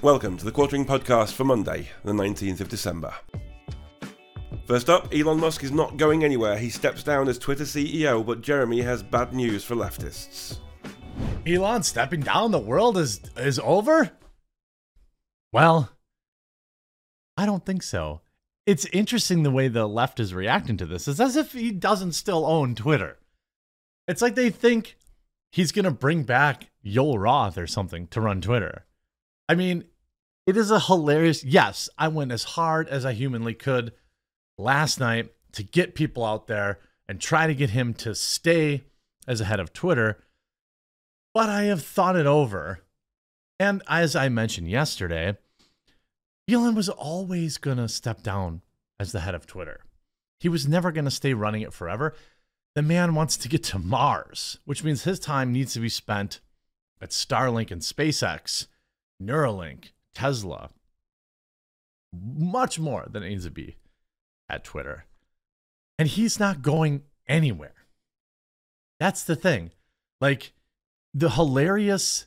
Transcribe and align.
Welcome 0.00 0.36
to 0.36 0.44
the 0.44 0.52
Quartering 0.52 0.86
Podcast 0.86 1.32
for 1.32 1.42
Monday, 1.42 1.88
the 2.04 2.12
19th 2.12 2.60
of 2.60 2.68
December. 2.68 3.12
First 4.64 4.88
up, 4.88 5.12
Elon 5.12 5.40
Musk 5.40 5.64
is 5.64 5.72
not 5.72 5.96
going 5.96 6.22
anywhere. 6.22 6.56
He 6.56 6.70
steps 6.70 7.02
down 7.02 7.28
as 7.28 7.36
Twitter 7.36 7.64
CEO, 7.64 8.24
but 8.24 8.40
Jeremy 8.40 8.80
has 8.82 9.02
bad 9.02 9.32
news 9.32 9.64
for 9.64 9.74
leftists. 9.74 10.58
Elon 11.44 11.82
stepping 11.82 12.20
down, 12.20 12.52
the 12.52 12.60
world 12.60 12.96
is 12.96 13.20
is 13.36 13.58
over? 13.58 14.12
Well, 15.52 15.90
I 17.36 17.44
don't 17.44 17.66
think 17.66 17.82
so. 17.82 18.20
It's 18.66 18.86
interesting 18.92 19.42
the 19.42 19.50
way 19.50 19.66
the 19.66 19.88
left 19.88 20.20
is 20.20 20.32
reacting 20.32 20.76
to 20.76 20.86
this. 20.86 21.08
It's 21.08 21.18
as 21.18 21.34
if 21.34 21.54
he 21.54 21.72
doesn't 21.72 22.12
still 22.12 22.46
own 22.46 22.76
Twitter. 22.76 23.18
It's 24.06 24.22
like 24.22 24.36
they 24.36 24.50
think 24.50 24.96
he's 25.50 25.72
going 25.72 25.86
to 25.86 25.90
bring 25.90 26.22
back 26.22 26.70
Yoel 26.86 27.20
Roth 27.20 27.58
or 27.58 27.66
something 27.66 28.06
to 28.08 28.20
run 28.20 28.40
Twitter. 28.40 28.84
I 29.48 29.54
mean, 29.54 29.84
it 30.46 30.56
is 30.56 30.70
a 30.70 30.80
hilarious. 30.80 31.44
Yes, 31.44 31.88
I 31.98 32.08
went 32.08 32.32
as 32.32 32.44
hard 32.44 32.88
as 32.88 33.04
I 33.04 33.12
humanly 33.12 33.54
could 33.54 33.92
last 34.56 35.00
night 35.00 35.32
to 35.52 35.62
get 35.62 35.94
people 35.94 36.24
out 36.24 36.46
there 36.46 36.78
and 37.08 37.20
try 37.20 37.46
to 37.46 37.54
get 37.54 37.70
him 37.70 37.94
to 37.94 38.14
stay 38.14 38.84
as 39.26 39.40
a 39.40 39.44
head 39.44 39.60
of 39.60 39.72
Twitter. 39.72 40.18
But 41.34 41.48
I 41.48 41.64
have 41.64 41.82
thought 41.82 42.16
it 42.16 42.26
over. 42.26 42.80
And 43.58 43.82
as 43.88 44.14
I 44.14 44.28
mentioned 44.28 44.70
yesterday, 44.70 45.36
Elon 46.50 46.74
was 46.74 46.88
always 46.88 47.58
going 47.58 47.76
to 47.78 47.88
step 47.88 48.22
down 48.22 48.62
as 48.98 49.12
the 49.12 49.20
head 49.20 49.34
of 49.34 49.46
Twitter. 49.46 49.80
He 50.40 50.48
was 50.48 50.68
never 50.68 50.92
going 50.92 51.04
to 51.04 51.10
stay 51.10 51.34
running 51.34 51.62
it 51.62 51.72
forever. 51.72 52.14
The 52.74 52.82
man 52.82 53.14
wants 53.14 53.36
to 53.38 53.48
get 53.48 53.64
to 53.64 53.78
Mars, 53.78 54.58
which 54.64 54.84
means 54.84 55.04
his 55.04 55.18
time 55.18 55.52
needs 55.52 55.72
to 55.74 55.80
be 55.80 55.88
spent 55.88 56.40
at 57.00 57.10
Starlink 57.10 57.70
and 57.70 57.82
SpaceX, 57.82 58.66
Neuralink, 59.22 59.92
Tesla, 60.14 60.70
much 62.12 62.78
more 62.78 63.06
than 63.10 63.22
it 63.22 63.28
needs 63.28 63.44
to 63.44 63.50
be 63.50 63.76
at 64.48 64.64
Twitter. 64.64 65.04
And 65.98 66.08
he's 66.08 66.38
not 66.38 66.62
going 66.62 67.02
anywhere. 67.26 67.74
That's 69.00 69.24
the 69.24 69.36
thing. 69.36 69.72
Like, 70.20 70.52
the 71.12 71.30
hilarious 71.30 72.26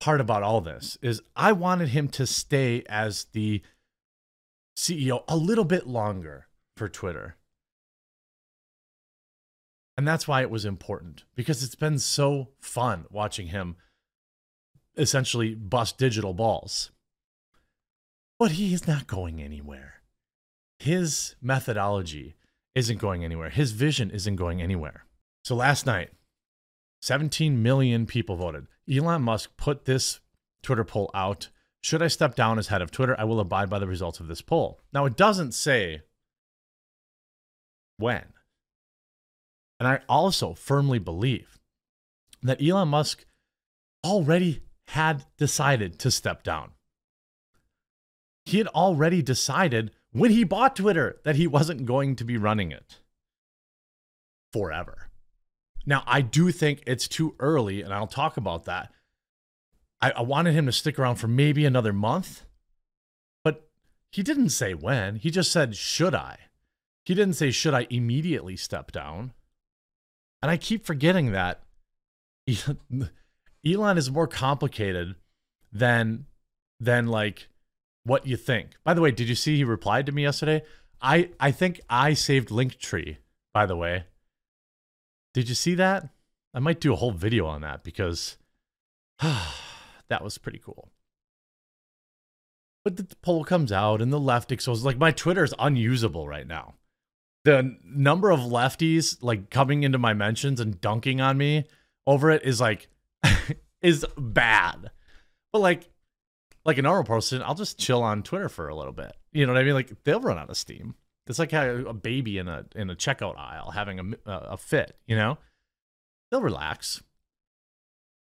part 0.00 0.20
about 0.20 0.42
all 0.42 0.60
this 0.60 0.98
is 1.02 1.22
I 1.36 1.52
wanted 1.52 1.88
him 1.88 2.08
to 2.08 2.26
stay 2.26 2.82
as 2.88 3.26
the 3.32 3.62
CEO 4.76 5.24
a 5.28 5.36
little 5.36 5.64
bit 5.64 5.86
longer 5.86 6.46
for 6.76 6.88
Twitter. 6.88 7.36
And 9.96 10.06
that's 10.06 10.26
why 10.26 10.42
it 10.42 10.50
was 10.50 10.64
important 10.64 11.24
because 11.36 11.62
it's 11.62 11.76
been 11.76 11.98
so 11.98 12.48
fun 12.60 13.06
watching 13.10 13.48
him 13.48 13.76
essentially 14.96 15.54
bust 15.54 15.98
digital 15.98 16.34
balls. 16.34 16.90
But 18.38 18.52
he 18.52 18.74
is 18.74 18.86
not 18.86 19.06
going 19.06 19.40
anywhere. 19.40 20.02
His 20.78 21.36
methodology 21.40 22.34
isn't 22.74 22.98
going 22.98 23.24
anywhere. 23.24 23.50
His 23.50 23.72
vision 23.72 24.10
isn't 24.10 24.36
going 24.36 24.60
anywhere. 24.60 25.04
So 25.44 25.54
last 25.54 25.86
night, 25.86 26.10
17 27.02 27.62
million 27.62 28.06
people 28.06 28.36
voted. 28.36 28.66
Elon 28.90 29.22
Musk 29.22 29.56
put 29.56 29.84
this 29.84 30.20
Twitter 30.62 30.84
poll 30.84 31.10
out. 31.14 31.50
Should 31.82 32.02
I 32.02 32.08
step 32.08 32.34
down 32.34 32.58
as 32.58 32.68
head 32.68 32.82
of 32.82 32.90
Twitter? 32.90 33.14
I 33.18 33.24
will 33.24 33.40
abide 33.40 33.70
by 33.70 33.78
the 33.78 33.86
results 33.86 34.20
of 34.20 34.26
this 34.26 34.40
poll. 34.40 34.80
Now, 34.92 35.04
it 35.04 35.16
doesn't 35.16 35.52
say 35.52 36.02
when. 37.98 38.24
And 39.78 39.86
I 39.86 40.00
also 40.08 40.54
firmly 40.54 40.98
believe 40.98 41.58
that 42.42 42.62
Elon 42.62 42.88
Musk 42.88 43.26
already 44.04 44.63
had 44.88 45.24
decided 45.36 45.98
to 46.00 46.10
step 46.10 46.42
down. 46.42 46.72
He 48.44 48.58
had 48.58 48.68
already 48.68 49.22
decided 49.22 49.90
when 50.12 50.30
he 50.30 50.44
bought 50.44 50.76
Twitter 50.76 51.20
that 51.24 51.36
he 51.36 51.46
wasn't 51.46 51.86
going 51.86 52.16
to 52.16 52.24
be 52.24 52.36
running 52.36 52.70
it 52.70 52.98
forever. 54.52 55.08
Now, 55.86 56.02
I 56.06 56.20
do 56.20 56.50
think 56.50 56.82
it's 56.86 57.08
too 57.08 57.34
early, 57.38 57.82
and 57.82 57.92
I'll 57.92 58.06
talk 58.06 58.36
about 58.36 58.64
that. 58.64 58.92
I, 60.00 60.12
I, 60.12 60.22
wanted 60.22 60.54
him 60.54 60.66
to 60.66 60.72
stick 60.72 60.98
around 60.98 61.16
for 61.16 61.28
maybe 61.28 61.64
another 61.64 61.92
month, 61.92 62.44
but 63.42 63.68
he 64.10 64.22
didn't 64.22 64.50
say 64.50 64.74
when. 64.74 65.16
He 65.16 65.30
just 65.30 65.50
said, 65.50 65.76
Should 65.76 66.14
I? 66.14 66.38
He 67.04 67.14
didn't 67.14 67.34
say, 67.34 67.50
Should 67.50 67.74
I 67.74 67.86
immediately 67.90 68.56
step 68.56 68.92
down? 68.92 69.32
And 70.42 70.50
I 70.50 70.56
keep 70.56 70.84
forgetting 70.84 71.32
that 71.32 71.62
Elon 73.66 73.98
is 73.98 74.10
more 74.10 74.26
complicated 74.26 75.14
than 75.72 76.26
than 76.80 77.06
like 77.06 77.48
what 78.04 78.26
you 78.26 78.36
think. 78.36 78.70
By 78.84 78.94
the 78.94 79.00
way, 79.00 79.10
did 79.10 79.28
you 79.28 79.34
see 79.34 79.56
he 79.56 79.64
replied 79.64 80.06
to 80.06 80.12
me 80.12 80.22
yesterday? 80.22 80.62
I 81.00 81.30
I 81.40 81.50
think 81.50 81.80
I 81.88 82.14
saved 82.14 82.48
Linktree, 82.48 83.18
by 83.52 83.66
the 83.66 83.76
way. 83.76 84.04
Did 85.32 85.48
you 85.48 85.54
see 85.54 85.74
that? 85.74 86.08
I 86.52 86.60
might 86.60 86.80
do 86.80 86.92
a 86.92 86.96
whole 86.96 87.10
video 87.10 87.46
on 87.46 87.62
that 87.62 87.82
because 87.82 88.36
that 89.20 90.22
was 90.22 90.38
pretty 90.38 90.58
cool. 90.58 90.90
But 92.84 92.96
the 92.96 93.16
poll 93.22 93.44
comes 93.44 93.72
out 93.72 94.02
and 94.02 94.12
the 94.12 94.20
left 94.20 94.52
exposes 94.52 94.84
like 94.84 94.98
my 94.98 95.10
Twitter 95.10 95.42
is 95.42 95.54
unusable 95.58 96.28
right 96.28 96.46
now 96.46 96.74
the 97.44 97.76
number 97.84 98.30
of 98.30 98.40
lefties 98.40 99.18
like 99.22 99.50
coming 99.50 99.82
into 99.82 99.98
my 99.98 100.14
mentions 100.14 100.60
and 100.60 100.80
dunking 100.80 101.20
on 101.20 101.36
me 101.38 101.64
over 102.06 102.30
it 102.30 102.42
is 102.42 102.60
like 102.60 102.88
is 103.82 104.04
bad. 104.16 104.90
But 105.52 105.60
like 105.60 105.90
like 106.64 106.78
a 106.78 106.82
normal 106.82 107.04
person, 107.04 107.42
I'll 107.42 107.54
just 107.54 107.78
chill 107.78 108.02
on 108.02 108.22
Twitter 108.22 108.48
for 108.48 108.68
a 108.68 108.74
little 108.74 108.92
bit. 108.92 109.12
You 109.32 109.46
know 109.46 109.52
what 109.52 109.60
I 109.60 109.64
mean? 109.64 109.74
Like 109.74 109.92
they'll 110.04 110.20
run 110.20 110.38
out 110.38 110.50
of 110.50 110.56
steam. 110.56 110.94
It's 111.26 111.38
like 111.38 111.52
a, 111.52 111.92
baby 111.94 112.38
in 112.38 112.48
a 112.48 112.66
in 112.74 112.90
a 112.90 112.94
checkout 112.94 113.38
aisle 113.38 113.70
having 113.70 114.16
a 114.26 114.30
a 114.30 114.56
fit. 114.56 114.96
You 115.06 115.16
know, 115.16 115.38
they'll 116.30 116.42
relax. 116.42 117.02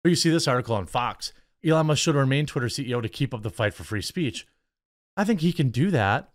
But 0.03 0.11
you 0.11 0.17
see 0.17 0.31
this 0.31 0.49
article 0.49 0.75
on 0.75 0.87
Fox. 0.87 1.33
Elon 1.65 1.87
Musk 1.87 2.03
should 2.03 2.15
remain 2.15 2.47
Twitter 2.47 2.69
CEO 2.69 3.03
to 3.03 3.09
keep 3.09 3.34
up 3.34 3.43
the 3.43 3.51
fight 3.51 3.75
for 3.75 3.84
free 3.84 4.01
speech. 4.01 4.47
I 5.17 5.25
think 5.25 5.41
he 5.41 5.53
can 5.53 5.69
do 5.69 5.91
that 5.91 6.31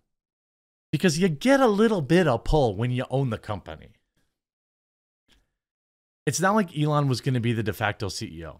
because 0.92 1.18
you 1.18 1.28
get 1.28 1.60
a 1.60 1.68
little 1.68 2.02
bit 2.02 2.28
of 2.28 2.44
pull 2.44 2.76
when 2.76 2.92
you 2.92 3.06
own 3.10 3.32
the 3.32 3.38
company. 3.40 3.95
It's 6.26 6.42
not 6.42 6.56
like 6.56 6.78
Elon 6.78 7.08
was 7.08 7.22
going 7.22 7.36
to 7.36 7.40
be 7.40 7.54
the 7.54 7.64
de 7.64 7.74
facto 7.74 8.08
CEO. 8.08 8.60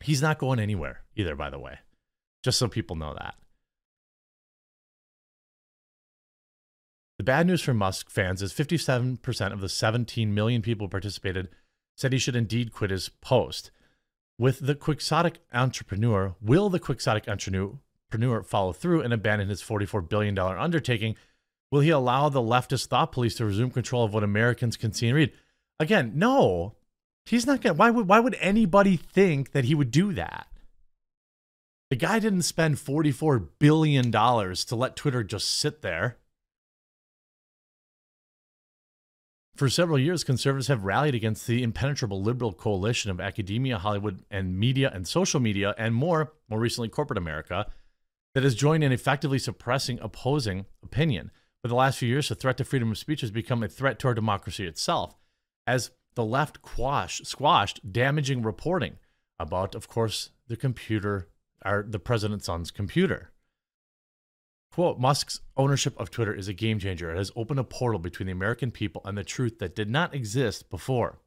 He's 0.00 0.22
not 0.22 0.38
going 0.38 0.58
anywhere 0.58 1.02
either, 1.16 1.36
by 1.36 1.50
the 1.50 1.58
way, 1.58 1.78
just 2.42 2.58
so 2.58 2.68
people 2.68 2.96
know 2.96 3.14
that. 3.14 3.34
The 7.18 7.24
bad 7.24 7.46
news 7.48 7.62
for 7.62 7.74
Musk 7.74 8.10
fans 8.10 8.42
is 8.42 8.52
57% 8.52 9.52
of 9.52 9.60
the 9.60 9.68
17 9.68 10.32
million 10.32 10.62
people 10.62 10.86
who 10.86 10.90
participated 10.90 11.48
said 11.96 12.12
he 12.12 12.18
should 12.18 12.36
indeed 12.36 12.72
quit 12.72 12.90
his 12.90 13.08
post. 13.08 13.72
With 14.38 14.60
the 14.60 14.76
quixotic 14.76 15.38
entrepreneur, 15.52 16.36
will 16.40 16.70
the 16.70 16.78
quixotic 16.78 17.26
entrepreneur 17.28 18.44
follow 18.44 18.72
through 18.72 19.02
and 19.02 19.12
abandon 19.12 19.48
his 19.48 19.62
$44 19.62 20.08
billion 20.08 20.38
undertaking? 20.38 21.16
Will 21.72 21.80
he 21.80 21.90
allow 21.90 22.28
the 22.28 22.40
leftist 22.40 22.86
thought 22.86 23.10
police 23.10 23.34
to 23.36 23.44
resume 23.44 23.70
control 23.70 24.04
of 24.04 24.14
what 24.14 24.22
Americans 24.22 24.76
can 24.76 24.92
see 24.92 25.08
and 25.08 25.16
read? 25.16 25.32
Again, 25.80 26.12
no. 26.14 26.74
He's 27.26 27.46
not 27.46 27.60
to. 27.62 27.74
Why 27.74 27.90
would, 27.90 28.08
why 28.08 28.20
would 28.20 28.36
anybody 28.40 28.96
think 28.96 29.52
that 29.52 29.64
he 29.64 29.74
would 29.74 29.90
do 29.90 30.12
that? 30.14 30.48
The 31.90 31.96
guy 31.96 32.18
didn't 32.18 32.42
spend 32.42 32.76
$44 32.76 33.48
billion 33.58 34.12
to 34.12 34.76
let 34.76 34.96
Twitter 34.96 35.22
just 35.22 35.48
sit 35.48 35.82
there. 35.82 36.18
For 39.56 39.68
several 39.68 39.98
years, 39.98 40.22
conservatives 40.22 40.68
have 40.68 40.84
rallied 40.84 41.16
against 41.16 41.46
the 41.46 41.64
impenetrable 41.64 42.22
liberal 42.22 42.52
coalition 42.52 43.10
of 43.10 43.20
academia, 43.20 43.78
Hollywood, 43.78 44.22
and 44.30 44.56
media 44.56 44.90
and 44.94 45.08
social 45.08 45.40
media, 45.40 45.74
and 45.76 45.94
more, 45.94 46.32
more 46.48 46.60
recently, 46.60 46.88
corporate 46.88 47.18
America, 47.18 47.66
that 48.34 48.44
has 48.44 48.54
joined 48.54 48.84
in 48.84 48.92
effectively 48.92 49.38
suppressing 49.38 49.98
opposing 50.00 50.66
opinion. 50.84 51.32
For 51.60 51.66
the 51.66 51.74
last 51.74 51.98
few 51.98 52.08
years, 52.08 52.28
the 52.28 52.36
threat 52.36 52.56
to 52.58 52.64
freedom 52.64 52.92
of 52.92 52.98
speech 52.98 53.20
has 53.22 53.32
become 53.32 53.64
a 53.64 53.68
threat 53.68 53.98
to 53.98 54.08
our 54.08 54.14
democracy 54.14 54.64
itself, 54.64 55.16
as 55.68 55.90
the 56.14 56.24
left 56.24 56.62
quash, 56.62 57.20
squashed 57.24 57.92
damaging 57.92 58.42
reporting 58.42 58.96
about, 59.38 59.74
of 59.74 59.86
course, 59.86 60.30
the 60.48 60.56
computer, 60.56 61.28
our, 61.62 61.82
the 61.82 61.98
president's 61.98 62.46
son's 62.46 62.70
computer. 62.70 63.30
Quote 64.72 64.98
Musk's 64.98 65.40
ownership 65.56 65.94
of 66.00 66.10
Twitter 66.10 66.34
is 66.34 66.48
a 66.48 66.54
game 66.54 66.78
changer. 66.78 67.12
It 67.12 67.18
has 67.18 67.30
opened 67.36 67.60
a 67.60 67.64
portal 67.64 68.00
between 68.00 68.26
the 68.26 68.32
American 68.32 68.70
people 68.70 69.02
and 69.04 69.18
the 69.18 69.24
truth 69.24 69.58
that 69.58 69.76
did 69.76 69.90
not 69.90 70.14
exist 70.14 70.70
before. 70.70 71.18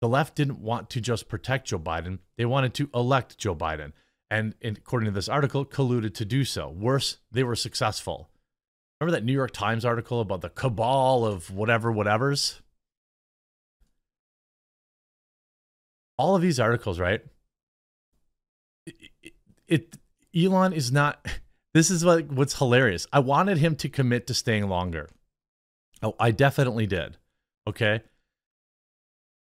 The 0.00 0.08
left 0.08 0.34
didn't 0.34 0.58
want 0.58 0.90
to 0.90 1.00
just 1.00 1.28
protect 1.28 1.68
Joe 1.68 1.78
Biden, 1.78 2.18
they 2.36 2.44
wanted 2.44 2.74
to 2.74 2.90
elect 2.92 3.38
Joe 3.38 3.54
Biden 3.54 3.92
and 4.32 4.54
according 4.64 5.04
to 5.04 5.12
this 5.12 5.28
article, 5.28 5.66
colluded 5.66 6.14
to 6.14 6.24
do 6.24 6.46
so. 6.46 6.70
Worse, 6.70 7.18
they 7.30 7.44
were 7.44 7.54
successful. 7.54 8.30
Remember 8.98 9.18
that 9.18 9.26
New 9.26 9.32
York 9.34 9.50
Times 9.50 9.84
article 9.84 10.22
about 10.22 10.40
the 10.40 10.48
cabal 10.48 11.26
of 11.26 11.50
whatever, 11.50 11.92
whatevers? 11.92 12.61
All 16.22 16.36
of 16.36 16.42
these 16.42 16.60
articles, 16.60 17.00
right? 17.00 17.20
it 19.66 19.98
Elon 20.36 20.72
is 20.72 20.92
not 20.92 21.26
this 21.74 21.90
is 21.90 22.04
like 22.04 22.28
what's 22.30 22.58
hilarious. 22.58 23.08
I 23.12 23.18
wanted 23.18 23.58
him 23.58 23.74
to 23.76 23.88
commit 23.88 24.28
to 24.28 24.34
staying 24.34 24.68
longer. 24.68 25.08
Oh, 26.00 26.14
I 26.20 26.30
definitely 26.30 26.86
did. 26.86 27.16
Okay. 27.66 28.02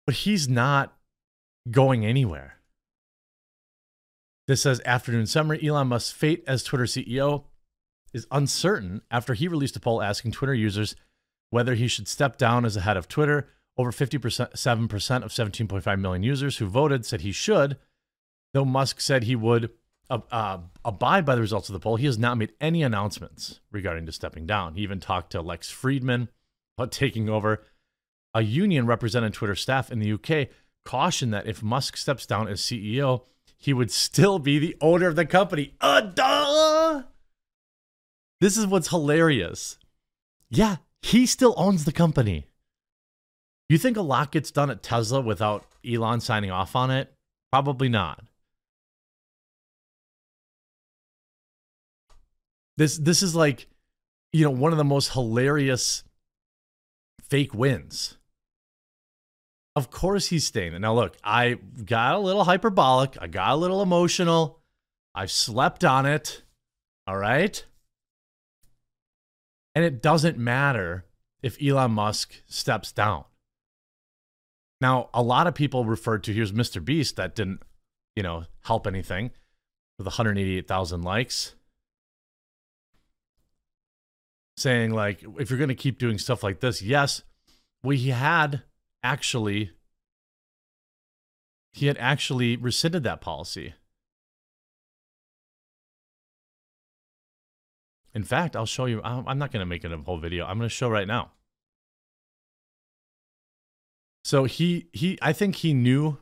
But 0.08 0.16
he's 0.16 0.50
not 0.50 0.98
going 1.70 2.04
anywhere. 2.04 2.56
This 4.48 4.64
says 4.64 4.82
afternoon 4.84 5.28
summary 5.28 5.64
Elon 5.64 5.88
Musk's 5.88 6.12
fate 6.12 6.44
as 6.48 6.64
Twitter 6.64 6.86
CEO 6.86 7.44
is 8.12 8.26
uncertain 8.32 9.04
after 9.12 9.36
he 9.36 9.48
released 9.48 9.76
a 9.76 9.80
poll 9.80 10.02
asking 10.02 10.32
Twitter 10.32 10.56
users 10.56 10.96
whether 11.52 11.76
he 11.76 11.88
should 11.88 12.08
step 12.08 12.38
down 12.38 12.66
as 12.66 12.74
the 12.74 12.82
head 12.82 12.98
of 12.98 13.08
Twitter. 13.08 13.50
Over 13.78 13.92
50%, 13.92 14.54
7% 14.54 15.24
of 15.24 15.32
17.5 15.32 16.00
million 16.00 16.24
users 16.24 16.58
who 16.58 16.68
voted 16.68 17.06
said 17.06 17.22
he 17.22 17.32
should, 17.32 17.78
though 18.54 18.66
Musk 18.66 19.00
said 19.00 19.24
he 19.24 19.36
would 19.36 19.72
uh, 20.10 20.20
uh, 20.30 20.58
abide 20.84 21.26
by 21.26 21.36
the 21.36 21.42
results 21.42 21.70
of 21.70 21.74
the 21.74 21.80
poll. 21.80 21.96
He 21.96 22.06
has 22.06 22.20
not 22.20 22.38
made 22.38 22.52
any 22.60 22.84
announcements 22.84 23.62
regarding 23.72 24.06
to 24.08 24.12
stepping 24.12 24.46
down. 24.46 24.76
He 24.76 24.82
even 24.82 25.00
talked 25.00 25.32
to 25.32 25.42
Lex 25.42 25.72
Fridman 25.72 26.28
about 26.78 26.92
taking 26.92 27.30
over. 27.30 27.64
A 28.34 28.42
union 28.42 28.86
representing 28.86 29.32
Twitter 29.32 29.56
staff 29.56 29.92
in 29.92 30.00
the 30.00 30.14
UK 30.14 30.50
cautioned 30.86 31.34
that 31.34 31.48
if 31.48 31.62
Musk 31.62 31.98
steps 31.98 32.26
down 32.26 32.48
as 32.48 32.62
CEO, 32.62 33.26
he 33.58 33.74
would 33.74 33.92
still 33.92 34.40
be 34.40 34.58
the 34.58 34.76
owner 34.82 35.08
of 35.08 35.16
the 35.16 35.26
company. 35.26 35.76
Uh, 35.82 36.02
duh! 36.02 37.04
This 38.40 38.58
is 38.58 38.66
what's 38.66 38.88
hilarious. 38.88 39.78
Yeah, 40.50 40.78
he 41.02 41.26
still 41.26 41.54
owns 41.58 41.86
the 41.86 41.92
company. 41.92 42.48
You 43.72 43.78
think 43.78 43.96
a 43.96 44.02
lot 44.02 44.34
gets 44.34 44.52
done 44.52 44.70
at 44.70 44.84
Tesla 44.84 45.22
without 45.22 45.66
Elon 45.90 46.20
signing 46.20 46.52
off 46.52 46.76
on 46.76 46.92
it? 46.92 47.14
Probably 47.54 47.88
not. 47.88 48.22
This 52.76 52.98
this 52.98 53.24
is 53.24 53.34
like, 53.34 53.68
you 54.34 54.44
know, 54.44 54.52
one 54.52 54.74
of 54.74 54.78
the 54.78 54.84
most 54.84 55.14
hilarious 55.14 56.04
fake 57.22 57.54
wins. 57.54 58.18
Of 59.78 59.90
course 59.90 60.28
he's 60.28 60.46
staying 60.46 60.72
there. 60.72 60.80
Now 60.82 60.94
look, 60.94 61.16
I 61.24 61.54
got 61.86 62.16
a 62.16 62.20
little 62.20 62.44
hyperbolic. 62.44 63.16
I 63.22 63.28
got 63.28 63.54
a 63.54 63.56
little 63.56 63.82
emotional. 63.82 64.60
I've 65.16 65.32
slept 65.32 65.86
on 65.86 66.06
it. 66.06 66.42
All 67.08 67.16
right. 67.16 67.66
And 69.74 69.86
it 69.86 70.02
doesn't 70.02 70.38
matter 70.38 71.06
if 71.42 71.56
Elon 71.64 71.92
Musk 71.92 72.42
steps 72.48 72.92
down. 72.92 73.24
Now, 74.82 75.12
a 75.14 75.22
lot 75.22 75.46
of 75.46 75.54
people 75.54 75.86
referred 75.86 76.24
to 76.24 76.34
here's 76.34 76.52
Mr. 76.52 76.84
Beast 76.84 77.16
that 77.16 77.36
didn't, 77.36 77.62
you 78.16 78.24
know, 78.24 78.46
help 78.64 78.88
anything 78.88 79.30
with 80.00 80.08
188,000 80.08 81.04
likes. 81.04 81.54
Saying, 84.58 84.92
like, 84.92 85.24
if 85.38 85.50
you're 85.50 85.60
going 85.60 85.70
to 85.70 85.76
keep 85.76 86.00
doing 86.00 86.18
stuff 86.18 86.44
like 86.44 86.60
this, 86.60 86.82
yes, 86.82 87.22
we 87.84 88.00
had 88.10 88.64
actually, 89.04 89.72
he 91.74 91.86
had 91.86 91.98
actually 92.00 92.58
rescinded 92.58 93.04
that 93.04 93.22
policy. 93.22 93.76
In 98.14 98.24
fact, 98.24 98.56
I'll 98.56 98.66
show 98.66 98.86
you. 98.86 99.02
I'm 99.04 99.38
not 99.38 99.52
going 99.52 99.62
to 99.62 99.66
make 99.66 99.86
it 99.86 99.92
a 99.92 99.98
whole 99.98 100.18
video. 100.18 100.46
I'm 100.46 100.58
going 100.58 100.68
to 100.68 100.76
show 100.76 100.90
right 100.90 101.08
now. 101.08 101.32
So 104.24 104.46
he 104.46 104.88
he 104.94 105.18
I 105.22 105.34
think 105.34 105.58
he 105.58 105.74
knew 105.74 106.18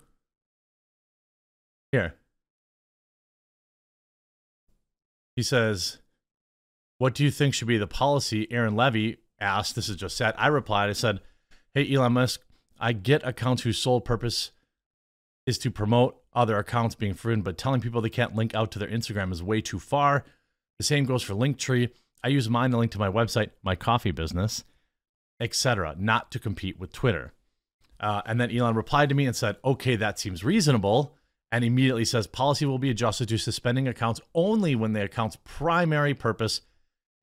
here. 1.91 2.15
He 5.35 5.43
says, 5.43 5.99
"What 6.97 7.13
do 7.13 7.23
you 7.23 7.31
think 7.31 7.53
should 7.53 7.67
be 7.67 7.77
the 7.77 7.87
policy?" 7.87 8.47
Aaron 8.51 8.75
Levie 8.75 9.17
asked. 9.39 9.75
This 9.75 9.89
is 9.89 9.95
just 9.95 10.17
said. 10.17 10.33
I 10.37 10.47
replied. 10.47 10.89
I 10.89 10.93
said, 10.93 11.19
"Hey 11.73 11.93
Elon 11.93 12.13
Musk, 12.13 12.41
I 12.79 12.93
get 12.93 13.25
accounts 13.25 13.63
whose 13.63 13.77
sole 13.77 14.01
purpose 14.01 14.51
is 15.45 15.57
to 15.59 15.71
promote 15.71 16.21
other 16.33 16.57
accounts 16.57 16.95
being 16.95 17.13
free, 17.13 17.35
but 17.37 17.57
telling 17.57 17.81
people 17.81 18.01
they 18.01 18.09
can't 18.09 18.35
link 18.35 18.53
out 18.53 18.71
to 18.71 18.79
their 18.79 18.87
Instagram 18.87 19.31
is 19.31 19.43
way 19.43 19.61
too 19.61 19.79
far. 19.79 20.23
The 20.77 20.83
same 20.83 21.05
goes 21.05 21.23
for 21.23 21.33
Linktree. 21.33 21.89
I 22.23 22.27
use 22.29 22.49
mine 22.49 22.71
to 22.71 22.77
link 22.77 22.91
to 22.93 22.99
my 22.99 23.09
website, 23.09 23.51
my 23.63 23.75
coffee 23.75 24.11
business, 24.11 24.63
etc., 25.39 25.95
not 25.97 26.31
to 26.31 26.39
compete 26.39 26.79
with 26.79 26.91
Twitter. 26.91 27.33
Uh, 27.99 28.21
and 28.25 28.39
then 28.39 28.55
Elon 28.55 28.75
replied 28.75 29.09
to 29.09 29.15
me 29.15 29.25
and 29.25 29.35
said, 29.35 29.57
okay, 29.63 29.95
that 29.95 30.19
seems 30.19 30.43
reasonable. 30.43 31.15
And 31.51 31.65
immediately 31.65 32.05
says 32.05 32.27
policy 32.27 32.65
will 32.65 32.77
be 32.77 32.91
adjusted 32.91 33.27
to 33.29 33.37
suspending 33.37 33.87
accounts 33.87 34.21
only 34.35 34.75
when 34.75 34.93
the 34.93 35.03
account's 35.03 35.37
primary 35.43 36.13
purpose 36.13 36.61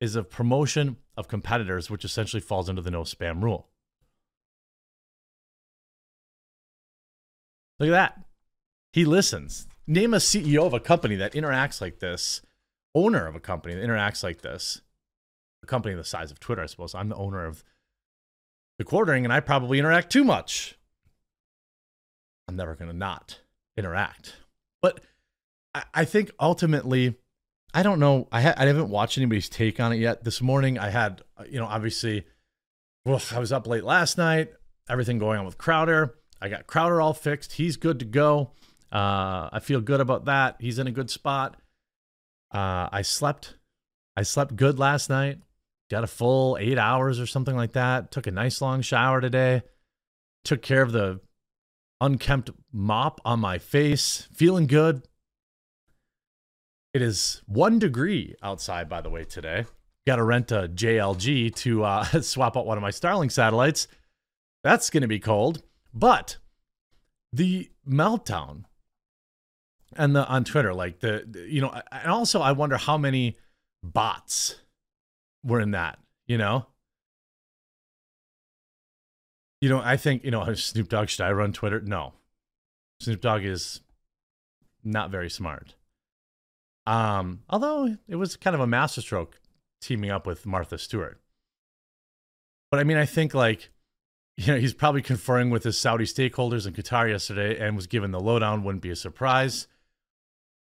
is 0.01 0.15
of 0.15 0.29
promotion 0.29 0.97
of 1.15 1.27
competitors, 1.27 1.89
which 1.89 2.05
essentially 2.05 2.41
falls 2.41 2.69
under 2.69 2.81
the 2.81 2.91
no 2.91 3.01
spam 3.01 3.41
rule. 3.41 3.69
Look 7.79 7.89
at 7.89 7.91
that. 7.91 8.21
He 8.91 9.05
listens. 9.05 9.67
Name 9.85 10.13
a 10.13 10.17
CEO 10.17 10.65
of 10.65 10.73
a 10.73 10.79
company 10.79 11.15
that 11.15 11.33
interacts 11.33 11.79
like 11.79 11.99
this 11.99 12.41
owner 12.93 13.27
of 13.27 13.35
a 13.35 13.39
company 13.39 13.75
that 13.75 13.83
interacts 13.83 14.23
like 14.23 14.41
this, 14.41 14.81
a 15.63 15.67
company 15.67 15.95
the 15.95 16.03
size 16.03 16.31
of 16.31 16.39
Twitter, 16.39 16.63
I 16.63 16.65
suppose. 16.65 16.95
I'm 16.95 17.09
the 17.09 17.15
owner 17.15 17.45
of 17.45 17.63
the 18.77 18.83
quartering, 18.83 19.25
and 19.25 19.33
I 19.33 19.39
probably 19.39 19.79
interact 19.79 20.11
too 20.11 20.23
much. 20.23 20.77
I'm 22.47 22.55
never 22.55 22.75
going 22.75 22.91
to 22.91 22.97
not 22.97 23.39
interact. 23.75 24.35
But 24.81 25.01
I, 25.73 25.83
I, 25.93 26.05
think 26.05 26.31
ultimately, 26.39 27.15
I 27.73 27.83
don't 27.83 27.99
know. 27.99 28.27
I, 28.31 28.41
ha- 28.41 28.55
I 28.57 28.65
haven't 28.65 28.89
watched 28.89 29.17
anybody's 29.17 29.49
take 29.49 29.79
on 29.79 29.91
it 29.91 29.97
yet. 29.97 30.23
This 30.23 30.41
morning, 30.41 30.79
I 30.79 30.89
had, 30.89 31.21
you 31.49 31.59
know, 31.59 31.65
obviously, 31.65 32.25
well, 33.05 33.21
I 33.31 33.39
was 33.39 33.51
up 33.51 33.67
late 33.67 33.83
last 33.83 34.17
night, 34.17 34.49
everything 34.89 35.17
going 35.17 35.39
on 35.39 35.45
with 35.45 35.57
Crowder. 35.57 36.15
I 36.41 36.49
got 36.49 36.67
Crowder 36.67 37.01
all 37.01 37.13
fixed. 37.13 37.53
He's 37.53 37.77
good 37.77 37.99
to 37.99 38.05
go. 38.05 38.51
Uh, 38.91 39.49
I 39.51 39.59
feel 39.61 39.81
good 39.81 39.99
about 39.99 40.25
that. 40.25 40.57
He's 40.59 40.79
in 40.79 40.87
a 40.87 40.91
good 40.91 41.09
spot. 41.09 41.57
Uh, 42.53 42.87
I 42.91 43.01
slept. 43.01 43.55
I 44.15 44.23
slept 44.23 44.55
good 44.55 44.79
last 44.79 45.09
night. 45.09 45.39
Got 45.89 46.03
a 46.03 46.07
full 46.07 46.57
eight 46.59 46.77
hours 46.77 47.19
or 47.19 47.25
something 47.25 47.55
like 47.55 47.73
that. 47.73 48.11
Took 48.11 48.27
a 48.27 48.31
nice 48.31 48.61
long 48.61 48.81
shower 48.81 49.21
today. 49.21 49.61
Took 50.43 50.61
care 50.61 50.81
of 50.81 50.91
the 50.91 51.21
unkempt 52.01 52.49
mop 52.71 53.21
on 53.23 53.39
my 53.39 53.57
face. 53.57 54.27
Feeling 54.33 54.67
good. 54.67 55.03
It 56.93 57.01
is 57.01 57.41
one 57.45 57.79
degree 57.79 58.35
outside, 58.41 58.89
by 58.89 59.01
the 59.01 59.09
way, 59.09 59.23
today. 59.23 59.65
Got 60.05 60.17
to 60.17 60.23
rent 60.23 60.51
a 60.51 60.67
JLG 60.67 61.53
to 61.55 61.83
uh, 61.83 62.03
swap 62.21 62.57
out 62.57 62.65
one 62.65 62.77
of 62.77 62.81
my 62.81 62.91
Starlink 62.91 63.31
satellites. 63.31 63.87
That's 64.63 64.89
going 64.89 65.01
to 65.01 65.07
be 65.07 65.19
cold. 65.19 65.63
But 65.93 66.37
the 67.31 67.69
meltdown 67.87 68.63
and 69.95 70.15
the 70.15 70.27
on 70.27 70.43
Twitter, 70.43 70.73
like 70.73 70.99
the, 70.99 71.25
the, 71.29 71.41
you 71.41 71.61
know, 71.61 71.73
and 71.91 72.11
also 72.11 72.41
I 72.41 72.51
wonder 72.51 72.77
how 72.77 72.97
many 72.97 73.37
bots 73.83 74.55
were 75.47 75.59
in 75.59 75.71
that, 75.71 75.97
you 76.27 76.37
know. 76.37 76.67
You 79.61 79.69
know, 79.69 79.81
I 79.83 79.97
think 79.97 80.23
you 80.23 80.31
know 80.31 80.53
Snoop 80.53 80.89
Dogg 80.89 81.09
should 81.09 81.25
I 81.25 81.31
run 81.31 81.53
Twitter? 81.53 81.81
No, 81.81 82.13
Snoop 82.99 83.21
Dogg 83.21 83.43
is 83.43 83.81
not 84.83 85.09
very 85.09 85.29
smart. 85.29 85.75
Um, 86.85 87.41
although 87.49 87.97
it 88.07 88.15
was 88.15 88.37
kind 88.37 88.53
of 88.55 88.61
a 88.61 88.67
masterstroke 88.67 89.39
teaming 89.81 90.11
up 90.11 90.25
with 90.25 90.45
Martha 90.45 90.77
Stewart. 90.77 91.19
But 92.71 92.79
I 92.79 92.83
mean, 92.83 92.97
I 92.97 93.05
think 93.05 93.33
like 93.33 93.71
you 94.37 94.53
know, 94.53 94.59
he's 94.59 94.73
probably 94.73 95.01
conferring 95.01 95.49
with 95.49 95.63
his 95.63 95.77
Saudi 95.77 96.05
stakeholders 96.05 96.67
in 96.67 96.73
Qatar 96.73 97.09
yesterday 97.09 97.59
and 97.59 97.75
was 97.75 97.87
given 97.87 98.11
the 98.11 98.19
lowdown. 98.19 98.63
Wouldn't 98.63 98.83
be 98.83 98.91
a 98.91 98.95
surprise. 98.95 99.67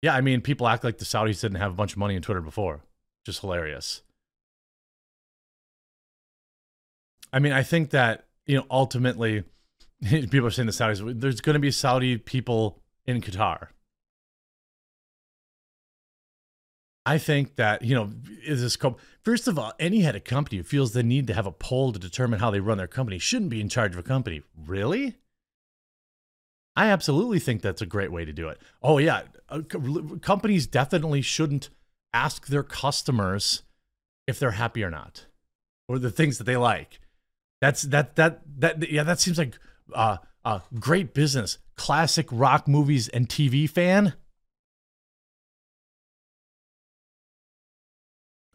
Yeah, 0.00 0.14
I 0.14 0.20
mean, 0.20 0.42
people 0.42 0.68
act 0.68 0.84
like 0.84 0.98
the 0.98 1.06
Saudis 1.06 1.40
didn't 1.40 1.60
have 1.60 1.72
a 1.72 1.74
bunch 1.74 1.92
of 1.92 1.98
money 1.98 2.14
in 2.14 2.20
Twitter 2.22 2.42
before. 2.42 2.82
Just 3.24 3.40
hilarious. 3.40 4.02
I 7.34 7.40
mean, 7.40 7.52
I 7.52 7.64
think 7.64 7.90
that, 7.90 8.26
you 8.46 8.56
know, 8.56 8.64
ultimately, 8.70 9.42
people 10.08 10.46
are 10.46 10.50
saying 10.52 10.66
the 10.66 10.72
Saudis, 10.72 11.20
there's 11.20 11.40
going 11.40 11.54
to 11.54 11.60
be 11.60 11.72
Saudi 11.72 12.16
people 12.16 12.80
in 13.06 13.20
Qatar. 13.20 13.68
I 17.04 17.18
think 17.18 17.56
that, 17.56 17.82
you 17.82 17.96
know, 17.96 18.12
is 18.46 18.62
this 18.62 18.78
first 19.22 19.48
of 19.48 19.58
all, 19.58 19.72
any 19.80 20.00
head 20.00 20.14
of 20.14 20.22
company 20.22 20.58
who 20.58 20.62
feels 20.62 20.92
the 20.92 21.02
need 21.02 21.26
to 21.26 21.34
have 21.34 21.44
a 21.44 21.52
poll 21.52 21.92
to 21.92 21.98
determine 21.98 22.38
how 22.38 22.52
they 22.52 22.60
run 22.60 22.78
their 22.78 22.86
company 22.86 23.18
shouldn't 23.18 23.50
be 23.50 23.60
in 23.60 23.68
charge 23.68 23.92
of 23.92 23.98
a 23.98 24.04
company. 24.04 24.42
Really? 24.56 25.16
I 26.76 26.86
absolutely 26.86 27.40
think 27.40 27.62
that's 27.62 27.82
a 27.82 27.86
great 27.86 28.12
way 28.12 28.24
to 28.24 28.32
do 28.32 28.48
it. 28.48 28.60
Oh 28.80 28.98
yeah, 28.98 29.22
companies 30.22 30.68
definitely 30.68 31.20
shouldn't 31.20 31.68
ask 32.12 32.46
their 32.46 32.62
customers 32.62 33.62
if 34.26 34.38
they're 34.38 34.52
happy 34.52 34.84
or 34.84 34.90
not, 34.90 35.26
or 35.88 35.98
the 35.98 36.10
things 36.10 36.38
that 36.38 36.44
they 36.44 36.56
like. 36.56 37.00
That's 37.60 37.82
that 37.82 38.16
that 38.16 38.42
that 38.58 38.90
yeah. 38.90 39.04
That 39.04 39.20
seems 39.20 39.38
like 39.38 39.58
uh, 39.94 40.18
a 40.44 40.62
great 40.78 41.14
business. 41.14 41.58
Classic 41.76 42.26
rock 42.30 42.68
movies 42.68 43.08
and 43.08 43.28
TV 43.28 43.68
fan. 43.68 44.14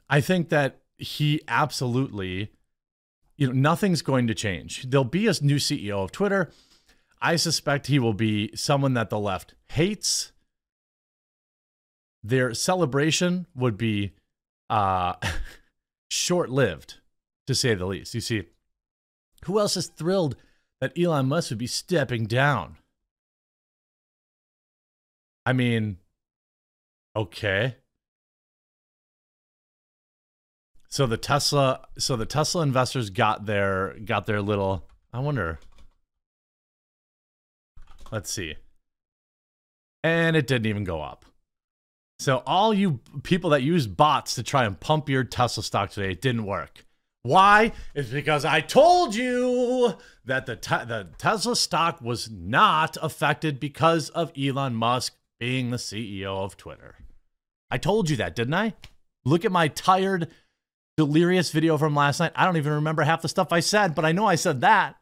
I 0.09 0.21
think 0.21 0.49
that 0.49 0.81
he 0.97 1.41
absolutely, 1.47 2.51
you 3.37 3.47
know, 3.47 3.53
nothing's 3.53 4.01
going 4.01 4.27
to 4.27 4.33
change. 4.33 4.89
There'll 4.89 5.03
be 5.03 5.27
a 5.27 5.33
new 5.41 5.57
CEO 5.57 6.03
of 6.03 6.11
Twitter. 6.11 6.51
I 7.21 7.35
suspect 7.35 7.87
he 7.87 7.99
will 7.99 8.13
be 8.13 8.55
someone 8.55 8.93
that 8.95 9.09
the 9.09 9.19
left 9.19 9.53
hates. 9.69 10.31
Their 12.23 12.53
celebration 12.53 13.45
would 13.55 13.77
be 13.77 14.13
uh, 14.69 15.13
short 16.09 16.49
lived, 16.49 16.95
to 17.47 17.55
say 17.55 17.75
the 17.75 17.85
least. 17.85 18.13
You 18.15 18.21
see, 18.21 18.43
who 19.46 19.60
else 19.60 19.77
is 19.77 19.88
thrilled 19.88 20.36
that 20.81 20.98
Elon 20.98 21.27
Musk 21.27 21.50
would 21.50 21.60
be 21.60 21.67
stepping 21.67 22.25
down? 22.25 22.77
I 25.46 25.53
mean, 25.53 25.98
okay. 27.15 27.75
So 30.89 31.05
the 31.05 31.17
Tesla, 31.17 31.88
so 31.98 32.15
the 32.15 32.25
Tesla 32.25 32.63
investors 32.63 33.10
got 33.10 33.46
their 33.46 33.96
got 34.05 34.25
their 34.25 34.41
little. 34.41 34.86
I 35.13 35.19
wonder. 35.19 35.60
Let's 38.12 38.31
see. 38.31 38.55
And 40.03 40.36
it 40.36 40.48
didn't 40.48 40.65
even 40.65 40.84
go 40.84 41.01
up. 41.01 41.25
So 42.19 42.43
all 42.46 42.74
you 42.74 43.00
people 43.24 43.51
that 43.51 43.63
use 43.63 43.88
bots 43.88 44.36
to 44.36 44.43
try 44.43 44.65
and 44.65 44.79
pump 44.79 45.10
your 45.10 45.24
Tesla 45.24 45.63
stock 45.63 45.91
today, 45.91 46.12
it 46.12 46.22
didn't 46.22 46.46
work. 46.46 46.86
Why? 47.29 47.74
It's 47.93 48.09
because 48.09 48.43
I 48.43 48.59
told 48.59 49.13
you 49.13 49.93
that 50.25 50.48
the 50.48 50.55
te- 50.55 50.86
the 50.86 51.09
Tesla 51.19 51.55
stock 51.55 52.01
was 52.01 52.27
not 52.27 52.98
affected 53.03 53.59
because 53.59 54.09
of 54.09 54.31
Elon 54.36 54.74
Musk 54.74 55.13
being 55.39 55.69
the 55.69 55.77
CEO 55.77 56.43
of 56.43 56.57
Twitter. 56.57 56.95
I 57.69 57.77
told 57.77 58.09
you 58.09 58.15
that, 58.15 58.36
didn't 58.36 58.55
I? 58.55 58.74
Look 59.25 59.45
at 59.45 59.51
my 59.51 59.67
tired, 59.67 60.29
delirious 60.98 61.51
video 61.51 61.77
from 61.77 61.93
last 61.93 62.19
night. 62.19 62.31
I 62.36 62.45
don't 62.45 62.57
even 62.57 62.74
remember 62.74 63.03
half 63.03 63.21
the 63.21 63.29
stuff 63.29 63.53
I 63.53 63.59
said, 63.59 63.93
but 63.93 64.05
I 64.05 64.12
know 64.12 64.25
I 64.25 64.33
said 64.33 64.62
that. 64.62 64.95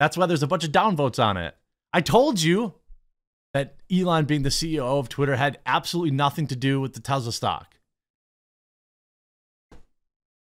That's 0.00 0.16
why 0.16 0.26
there's 0.26 0.42
a 0.42 0.48
bunch 0.48 0.64
of 0.64 0.72
downvotes 0.72 1.22
on 1.24 1.36
it. 1.36 1.54
I 1.92 2.00
told 2.00 2.42
you 2.42 2.74
that 3.54 3.76
Elon 3.92 4.24
being 4.24 4.42
the 4.42 4.48
CEO 4.48 4.98
of 4.98 5.08
Twitter 5.08 5.36
had 5.36 5.60
absolutely 5.64 6.10
nothing 6.10 6.48
to 6.48 6.56
do 6.56 6.80
with 6.80 6.94
the 6.94 7.00
Tesla 7.00 7.32
stock. 7.32 7.77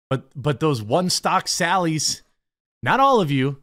But 0.10 0.30
but 0.36 0.60
those 0.60 0.82
one 0.82 1.10
stock 1.10 1.48
Sallies, 1.48 2.22
not 2.84 3.00
all 3.00 3.22
of 3.22 3.32
you, 3.32 3.62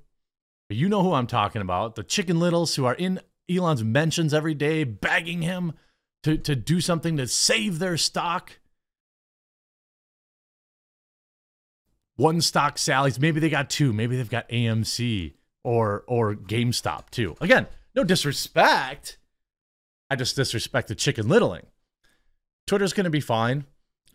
but 0.68 0.76
you 0.76 0.88
know 0.88 1.02
who 1.02 1.12
I'm 1.12 1.26
talking 1.26 1.62
about, 1.62 1.94
the 1.94 2.02
chicken 2.02 2.40
littles 2.40 2.74
who 2.74 2.84
are 2.84 2.94
in 2.94 3.20
Elon's 3.50 3.84
mentions 3.84 4.32
every 4.34 4.54
day, 4.54 4.84
begging 4.84 5.42
him 5.42 5.74
to, 6.22 6.36
to 6.38 6.56
do 6.56 6.80
something 6.80 7.16
to 7.16 7.26
save 7.26 7.78
their 7.78 7.96
stock. 7.96 8.58
One 12.16 12.40
stock 12.40 12.76
Sallies, 12.76 13.18
maybe 13.18 13.40
they 13.40 13.48
got 13.48 13.70
two, 13.70 13.92
maybe 13.92 14.16
they've 14.16 14.28
got 14.28 14.48
AMC 14.48 15.34
or 15.64 16.04
or 16.06 16.34
GameStop 16.34 17.10
too. 17.10 17.36
Again, 17.40 17.66
no 17.94 18.04
disrespect. 18.04 19.18
I 20.10 20.16
just 20.16 20.36
disrespect 20.36 20.88
the 20.88 20.94
chicken 20.94 21.28
littling. 21.28 21.66
Twitter's 22.66 22.92
going 22.92 23.04
to 23.04 23.10
be 23.10 23.20
fine. 23.20 23.64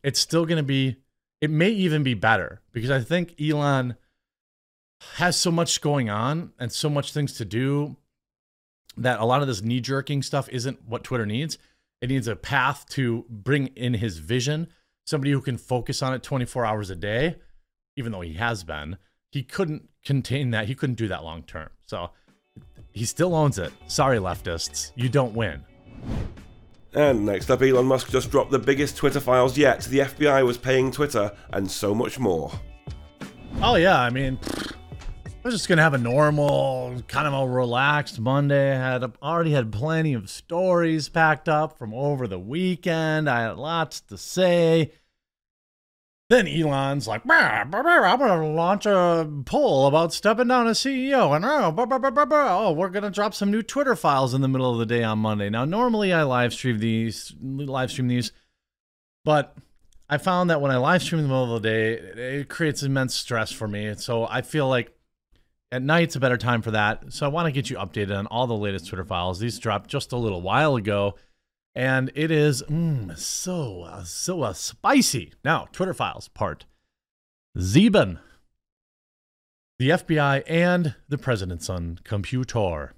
It's 0.03 0.19
still 0.19 0.45
going 0.45 0.57
to 0.57 0.63
be 0.63 0.97
it 1.41 1.49
may 1.49 1.69
even 1.69 2.03
be 2.03 2.13
better 2.13 2.61
because 2.71 2.91
I 2.91 3.01
think 3.01 3.39
Elon 3.41 3.95
has 5.15 5.35
so 5.35 5.51
much 5.51 5.81
going 5.81 6.09
on 6.09 6.51
and 6.59 6.71
so 6.71 6.89
much 6.89 7.13
things 7.13 7.33
to 7.33 7.45
do 7.45 7.95
that 8.97 9.19
a 9.19 9.25
lot 9.25 9.41
of 9.41 9.47
this 9.47 9.61
knee 9.61 9.79
jerking 9.79 10.23
stuff 10.23 10.49
isn't 10.49 10.79
what 10.87 11.03
Twitter 11.03 11.25
needs. 11.25 11.57
It 12.01 12.09
needs 12.09 12.27
a 12.27 12.35
path 12.35 12.85
to 12.89 13.25
bring 13.29 13.67
in 13.67 13.95
his 13.95 14.17
vision, 14.17 14.67
somebody 15.05 15.31
who 15.31 15.41
can 15.41 15.57
focus 15.57 16.01
on 16.01 16.13
it 16.13 16.23
24 16.23 16.65
hours 16.65 16.89
a 16.89 16.95
day, 16.95 17.35
even 17.95 18.11
though 18.11 18.21
he 18.21 18.33
has 18.33 18.63
been. 18.63 18.97
He 19.31 19.43
couldn't 19.43 19.89
contain 20.03 20.51
that. 20.51 20.67
He 20.67 20.75
couldn't 20.75 20.95
do 20.95 21.07
that 21.09 21.23
long 21.23 21.43
term. 21.43 21.69
So 21.85 22.11
he 22.91 23.05
still 23.05 23.35
owns 23.35 23.59
it. 23.59 23.71
Sorry, 23.87 24.17
leftists. 24.17 24.91
You 24.95 25.09
don't 25.09 25.33
win. 25.33 25.63
And 26.97 27.27
next 27.27 27.51
up, 27.51 27.61
Elon 27.61 27.85
Musk 27.85 28.09
just 28.09 28.31
dropped 28.31 28.49
the 28.49 28.57
biggest 28.57 28.97
Twitter 28.97 29.19
files 29.19 29.55
yet. 29.55 29.81
The 29.83 29.99
FBI 29.99 30.43
was 30.43 30.57
paying 30.57 30.91
Twitter, 30.91 31.31
and 31.51 31.69
so 31.69 31.93
much 31.93 32.17
more. 32.17 32.51
Oh, 33.61 33.75
yeah. 33.75 34.01
I 34.01 34.09
mean, 34.09 34.39
I 34.43 35.39
was 35.43 35.53
just 35.53 35.69
gonna 35.69 35.83
have 35.83 35.93
a 35.93 35.99
normal, 35.99 36.99
kind 37.07 37.27
of 37.27 37.35
a 37.35 37.47
relaxed 37.47 38.19
Monday. 38.19 38.75
I 38.75 38.93
had 38.93 39.03
already 39.21 39.51
had 39.51 39.71
plenty 39.71 40.15
of 40.15 40.27
stories 40.27 41.07
packed 41.07 41.47
up 41.47 41.77
from 41.77 41.93
over 41.93 42.27
the 42.27 42.39
weekend. 42.39 43.29
I 43.29 43.41
had 43.41 43.57
lots 43.57 44.01
to 44.01 44.17
say. 44.17 44.91
Then 46.29 46.45
Elon's 46.45 47.07
like, 47.07 47.21
I'm 47.29 47.71
gonna 47.71 48.47
launch 48.51 48.85
a 48.85 49.29
poll 49.45 49.87
about 49.87 50.13
stepping 50.13 50.49
down 50.49 50.67
as 50.67 50.79
CEO, 50.79 51.33
and 51.33 51.45
oh, 51.45 51.73
oh, 51.77 52.71
we're 52.73 52.89
gonna 52.89 53.09
drop 53.09 53.33
some 53.33 53.49
new 53.49 53.61
Twitter 53.63 53.95
files 53.95 54.33
in 54.33 54.41
the 54.41 54.49
middle 54.49 54.69
of 54.69 54.77
the 54.77 54.85
day 54.85 55.03
on 55.03 55.19
Monday. 55.19 55.49
Now, 55.49 55.63
normally 55.63 56.11
I 56.11 56.23
live 56.23 56.53
stream 56.53 56.79
these, 56.79 57.33
live 57.41 57.91
stream 57.91 58.09
these, 58.09 58.33
but 59.23 59.55
I 60.09 60.17
found 60.17 60.49
that 60.49 60.59
when 60.59 60.71
I 60.71 60.77
live 60.77 61.01
stream 61.01 61.19
in 61.19 61.25
the 61.25 61.33
middle 61.33 61.55
of 61.55 61.61
the 61.61 61.69
day, 61.69 61.93
it 61.93 62.49
creates 62.49 62.83
immense 62.83 63.15
stress 63.15 63.51
for 63.51 63.67
me. 63.67 63.93
So 63.95 64.25
I 64.25 64.41
feel 64.41 64.67
like 64.67 64.93
at 65.71 65.81
night's 65.81 66.15
a 66.15 66.19
better 66.19 66.37
time 66.37 66.61
for 66.61 66.71
that. 66.71 67.11
So 67.13 67.25
I 67.25 67.29
want 67.29 67.45
to 67.45 67.51
get 67.51 67.69
you 67.69 67.77
updated 67.77 68.17
on 68.17 68.27
all 68.27 68.47
the 68.47 68.55
latest 68.55 68.87
Twitter 68.87 69.03
files. 69.05 69.39
These 69.39 69.59
dropped 69.59 69.89
just 69.89 70.11
a 70.11 70.17
little 70.17 70.41
while 70.41 70.75
ago, 70.75 71.15
and 71.77 72.11
it 72.15 72.31
is 72.31 72.63
mm, 72.63 73.15
so 73.15 73.83
uh, 73.83 74.03
so 74.03 74.41
uh, 74.41 74.51
spicy. 74.51 75.31
Now, 75.45 75.67
Twitter 75.71 75.93
files 75.93 76.27
part 76.27 76.65
Zeben, 77.55 78.19
the 79.77 79.89
FBI, 79.89 80.41
and 80.47 80.95
the 81.07 81.19
president's 81.19 81.67
son 81.67 81.99
computer. 82.03 82.93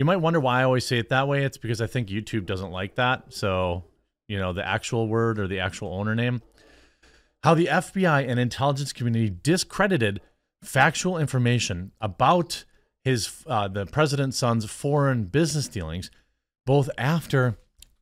You 0.00 0.04
might 0.04 0.16
wonder 0.16 0.40
why 0.40 0.60
I 0.60 0.64
always 0.64 0.84
say 0.84 0.98
it 0.98 1.08
that 1.10 1.28
way. 1.28 1.44
It's 1.44 1.56
because 1.56 1.80
I 1.80 1.86
think 1.86 2.08
YouTube 2.08 2.46
doesn't 2.46 2.72
like 2.72 2.96
that. 2.96 3.32
So, 3.32 3.84
you 4.26 4.40
know, 4.40 4.52
the 4.52 4.66
actual 4.66 5.06
word 5.06 5.38
or 5.38 5.46
the 5.46 5.60
actual 5.60 5.94
owner 5.94 6.16
name. 6.16 6.42
How 7.44 7.54
the 7.54 7.66
FBI 7.66 8.28
and 8.28 8.40
intelligence 8.40 8.92
community 8.92 9.32
discredited 9.40 10.20
factual 10.64 11.16
information 11.16 11.92
about 12.00 12.64
his 13.04 13.44
uh, 13.46 13.68
the 13.68 13.86
president's 13.86 14.36
son's 14.36 14.64
foreign 14.64 15.26
business 15.26 15.68
dealings, 15.68 16.10
both 16.66 16.90
after 16.98 17.56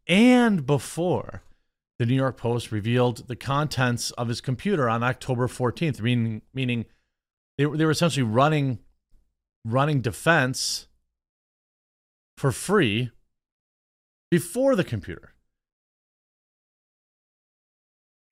and 0.06 0.66
before 0.66 1.42
the 1.98 2.06
New 2.06 2.14
York 2.14 2.36
Post 2.36 2.72
revealed 2.72 3.28
the 3.28 3.36
contents 3.36 4.10
of 4.12 4.28
his 4.28 4.40
computer 4.40 4.88
on 4.88 5.02
October 5.02 5.46
14th, 5.46 6.00
meaning 6.00 6.42
meaning 6.52 6.86
they, 7.58 7.64
they 7.64 7.84
were 7.84 7.90
essentially 7.90 8.24
running 8.24 8.78
running 9.64 10.00
defense 10.00 10.88
for 12.36 12.50
free 12.50 13.10
before 14.30 14.74
the 14.74 14.84
computer. 14.84 15.34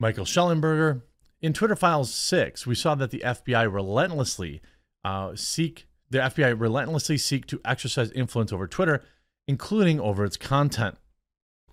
Michael 0.00 0.24
Shellenberger. 0.24 1.02
in 1.42 1.52
Twitter 1.52 1.76
Files 1.76 2.12
6, 2.12 2.66
we 2.66 2.74
saw 2.74 2.94
that 2.94 3.10
the 3.10 3.22
FBI 3.24 3.72
relentlessly 3.72 4.62
uh, 5.04 5.36
seek 5.36 5.86
the 6.10 6.18
FBI 6.18 6.58
relentlessly 6.58 7.16
seek 7.16 7.46
to 7.46 7.60
exercise 7.64 8.10
influence 8.10 8.52
over 8.52 8.66
Twitter, 8.66 9.02
including 9.46 10.00
over 10.00 10.24
its 10.24 10.36
content, 10.36 10.98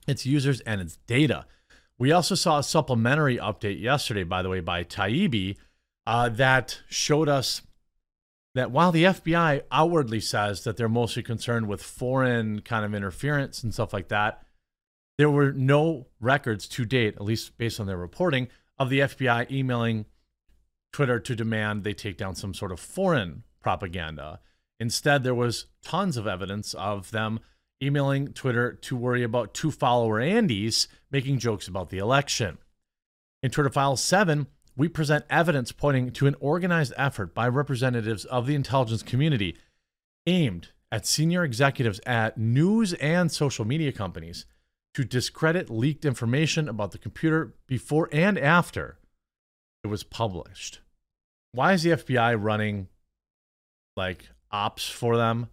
its 0.07 0.25
users, 0.25 0.61
and 0.61 0.81
its 0.81 0.97
data. 1.07 1.45
We 1.99 2.11
also 2.11 2.35
saw 2.35 2.59
a 2.59 2.63
supplementary 2.63 3.37
update 3.37 3.81
yesterday, 3.81 4.23
by 4.23 4.41
the 4.41 4.49
way, 4.49 4.59
by 4.59 4.83
Taibbi, 4.83 5.57
uh, 6.05 6.29
that 6.29 6.81
showed 6.87 7.27
us 7.27 7.61
that 8.55 8.71
while 8.71 8.91
the 8.91 9.03
FBI 9.03 9.63
outwardly 9.71 10.19
says 10.19 10.63
that 10.63 10.77
they're 10.77 10.89
mostly 10.89 11.21
concerned 11.21 11.67
with 11.67 11.81
foreign 11.83 12.61
kind 12.61 12.85
of 12.85 12.95
interference 12.95 13.61
and 13.63 13.73
stuff 13.73 13.93
like 13.93 14.07
that, 14.07 14.41
there 15.17 15.29
were 15.29 15.51
no 15.51 16.07
records 16.19 16.67
to 16.69 16.85
date, 16.85 17.15
at 17.15 17.23
least 17.23 17.57
based 17.57 17.79
on 17.79 17.87
their 17.87 17.97
reporting, 17.97 18.47
of 18.79 18.89
the 18.89 18.99
FBI 18.99 19.51
emailing 19.51 20.05
Twitter 20.93 21.19
to 21.19 21.35
demand 21.35 21.83
they 21.83 21.93
take 21.93 22.17
down 22.17 22.35
some 22.35 22.53
sort 22.53 22.71
of 22.71 22.79
foreign 22.79 23.43
propaganda. 23.61 24.39
Instead, 24.79 25.23
there 25.23 25.35
was 25.35 25.65
tons 25.83 26.17
of 26.17 26.27
evidence 26.27 26.73
of 26.75 27.11
them 27.11 27.39
emailing 27.81 28.34
Twitter 28.34 28.74
to 28.74 28.96
worry 28.96 29.24
about 29.24 29.53
two 29.53 29.72
follower 29.72 30.19
Andys 30.19 30.88
making 31.12 31.39
jokes 31.39 31.67
about 31.67 31.89
the 31.89 31.98
election. 31.98 32.57
In 33.43 33.51
Twitter 33.51 33.69
File 33.69 33.98
7, 33.98 34.48
we 34.75 34.88
present 34.88 35.25
evidence 35.29 35.72
pointing 35.72 36.12
to 36.12 36.27
an 36.27 36.36
organized 36.39 36.93
effort 36.98 37.34
by 37.34 37.48
representatives 37.48 38.25
of 38.25 38.46
the 38.46 38.55
intelligence 38.55 39.03
community 39.03 39.57
aimed 40.25 40.69
at 40.91 41.05
senior 41.05 41.43
executives 41.43 42.00
at 42.05 42.38
news 42.38 42.93
and 42.93 43.31
social 43.31 43.65
media 43.65 43.91
companies 43.91 44.46
to 44.93 45.03
discredit 45.03 45.69
leaked 45.69 46.05
information 46.05 46.67
about 46.67 46.91
the 46.91 46.98
computer 46.98 47.53
before 47.67 48.10
and 48.12 48.38
after 48.38 48.98
it 49.84 49.88
was 49.88 50.03
published. 50.03 50.79
Why 51.51 51.74
is 51.74 51.84
the 51.84 51.91
FBI 51.91 52.36
running 52.41 52.88
like 53.96 54.29
ops 54.51 54.88
for 54.88 55.17
them? 55.17 55.50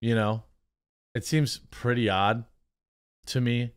You 0.00 0.14
know, 0.14 0.44
it 1.14 1.24
seems 1.24 1.58
pretty 1.70 2.08
odd 2.08 2.44
to 3.26 3.40
me. 3.40 3.72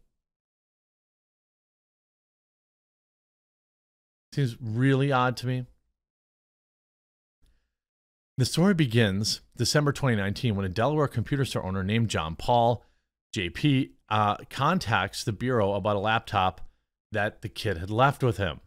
Seems 4.33 4.57
really 4.61 5.11
odd 5.11 5.37
to 5.37 5.47
me. 5.47 5.65
The 8.37 8.45
story 8.45 8.73
begins 8.73 9.41
December 9.57 9.91
2019 9.91 10.55
when 10.55 10.65
a 10.65 10.69
Delaware 10.69 11.07
computer 11.07 11.45
store 11.45 11.63
owner 11.63 11.83
named 11.83 12.09
John 12.09 12.35
Paul, 12.35 12.83
JP, 13.35 13.91
uh, 14.09 14.37
contacts 14.49 15.23
the 15.23 15.31
Bureau 15.31 15.73
about 15.73 15.97
a 15.97 15.99
laptop 15.99 16.61
that 17.11 17.41
the 17.41 17.49
kid 17.49 17.77
had 17.77 17.91
left 17.91 18.23
with 18.23 18.37
him. 18.37 18.61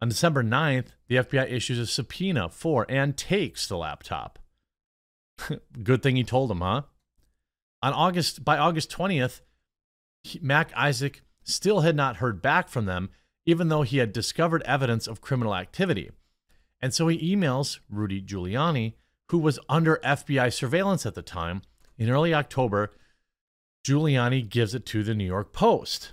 On 0.00 0.08
December 0.08 0.44
9th, 0.44 0.88
the 1.08 1.16
FBI 1.16 1.50
issues 1.50 1.78
a 1.78 1.86
subpoena 1.86 2.48
for 2.48 2.86
and 2.88 3.16
takes 3.16 3.66
the 3.66 3.76
laptop. 3.76 4.38
Good 5.82 6.02
thing 6.02 6.16
he 6.16 6.24
told 6.24 6.50
him, 6.50 6.60
huh? 6.60 6.82
On 7.82 7.92
August 7.92 8.44
by 8.44 8.58
August 8.58 8.90
20th, 8.90 9.40
Mac 10.40 10.72
Isaac 10.76 11.22
still 11.42 11.80
had 11.80 11.96
not 11.96 12.16
heard 12.16 12.40
back 12.40 12.68
from 12.68 12.86
them 12.86 13.10
even 13.44 13.68
though 13.68 13.82
he 13.82 13.98
had 13.98 14.12
discovered 14.12 14.62
evidence 14.62 15.06
of 15.06 15.20
criminal 15.20 15.54
activity. 15.54 16.10
And 16.80 16.94
so 16.94 17.08
he 17.08 17.34
emails 17.34 17.80
Rudy 17.90 18.22
Giuliani, 18.22 18.94
who 19.30 19.38
was 19.38 19.58
under 19.68 20.00
FBI 20.04 20.52
surveillance 20.52 21.06
at 21.06 21.14
the 21.14 21.22
time. 21.22 21.62
In 21.98 22.10
early 22.10 22.34
October, 22.34 22.92
Giuliani 23.84 24.48
gives 24.48 24.74
it 24.74 24.86
to 24.86 25.02
the 25.02 25.14
New 25.14 25.24
York 25.24 25.52
Post. 25.52 26.12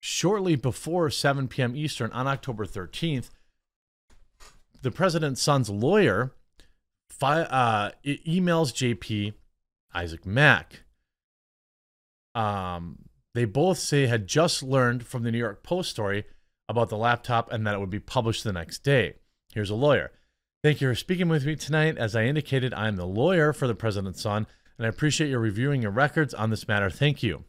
Shortly 0.00 0.56
before 0.56 1.08
7 1.08 1.48
p.m. 1.48 1.74
Eastern 1.74 2.12
on 2.12 2.26
October 2.26 2.66
13th, 2.66 3.30
the 4.82 4.90
president's 4.90 5.40
son's 5.40 5.70
lawyer 5.70 6.34
fi- 7.18 7.42
uh, 7.42 7.90
emails 8.04 8.72
JP 8.72 9.34
Isaac 9.94 10.26
Mack. 10.26 10.84
Um, 12.34 12.98
they 13.34 13.44
both 13.44 13.78
say 13.78 14.06
had 14.06 14.26
just 14.26 14.62
learned 14.62 15.06
from 15.06 15.22
the 15.22 15.30
New 15.30 15.38
York 15.38 15.62
Post 15.62 15.90
story 15.90 16.24
about 16.68 16.88
the 16.88 16.96
laptop 16.96 17.52
and 17.52 17.66
that 17.66 17.74
it 17.74 17.80
would 17.80 17.90
be 17.90 18.00
published 18.00 18.44
the 18.44 18.52
next 18.52 18.82
day. 18.82 19.14
Here's 19.52 19.70
a 19.70 19.74
lawyer. 19.74 20.10
Thank 20.62 20.80
you 20.80 20.88
for 20.88 20.94
speaking 20.94 21.28
with 21.28 21.44
me 21.44 21.56
tonight. 21.56 21.98
As 21.98 22.16
I 22.16 22.24
indicated, 22.24 22.72
I 22.72 22.88
am 22.88 22.96
the 22.96 23.06
lawyer 23.06 23.52
for 23.52 23.66
the 23.66 23.74
president's 23.74 24.22
son, 24.22 24.46
and 24.78 24.86
I 24.86 24.88
appreciate 24.88 25.28
your 25.28 25.40
reviewing 25.40 25.82
your 25.82 25.90
records 25.90 26.32
on 26.32 26.50
this 26.50 26.66
matter. 26.66 26.90
Thank 26.90 27.22
you. 27.22 27.44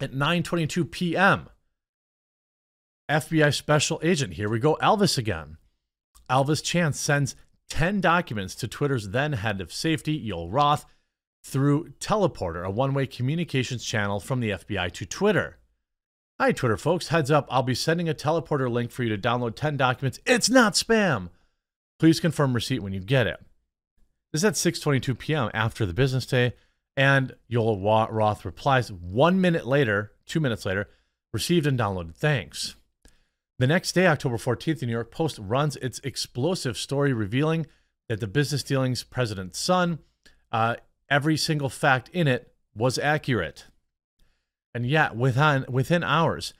At 0.00 0.12
9:22 0.12 0.90
p.m., 0.90 1.48
FBI 3.10 3.54
special 3.54 4.00
agent, 4.02 4.34
here 4.34 4.48
we 4.48 4.58
go, 4.58 4.76
Elvis 4.80 5.18
again. 5.18 5.58
Elvis 6.30 6.62
Chan 6.62 6.92
sends 6.94 7.36
10 7.68 8.00
documents 8.00 8.54
to 8.56 8.68
Twitter's 8.68 9.10
then 9.10 9.34
head 9.34 9.60
of 9.60 9.72
safety, 9.72 10.28
Yoel 10.28 10.52
Roth, 10.52 10.86
through 11.44 11.90
Teleporter, 12.00 12.64
a 12.64 12.70
one 12.70 12.94
way 12.94 13.06
communications 13.06 13.84
channel 13.84 14.20
from 14.20 14.40
the 14.40 14.50
FBI 14.50 14.92
to 14.92 15.06
Twitter. 15.06 15.58
Hi, 16.38 16.52
Twitter 16.52 16.76
folks. 16.76 17.08
Heads 17.08 17.30
up, 17.30 17.46
I'll 17.50 17.62
be 17.62 17.74
sending 17.74 18.08
a 18.08 18.14
teleporter 18.14 18.70
link 18.70 18.90
for 18.90 19.02
you 19.02 19.08
to 19.08 19.28
download 19.28 19.56
10 19.56 19.76
documents. 19.76 20.20
It's 20.26 20.50
not 20.50 20.74
spam. 20.74 21.30
Please 21.98 22.20
confirm 22.20 22.52
receipt 22.52 22.82
when 22.82 22.92
you 22.92 23.00
get 23.00 23.26
it. 23.26 23.40
This 24.32 24.40
is 24.40 24.44
at 24.44 24.54
6:22 24.54 25.18
p.m. 25.18 25.50
after 25.54 25.86
the 25.86 25.94
business 25.94 26.26
day, 26.26 26.54
and 26.96 27.34
Yoel 27.50 27.80
Roth 28.10 28.44
replies 28.44 28.92
one 28.92 29.40
minute 29.40 29.66
later, 29.66 30.12
two 30.26 30.40
minutes 30.40 30.66
later, 30.66 30.90
received 31.32 31.66
and 31.66 31.78
downloaded. 31.78 32.14
Thanks. 32.16 32.74
The 33.58 33.66
next 33.66 33.92
day, 33.92 34.06
October 34.06 34.36
14th, 34.36 34.80
the 34.80 34.86
New 34.86 34.92
York 34.92 35.10
Post 35.10 35.38
runs 35.40 35.76
its 35.76 35.98
explosive 36.00 36.76
story 36.76 37.14
revealing 37.14 37.66
that 38.06 38.20
the 38.20 38.26
business 38.26 38.62
dealings 38.62 39.02
president's 39.02 39.58
son, 39.58 40.00
uh, 40.52 40.76
every 41.08 41.38
single 41.38 41.70
fact 41.70 42.10
in 42.10 42.28
it 42.28 42.52
was 42.74 42.98
accurate. 42.98 43.64
And 44.74 44.84
yet, 44.84 45.16
within, 45.16 45.64
within 45.70 46.04
hours, 46.04 46.52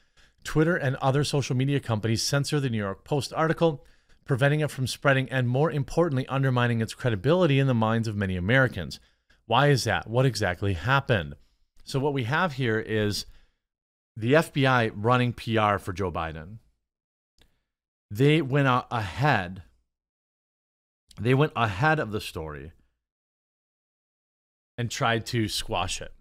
Twitter 0.42 0.74
and 0.74 0.96
other 0.96 1.22
social 1.22 1.54
media 1.54 1.80
companies 1.80 2.22
censor 2.22 2.60
the 2.60 2.70
New 2.70 2.78
York 2.78 3.04
Post 3.04 3.30
article, 3.34 3.84
preventing 4.24 4.60
it 4.60 4.70
from 4.70 4.86
spreading 4.86 5.28
and, 5.28 5.46
more 5.46 5.70
importantly, 5.70 6.26
undermining 6.28 6.80
its 6.80 6.94
credibility 6.94 7.58
in 7.58 7.66
the 7.66 7.74
minds 7.74 8.08
of 8.08 8.16
many 8.16 8.36
Americans. 8.36 9.00
Why 9.44 9.68
is 9.68 9.84
that? 9.84 10.08
What 10.08 10.24
exactly 10.24 10.72
happened? 10.72 11.34
So, 11.84 12.00
what 12.00 12.14
we 12.14 12.24
have 12.24 12.54
here 12.54 12.80
is 12.80 13.26
the 14.16 14.32
FBI 14.32 14.92
running 14.94 15.34
PR 15.34 15.76
for 15.76 15.92
Joe 15.92 16.10
Biden. 16.10 16.58
They 18.10 18.40
went 18.40 18.68
ahead. 18.90 19.62
They 21.20 21.34
went 21.34 21.52
ahead 21.56 21.98
of 21.98 22.12
the 22.12 22.20
story 22.20 22.72
and 24.78 24.90
tried 24.90 25.26
to 25.26 25.48
squash 25.48 26.00
it. 26.00 26.12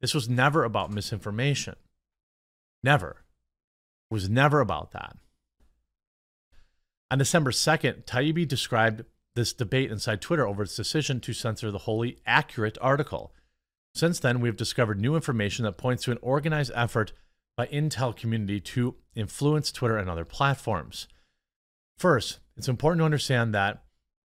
This 0.00 0.14
was 0.14 0.28
never 0.28 0.64
about 0.64 0.92
misinformation. 0.92 1.76
Never. 2.82 3.24
It 4.10 4.14
was 4.14 4.28
never 4.28 4.60
about 4.60 4.92
that. 4.92 5.16
On 7.10 7.18
December 7.18 7.52
2nd, 7.52 8.04
Taibbi 8.04 8.46
described 8.46 9.04
this 9.36 9.52
debate 9.52 9.90
inside 9.90 10.20
Twitter 10.20 10.46
over 10.46 10.64
its 10.64 10.76
decision 10.76 11.20
to 11.20 11.32
censor 11.32 11.70
the 11.70 11.78
wholly 11.78 12.18
accurate 12.26 12.76
article. 12.80 13.32
Since 13.94 14.20
then, 14.20 14.40
we've 14.40 14.56
discovered 14.56 15.00
new 15.00 15.14
information 15.14 15.64
that 15.64 15.78
points 15.78 16.04
to 16.04 16.12
an 16.12 16.18
organized 16.20 16.72
effort 16.74 17.12
by 17.56 17.66
Intel 17.66 18.14
community 18.16 18.60
to 18.60 18.96
influence 19.14 19.70
Twitter 19.70 19.96
and 19.96 20.10
other 20.10 20.24
platforms. 20.24 21.06
First, 21.98 22.40
it's 22.56 22.68
important 22.68 23.00
to 23.00 23.04
understand 23.04 23.54
that 23.54 23.82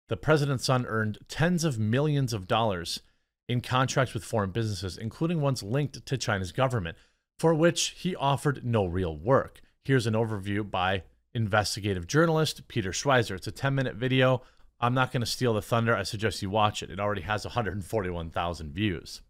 the 0.09 0.17
president's 0.17 0.65
son 0.65 0.85
earned 0.87 1.19
tens 1.27 1.63
of 1.63 1.79
millions 1.79 2.33
of 2.33 2.47
dollars 2.47 3.01
in 3.47 3.61
contracts 3.61 4.13
with 4.13 4.23
foreign 4.23 4.51
businesses, 4.51 4.97
including 4.97 5.41
ones 5.41 5.63
linked 5.63 6.05
to 6.05 6.17
China's 6.17 6.51
government, 6.51 6.97
for 7.39 7.53
which 7.53 7.95
he 7.97 8.15
offered 8.15 8.65
no 8.65 8.85
real 8.85 9.15
work. 9.15 9.61
Here's 9.83 10.07
an 10.07 10.13
overview 10.13 10.69
by 10.69 11.03
investigative 11.33 12.07
journalist 12.07 12.67
Peter 12.67 12.91
Schweizer. 12.91 13.35
It's 13.35 13.47
a 13.47 13.51
10 13.51 13.73
minute 13.73 13.95
video. 13.95 14.41
I'm 14.79 14.93
not 14.93 15.11
going 15.11 15.21
to 15.21 15.27
steal 15.27 15.53
the 15.53 15.61
thunder. 15.61 15.95
I 15.95 16.03
suggest 16.03 16.41
you 16.41 16.49
watch 16.49 16.81
it. 16.81 16.89
It 16.89 16.99
already 16.99 17.21
has 17.21 17.45
141,000 17.45 18.73
views. 18.73 19.21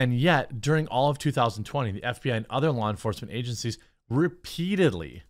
And 0.00 0.18
yet, 0.18 0.60
during 0.60 0.86
all 0.88 1.08
of 1.08 1.18
2020, 1.18 1.92
the 1.92 2.00
FBI 2.00 2.36
and 2.36 2.46
other 2.50 2.70
law 2.70 2.90
enforcement 2.90 3.32
agencies 3.32 3.78
repeatedly 4.08 5.22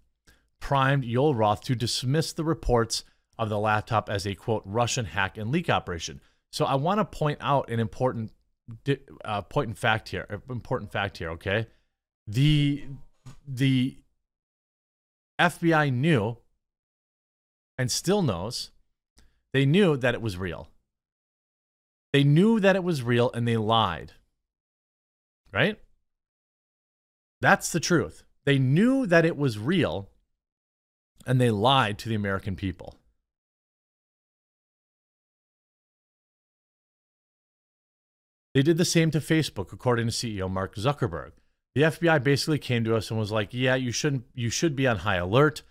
primed 0.64 1.04
Yoel 1.04 1.36
Roth 1.36 1.60
to 1.64 1.74
dismiss 1.74 2.32
the 2.32 2.42
reports 2.42 3.04
of 3.38 3.50
the 3.50 3.58
laptop 3.58 4.08
as 4.08 4.26
a 4.26 4.34
quote 4.34 4.62
Russian 4.64 5.04
hack 5.04 5.36
and 5.36 5.50
leak 5.50 5.68
operation. 5.68 6.22
So 6.52 6.64
I 6.64 6.76
want 6.76 7.00
to 7.00 7.04
point 7.04 7.36
out 7.42 7.68
an 7.68 7.80
important 7.80 8.32
uh, 9.26 9.42
point 9.42 9.68
in 9.68 9.74
fact 9.74 10.08
here. 10.08 10.26
Uh, 10.30 10.38
important 10.50 10.90
fact 10.90 11.18
here. 11.18 11.28
Okay, 11.32 11.66
the 12.26 12.82
the 13.46 13.98
FBI 15.38 15.92
knew 15.92 16.38
and 17.76 17.90
still 17.90 18.22
knows. 18.22 18.70
They 19.52 19.66
knew 19.66 19.98
that 19.98 20.14
it 20.14 20.22
was 20.22 20.38
real. 20.38 20.70
They 22.14 22.24
knew 22.24 22.58
that 22.58 22.74
it 22.74 22.82
was 22.82 23.02
real 23.02 23.30
and 23.32 23.46
they 23.46 23.58
lied. 23.58 24.12
Right? 25.52 25.78
That's 27.42 27.70
the 27.70 27.80
truth. 27.80 28.24
They 28.46 28.58
knew 28.58 29.04
that 29.04 29.26
it 29.26 29.36
was 29.36 29.58
real 29.58 30.08
and 31.26 31.40
they 31.40 31.50
lied 31.50 31.98
to 31.98 32.08
the 32.08 32.14
American 32.14 32.56
people. 32.56 32.96
They 38.54 38.62
did 38.62 38.78
the 38.78 38.84
same 38.84 39.10
to 39.10 39.18
Facebook, 39.18 39.72
according 39.72 40.06
to 40.06 40.12
CEO 40.12 40.48
Mark 40.48 40.76
Zuckerberg. 40.76 41.32
The 41.74 41.82
FBI 41.82 42.22
basically 42.22 42.58
came 42.58 42.84
to 42.84 42.94
us 42.94 43.10
and 43.10 43.18
was 43.18 43.32
like, 43.32 43.52
"Yeah, 43.52 43.74
you 43.74 43.90
shouldn't. 43.90 44.26
You 44.32 44.48
should 44.48 44.76
be 44.76 44.86
on 44.86 44.98
high 44.98 45.16
alert." 45.16 45.62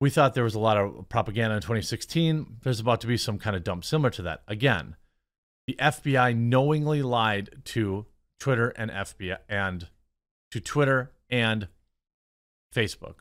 We 0.00 0.10
thought 0.10 0.34
there 0.34 0.44
was 0.44 0.54
a 0.54 0.60
lot 0.60 0.76
of 0.76 1.08
propaganda 1.08 1.56
in 1.56 1.60
2016. 1.60 2.58
There's 2.62 2.80
about 2.80 3.00
to 3.02 3.08
be 3.08 3.16
some 3.16 3.38
kind 3.38 3.56
of 3.56 3.64
dump 3.64 3.84
similar 3.84 4.10
to 4.10 4.22
that. 4.22 4.42
Again, 4.46 4.96
the 5.66 5.74
FBI 5.78 6.34
knowingly 6.36 7.02
lied 7.02 7.62
to 7.66 8.06
Twitter 8.38 8.70
and 8.70 8.90
FBI 8.90 9.38
and 9.48 9.88
to 10.52 10.60
Twitter 10.60 11.12
and 11.28 11.68
Facebook. 12.74 13.16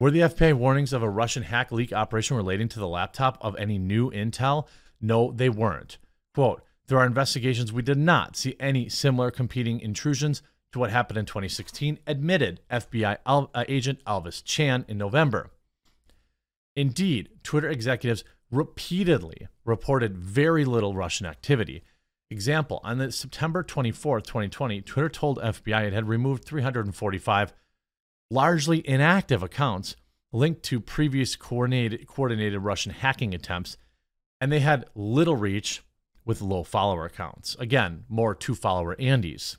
Were 0.00 0.10
the 0.10 0.20
FBI 0.20 0.54
warnings 0.54 0.92
of 0.92 1.02
a 1.02 1.08
Russian 1.08 1.44
hack 1.44 1.70
leak 1.70 1.92
operation 1.92 2.36
relating 2.36 2.68
to 2.68 2.80
the 2.80 2.88
laptop 2.88 3.38
of 3.40 3.54
any 3.56 3.78
new 3.78 4.10
intel? 4.10 4.66
No, 5.00 5.30
they 5.30 5.48
weren't. 5.48 5.98
Quote, 6.34 6.62
through 6.86 6.98
our 6.98 7.06
investigations, 7.06 7.72
we 7.72 7.82
did 7.82 7.96
not 7.96 8.36
see 8.36 8.56
any 8.58 8.88
similar 8.88 9.30
competing 9.30 9.80
intrusions 9.80 10.42
to 10.72 10.80
what 10.80 10.90
happened 10.90 11.18
in 11.18 11.26
2016, 11.26 12.00
admitted 12.06 12.60
FBI 12.68 13.18
Al- 13.24 13.50
uh, 13.54 13.64
agent 13.68 14.04
Alvis 14.04 14.42
Chan 14.44 14.84
in 14.88 14.98
November. 14.98 15.50
Indeed, 16.74 17.28
Twitter 17.44 17.68
executives 17.68 18.24
repeatedly 18.50 19.46
reported 19.64 20.18
very 20.18 20.64
little 20.64 20.94
Russian 20.94 21.26
activity. 21.26 21.84
Example, 22.30 22.80
on 22.82 22.98
the 22.98 23.12
September 23.12 23.62
24, 23.62 24.20
2020, 24.22 24.80
Twitter 24.82 25.08
told 25.08 25.38
FBI 25.38 25.86
it 25.86 25.92
had 25.92 26.08
removed 26.08 26.44
345 26.44 27.52
largely 28.30 28.86
inactive 28.88 29.42
accounts 29.42 29.96
linked 30.32 30.62
to 30.64 30.80
previous 30.80 31.36
coordinated, 31.36 32.06
coordinated 32.06 32.60
Russian 32.60 32.92
hacking 32.92 33.34
attempts, 33.34 33.76
and 34.40 34.50
they 34.50 34.60
had 34.60 34.86
little 34.94 35.36
reach 35.36 35.82
with 36.24 36.42
low 36.42 36.64
follower 36.64 37.04
accounts. 37.04 37.54
Again, 37.58 38.04
more 38.08 38.34
two 38.34 38.54
follower 38.54 38.96
Andys. 38.96 39.56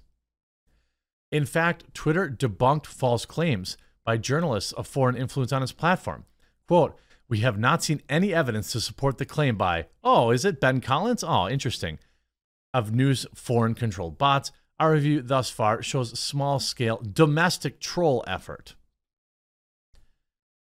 In 1.32 1.46
fact, 1.46 1.94
Twitter 1.94 2.30
debunked 2.30 2.86
false 2.86 3.26
claims 3.26 3.78
by 4.04 4.18
journalists 4.18 4.72
of 4.74 4.88
foreign 4.88 5.16
influence 5.16 5.52
on 5.52 5.64
its 5.64 5.72
platform. 5.72 6.26
Quote, 6.68 7.00
we 7.28 7.40
have 7.40 7.58
not 7.58 7.84
seen 7.84 8.02
any 8.08 8.34
evidence 8.34 8.72
to 8.72 8.80
support 8.80 9.18
the 9.18 9.26
claim 9.26 9.58
by, 9.58 9.88
oh, 10.04 10.30
is 10.32 10.46
it 10.46 10.62
Ben 10.62 10.80
Collins? 10.80 11.24
Oh, 11.24 11.50
interesting, 11.50 11.98
of 12.74 12.94
news 12.94 13.26
foreign 13.34 13.74
controlled 13.74 14.18
bots. 14.18 14.52
Our 14.80 14.92
review 14.92 15.22
thus 15.22 15.50
far 15.50 15.82
shows 15.82 16.20
small 16.20 16.60
scale 16.60 16.98
domestic 16.98 17.80
troll 17.80 18.24
effort. 18.28 18.76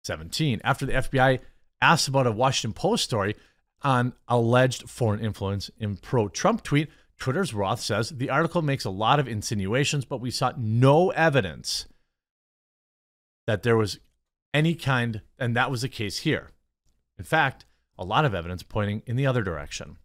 17. 0.04 0.60
After 0.64 0.86
the 0.86 0.92
FBI 0.92 1.40
asked 1.82 2.08
about 2.08 2.26
a 2.26 2.32
Washington 2.32 2.74
Post 2.74 3.04
story 3.04 3.34
on 3.82 4.12
alleged 4.28 4.88
foreign 4.88 5.20
influence 5.20 5.70
in 5.78 5.96
pro 5.96 6.28
Trump 6.28 6.62
tweet, 6.62 6.88
Twitter's 7.18 7.52
Roth 7.52 7.80
says 7.80 8.10
the 8.10 8.30
article 8.30 8.62
makes 8.62 8.84
a 8.84 8.90
lot 8.90 9.18
of 9.18 9.28
insinuations, 9.28 10.04
but 10.04 10.20
we 10.20 10.30
saw 10.30 10.52
no 10.56 11.10
evidence 11.10 11.86
that 13.46 13.64
there 13.64 13.76
was 13.76 13.98
any 14.54 14.74
kind, 14.74 15.22
and 15.38 15.56
that 15.56 15.70
was 15.70 15.82
the 15.82 15.88
case 15.88 16.18
here. 16.18 16.50
In 17.18 17.24
fact, 17.24 17.64
a 17.98 18.04
lot 18.04 18.24
of 18.24 18.34
evidence 18.34 18.62
pointing 18.62 19.02
in 19.06 19.16
the 19.16 19.26
other 19.26 19.42
direction. 19.42 19.96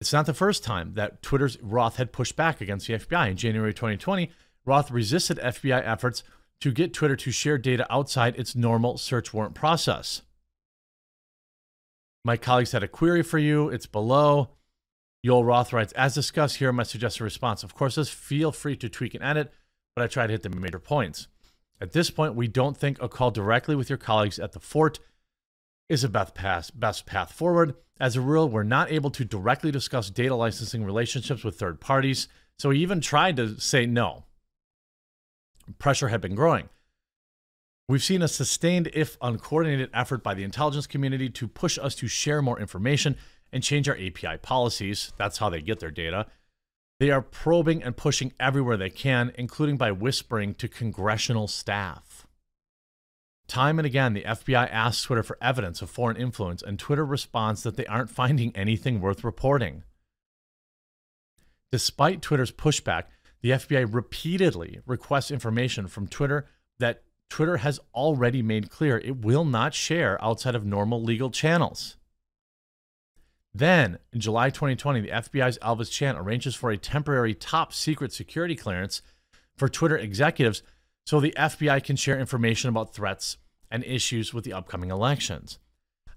It's 0.00 0.12
not 0.12 0.26
the 0.26 0.34
first 0.34 0.62
time 0.62 0.94
that 0.94 1.22
Twitter's 1.22 1.58
Roth 1.60 1.96
had 1.96 2.12
pushed 2.12 2.36
back 2.36 2.60
against 2.60 2.86
the 2.86 2.94
FBI. 2.94 3.30
In 3.30 3.36
January 3.36 3.74
2020, 3.74 4.30
Roth 4.64 4.90
resisted 4.90 5.38
FBI 5.38 5.84
efforts 5.84 6.22
to 6.60 6.70
get 6.70 6.92
Twitter 6.92 7.16
to 7.16 7.30
share 7.30 7.58
data 7.58 7.86
outside 7.92 8.36
its 8.36 8.54
normal 8.54 8.98
search 8.98 9.32
warrant 9.32 9.54
process. 9.54 10.22
My 12.24 12.36
colleagues 12.36 12.72
had 12.72 12.82
a 12.82 12.88
query 12.88 13.22
for 13.22 13.38
you. 13.38 13.68
It's 13.68 13.86
below. 13.86 14.50
Yoel 15.26 15.44
Roth 15.44 15.72
writes, 15.72 15.92
as 15.94 16.14
discussed 16.14 16.56
here, 16.56 16.72
my 16.72 16.84
suggested 16.84 17.24
response. 17.24 17.64
Of 17.64 17.74
course, 17.74 17.96
feel 18.08 18.52
free 18.52 18.76
to 18.76 18.88
tweak 18.88 19.14
and 19.14 19.24
edit, 19.24 19.52
but 19.96 20.04
I 20.04 20.06
try 20.06 20.26
to 20.26 20.32
hit 20.32 20.42
the 20.42 20.50
major 20.50 20.78
points. 20.78 21.26
At 21.80 21.92
this 21.92 22.10
point, 22.10 22.34
we 22.34 22.46
don't 22.46 22.76
think 22.76 23.00
a 23.02 23.08
call 23.08 23.30
directly 23.30 23.74
with 23.74 23.88
your 23.88 23.98
colleagues 23.98 24.38
at 24.38 24.52
the 24.52 24.60
fort 24.60 25.00
is 25.88 26.04
a 26.04 26.08
best 26.08 26.34
path, 26.34 26.70
best 26.74 27.06
path 27.06 27.32
forward. 27.32 27.74
As 28.00 28.16
a 28.16 28.20
rule, 28.20 28.48
we're 28.48 28.62
not 28.62 28.90
able 28.90 29.10
to 29.10 29.24
directly 29.24 29.70
discuss 29.70 30.10
data 30.10 30.34
licensing 30.34 30.84
relationships 30.84 31.42
with 31.42 31.58
third 31.58 31.80
parties, 31.80 32.28
so 32.58 32.68
we 32.68 32.78
even 32.78 33.00
tried 33.00 33.36
to 33.36 33.58
say 33.60 33.86
no. 33.86 34.24
Pressure 35.78 36.08
had 36.08 36.20
been 36.20 36.34
growing. 36.34 36.68
We've 37.88 38.04
seen 38.04 38.22
a 38.22 38.28
sustained, 38.28 38.90
if 38.92 39.16
uncoordinated, 39.22 39.90
effort 39.94 40.22
by 40.22 40.34
the 40.34 40.44
intelligence 40.44 40.86
community 40.86 41.30
to 41.30 41.48
push 41.48 41.78
us 41.78 41.94
to 41.96 42.06
share 42.06 42.42
more 42.42 42.60
information 42.60 43.16
and 43.52 43.62
change 43.62 43.88
our 43.88 43.96
API 43.96 44.36
policies. 44.42 45.12
That's 45.16 45.38
how 45.38 45.48
they 45.48 45.62
get 45.62 45.80
their 45.80 45.90
data. 45.90 46.26
They 47.00 47.10
are 47.10 47.22
probing 47.22 47.82
and 47.82 47.96
pushing 47.96 48.32
everywhere 48.38 48.76
they 48.76 48.90
can, 48.90 49.32
including 49.38 49.76
by 49.76 49.92
whispering 49.92 50.54
to 50.54 50.68
congressional 50.68 51.48
staff. 51.48 52.07
Time 53.48 53.78
and 53.78 53.86
again, 53.86 54.12
the 54.12 54.24
FBI 54.24 54.70
asks 54.70 55.02
Twitter 55.02 55.22
for 55.22 55.38
evidence 55.40 55.80
of 55.80 55.88
foreign 55.88 56.18
influence, 56.18 56.62
and 56.62 56.78
Twitter 56.78 57.04
responds 57.04 57.62
that 57.62 57.76
they 57.76 57.86
aren't 57.86 58.10
finding 58.10 58.54
anything 58.54 59.00
worth 59.00 59.24
reporting. 59.24 59.84
Despite 61.72 62.20
Twitter's 62.22 62.52
pushback, 62.52 63.04
the 63.40 63.50
FBI 63.50 63.92
repeatedly 63.92 64.80
requests 64.86 65.30
information 65.30 65.86
from 65.86 66.08
Twitter 66.08 66.46
that 66.78 67.02
Twitter 67.30 67.58
has 67.58 67.80
already 67.94 68.42
made 68.42 68.70
clear 68.70 68.98
it 68.98 69.24
will 69.24 69.44
not 69.44 69.74
share 69.74 70.22
outside 70.22 70.54
of 70.54 70.66
normal 70.66 71.02
legal 71.02 71.30
channels. 71.30 71.96
Then, 73.54 73.98
in 74.12 74.20
July 74.20 74.50
2020, 74.50 75.00
the 75.00 75.08
FBI's 75.08 75.58
Elvis 75.58 75.90
Chan 75.90 76.16
arranges 76.16 76.54
for 76.54 76.70
a 76.70 76.76
temporary 76.76 77.34
top 77.34 77.72
secret 77.72 78.12
security 78.12 78.54
clearance 78.54 79.02
for 79.56 79.68
Twitter 79.68 79.96
executives 79.96 80.62
so 81.08 81.20
the 81.20 81.32
FBI 81.38 81.82
can 81.82 81.96
share 81.96 82.20
information 82.20 82.68
about 82.68 82.92
threats 82.92 83.38
and 83.70 83.82
issues 83.82 84.34
with 84.34 84.44
the 84.44 84.52
upcoming 84.52 84.90
elections. 84.90 85.58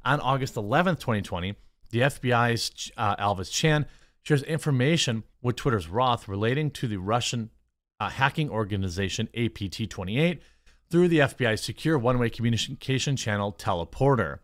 On 0.03 0.19
August 0.19 0.55
11th, 0.55 0.99
2020, 0.99 1.55
the 1.91 2.01
FBI's 2.01 2.91
uh, 2.97 3.15
Elvis 3.15 3.49
Chan 3.49 3.85
shares 4.21 4.43
information 4.43 5.23
with 5.41 5.55
Twitter's 5.55 5.87
Roth 5.87 6.27
relating 6.27 6.69
to 6.71 6.89
the 6.89 6.97
Russian 6.97 7.51
uh, 8.01 8.09
hacking 8.09 8.49
organization 8.49 9.29
APT 9.33 9.89
28 9.89 10.41
through 10.89 11.07
the 11.07 11.19
FBI's 11.19 11.63
secure 11.63 11.97
one 11.97 12.19
way 12.19 12.29
communication 12.29 13.15
channel 13.15 13.53
Teleporter. 13.53 14.39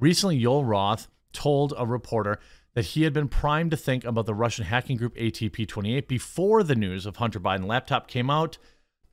Recently, 0.00 0.42
Yoel 0.42 0.66
Roth 0.66 1.06
told 1.32 1.72
a 1.78 1.86
reporter 1.86 2.40
that 2.74 2.86
he 2.86 3.04
had 3.04 3.12
been 3.12 3.28
primed 3.28 3.70
to 3.70 3.76
think 3.76 4.04
about 4.04 4.26
the 4.26 4.34
Russian 4.34 4.64
hacking 4.64 4.96
group 4.96 5.14
ATP 5.14 5.68
28 5.68 6.08
before 6.08 6.64
the 6.64 6.74
news 6.74 7.06
of 7.06 7.14
Hunter 7.14 7.38
Biden 7.38 7.66
laptop 7.68 8.08
came 8.08 8.28
out. 8.28 8.58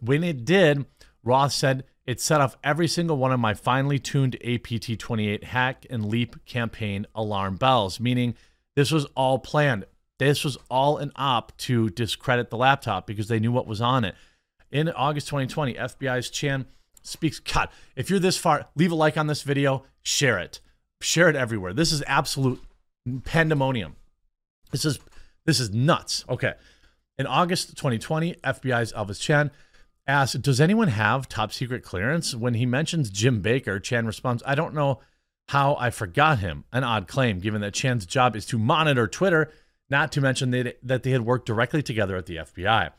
When 0.02 0.24
it 0.24 0.44
did, 0.44 0.86
Roth 1.24 1.54
said 1.54 1.84
it 2.06 2.20
set 2.20 2.42
off 2.42 2.58
every 2.64 2.88
single 2.88 3.18
one 3.18 3.32
of 3.32 3.40
my 3.40 3.54
finely 3.54 4.00
tuned 4.00 4.36
APT 4.44 5.00
28 5.00 5.44
hack 5.46 5.86
and 5.90 6.06
leak 6.06 6.44
campaign 6.46 7.06
alarm 7.14 7.56
bells, 7.56 8.00
meaning 8.00 8.36
this 8.76 8.92
was 8.92 9.06
all 9.16 9.40
planned. 9.40 9.86
This 10.18 10.44
was 10.44 10.58
all 10.70 10.98
an 10.98 11.12
op 11.16 11.56
to 11.58 11.90
discredit 11.90 12.50
the 12.50 12.58
laptop 12.58 13.08
because 13.08 13.28
they 13.28 13.40
knew 13.40 13.52
what 13.52 13.68
was 13.68 13.82
on 13.82 14.04
it. 14.04 14.16
In 14.72 14.90
August 14.90 15.28
2020, 15.28 15.76
FBI's 15.76 16.30
Chan 16.30 16.66
speaks. 17.02 17.40
God, 17.40 17.70
if 17.96 18.10
you're 18.10 18.20
this 18.20 18.38
far, 18.38 18.68
leave 18.76 18.92
a 18.92 18.96
like 18.96 19.18
on 19.18 19.28
this 19.28 19.44
video, 19.44 19.84
share 20.02 20.40
it. 20.40 20.60
Share 21.02 21.30
it 21.30 21.36
everywhere. 21.36 21.74
This 21.74 21.92
is 21.92 22.04
absolute 22.08 22.62
pandemonium. 23.24 23.96
This 24.72 24.86
is 24.86 25.00
this 25.46 25.60
is 25.60 25.72
nuts. 25.72 26.24
Okay. 26.30 26.54
In 27.18 27.28
August 27.28 27.70
2020, 27.70 28.36
FBI's 28.44 28.94
Elvis 28.94 29.20
Chan 29.20 29.52
asked, 30.08 30.42
"Does 30.42 30.60
anyone 30.60 30.90
have 30.90 31.30
top 31.30 31.54
secret 31.54 31.84
clearance?" 31.84 32.36
When 32.36 32.56
he 32.56 32.66
mentions 32.66 33.10
Jim 33.10 33.42
Baker, 33.42 33.80
Chan 33.80 34.06
responds, 34.06 34.44
"I 34.46 34.56
don't 34.56 34.74
know 34.74 35.02
how 35.50 35.76
I 35.80 35.90
forgot 35.90 36.40
him." 36.40 36.66
An 36.72 36.84
odd 36.84 37.08
claim, 37.08 37.40
given 37.40 37.62
that 37.62 37.74
Chan's 37.74 38.06
job 38.06 38.36
is 38.36 38.46
to 38.48 38.58
monitor 38.58 39.08
Twitter, 39.08 39.52
not 39.90 40.12
to 40.14 40.22
mention 40.22 40.52
that 40.52 41.04
they 41.04 41.12
had 41.12 41.22
worked 41.22 41.46
directly 41.46 41.84
together 41.84 42.16
at 42.16 42.26
the 42.26 42.38
FBI. 42.38 42.92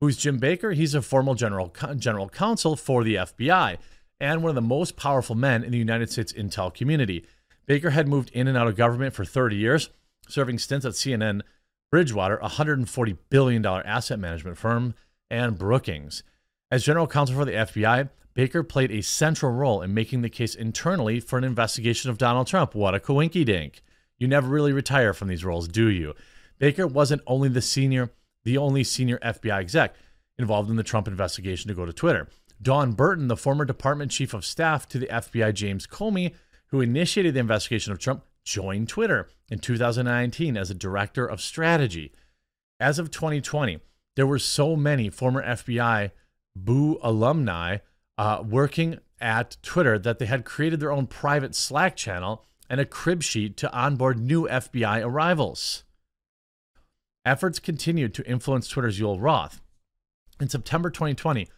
Who's 0.00 0.16
Jim 0.16 0.38
Baker? 0.38 0.72
He's 0.72 0.94
a 0.94 1.00
former 1.00 1.34
general 1.34 1.74
general 1.96 2.28
counsel 2.28 2.76
for 2.76 3.04
the 3.04 3.16
FBI 3.16 3.78
and 4.20 4.42
one 4.42 4.50
of 4.50 4.54
the 4.54 4.60
most 4.60 4.96
powerful 4.96 5.34
men 5.34 5.64
in 5.64 5.72
the 5.72 5.78
United 5.78 6.10
States 6.10 6.32
intel 6.32 6.74
community. 6.74 7.24
Baker 7.66 7.90
had 7.90 8.08
moved 8.08 8.30
in 8.30 8.46
and 8.48 8.58
out 8.58 8.66
of 8.66 8.76
government 8.76 9.14
for 9.14 9.24
30 9.24 9.56
years, 9.56 9.90
serving 10.28 10.58
stints 10.58 10.84
at 10.84 10.94
CNN, 10.94 11.42
Bridgewater, 11.90 12.36
a 12.38 12.48
$140 12.48 13.16
billion 13.30 13.64
asset 13.64 14.18
management 14.18 14.58
firm, 14.58 14.94
and 15.30 15.56
Brookings. 15.56 16.22
As 16.70 16.84
general 16.84 17.06
counsel 17.06 17.36
for 17.36 17.44
the 17.44 17.52
FBI, 17.52 18.08
Baker 18.34 18.64
played 18.64 18.90
a 18.90 19.00
central 19.00 19.52
role 19.52 19.80
in 19.80 19.94
making 19.94 20.22
the 20.22 20.28
case 20.28 20.54
internally 20.54 21.20
for 21.20 21.38
an 21.38 21.44
investigation 21.44 22.10
of 22.10 22.18
Donald 22.18 22.48
Trump. 22.48 22.74
What 22.74 22.94
a 22.94 22.98
coinky 22.98 23.44
dink. 23.44 23.82
You 24.18 24.26
never 24.26 24.48
really 24.48 24.72
retire 24.72 25.12
from 25.12 25.28
these 25.28 25.44
roles, 25.44 25.68
do 25.68 25.88
you? 25.88 26.14
Baker 26.58 26.86
wasn't 26.86 27.22
only 27.26 27.48
the 27.48 27.62
senior, 27.62 28.10
the 28.44 28.58
only 28.58 28.82
senior 28.82 29.18
FBI 29.18 29.60
exec 29.60 29.94
involved 30.38 30.70
in 30.70 30.76
the 30.76 30.82
Trump 30.82 31.06
investigation 31.06 31.68
to 31.68 31.74
go 31.74 31.86
to 31.86 31.92
Twitter. 31.92 32.28
Dawn 32.60 32.92
Burton, 32.92 33.28
the 33.28 33.36
former 33.36 33.64
department 33.64 34.10
chief 34.10 34.34
of 34.34 34.44
staff 34.44 34.88
to 34.88 34.98
the 34.98 35.06
FBI 35.06 35.54
James 35.54 35.86
Comey, 35.86 36.34
who 36.68 36.80
initiated 36.80 37.34
the 37.34 37.40
investigation 37.40 37.92
of 37.92 37.98
Trump, 37.98 38.24
joined 38.44 38.88
Twitter 38.88 39.28
in 39.48 39.58
2019 39.58 40.56
as 40.56 40.70
a 40.70 40.74
director 40.74 41.26
of 41.26 41.40
strategy. 41.40 42.12
As 42.80 42.98
of 42.98 43.10
2020, 43.10 43.80
there 44.16 44.26
were 44.26 44.38
so 44.38 44.76
many 44.76 45.08
former 45.08 45.42
FBI 45.44 46.10
Boo 46.56 46.98
alumni 47.02 47.78
uh, 48.16 48.42
working 48.46 48.98
at 49.20 49.56
Twitter 49.62 49.98
that 49.98 50.18
they 50.18 50.26
had 50.26 50.44
created 50.44 50.80
their 50.80 50.92
own 50.92 51.06
private 51.06 51.54
Slack 51.54 51.96
channel 51.96 52.44
and 52.68 52.80
a 52.80 52.84
crib 52.84 53.22
sheet 53.22 53.56
to 53.58 53.72
onboard 53.72 54.18
new 54.18 54.46
FBI 54.48 55.04
arrivals. 55.04 55.84
Efforts 57.24 57.58
continued 57.58 58.14
to 58.14 58.26
influence 58.28 58.68
Twitter's 58.68 59.00
Yoel 59.00 59.20
Roth. 59.20 59.60
In 60.40 60.48
September 60.48 60.90
2020, 60.90 61.48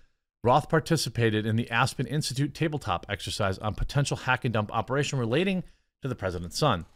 Roth 0.45 0.69
participated 0.69 1.45
in 1.45 1.57
the 1.57 1.71
Aspen 1.71 2.07
Institute 2.07 2.55
tabletop 2.55 3.05
exercise 3.09 3.59
on 3.59 3.75
potential 3.75 4.17
hack 4.17 4.45
and 4.45 4.55
dump 4.55 4.73
operation 4.73 5.19
relating 5.19 5.65
to 6.03 6.09
the 6.09 6.15
president's 6.15 6.59
son. 6.59 6.87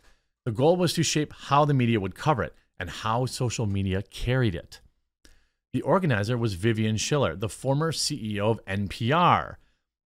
The 0.44 0.52
goal 0.52 0.76
was 0.76 0.92
to 0.94 1.02
shape 1.02 1.32
how 1.32 1.64
the 1.64 1.74
media 1.74 2.00
would 2.00 2.14
cover 2.14 2.42
it 2.42 2.54
and 2.78 2.88
how 2.88 3.26
social 3.26 3.66
media 3.66 4.02
carried 4.02 4.54
it. 4.54 4.80
The 5.72 5.83
organizer 5.83 6.37
was 6.37 6.54
Vivian 6.54 6.96
Schiller, 6.96 7.37
the 7.37 7.48
former 7.48 7.92
CEO 7.92 8.50
of 8.50 8.64
NPR 8.64 9.56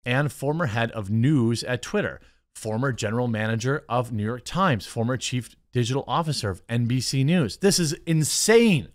and 0.04 0.32
former 0.32 0.66
head 0.66 0.90
of 0.92 1.10
news 1.10 1.62
at 1.64 1.82
Twitter, 1.82 2.20
former 2.54 2.92
general 2.92 3.28
manager 3.28 3.84
of 3.88 4.12
New 4.12 4.24
York 4.24 4.44
Times, 4.44 4.86
former 4.86 5.16
chief 5.16 5.54
digital 5.72 6.04
officer 6.06 6.50
of 6.50 6.66
NBC 6.66 7.24
News. 7.24 7.58
This 7.58 7.78
is 7.78 7.92
insane. 8.06 8.88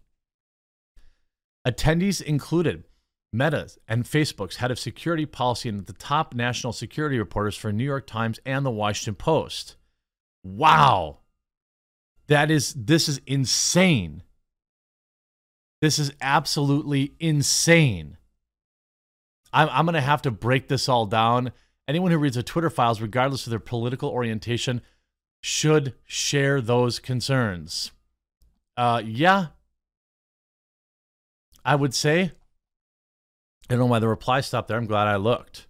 Attendees 1.68 2.22
included 2.22 2.84
Meta's 3.32 3.78
and 3.88 4.06
Facebook's 4.06 4.58
head 4.58 4.72
of 4.72 4.80
security 4.80 5.26
policy 5.26 5.70
and 5.70 5.86
the 5.86 5.94
top 5.94 6.34
national 6.34 6.74
security 6.74 7.20
reporters 7.20 7.56
for 7.56 7.72
New 7.72 7.84
York 7.84 8.08
Times 8.08 8.40
and 8.46 8.66
the 8.66 8.72
Washington 8.72 9.16
Post. 9.16 9.76
Wow. 10.44 11.20
That 12.28 12.50
is 12.50 12.74
this 12.74 13.10
is 13.10 13.22
insane. 13.28 14.24
This 15.82 16.00
is 16.00 16.12
absolutely 16.22 17.14
insane. 17.20 18.18
I'm, 19.54 19.70
I'm 19.72 19.86
going 19.86 19.94
to 19.94 20.02
have 20.02 20.22
to 20.24 20.32
break 20.32 20.68
this 20.68 20.90
all 20.90 21.06
down. 21.06 21.52
Anyone 21.88 22.12
who 22.12 22.18
reads 22.18 22.36
the 22.36 22.44
Twitter 22.44 22.70
files, 22.70 23.02
regardless 23.02 23.48
of 23.48 23.52
their 23.52 23.60
political 23.60 24.10
orientation, 24.10 24.82
should 25.42 25.94
share 26.06 26.62
those 26.62 27.00
concerns. 27.00 27.92
Uh, 28.78 29.02
yeah, 29.06 29.48
I 31.64 31.76
would 31.76 31.94
say. 31.94 32.32
I 33.70 33.74
don't 33.74 33.80
know 33.80 33.86
why 33.86 34.00
the 34.00 34.08
reply 34.08 34.42
stopped 34.42 34.68
there. 34.68 34.78
I'm 34.78 34.86
glad 34.86 35.08
I 35.08 35.16
looked. 35.16 35.68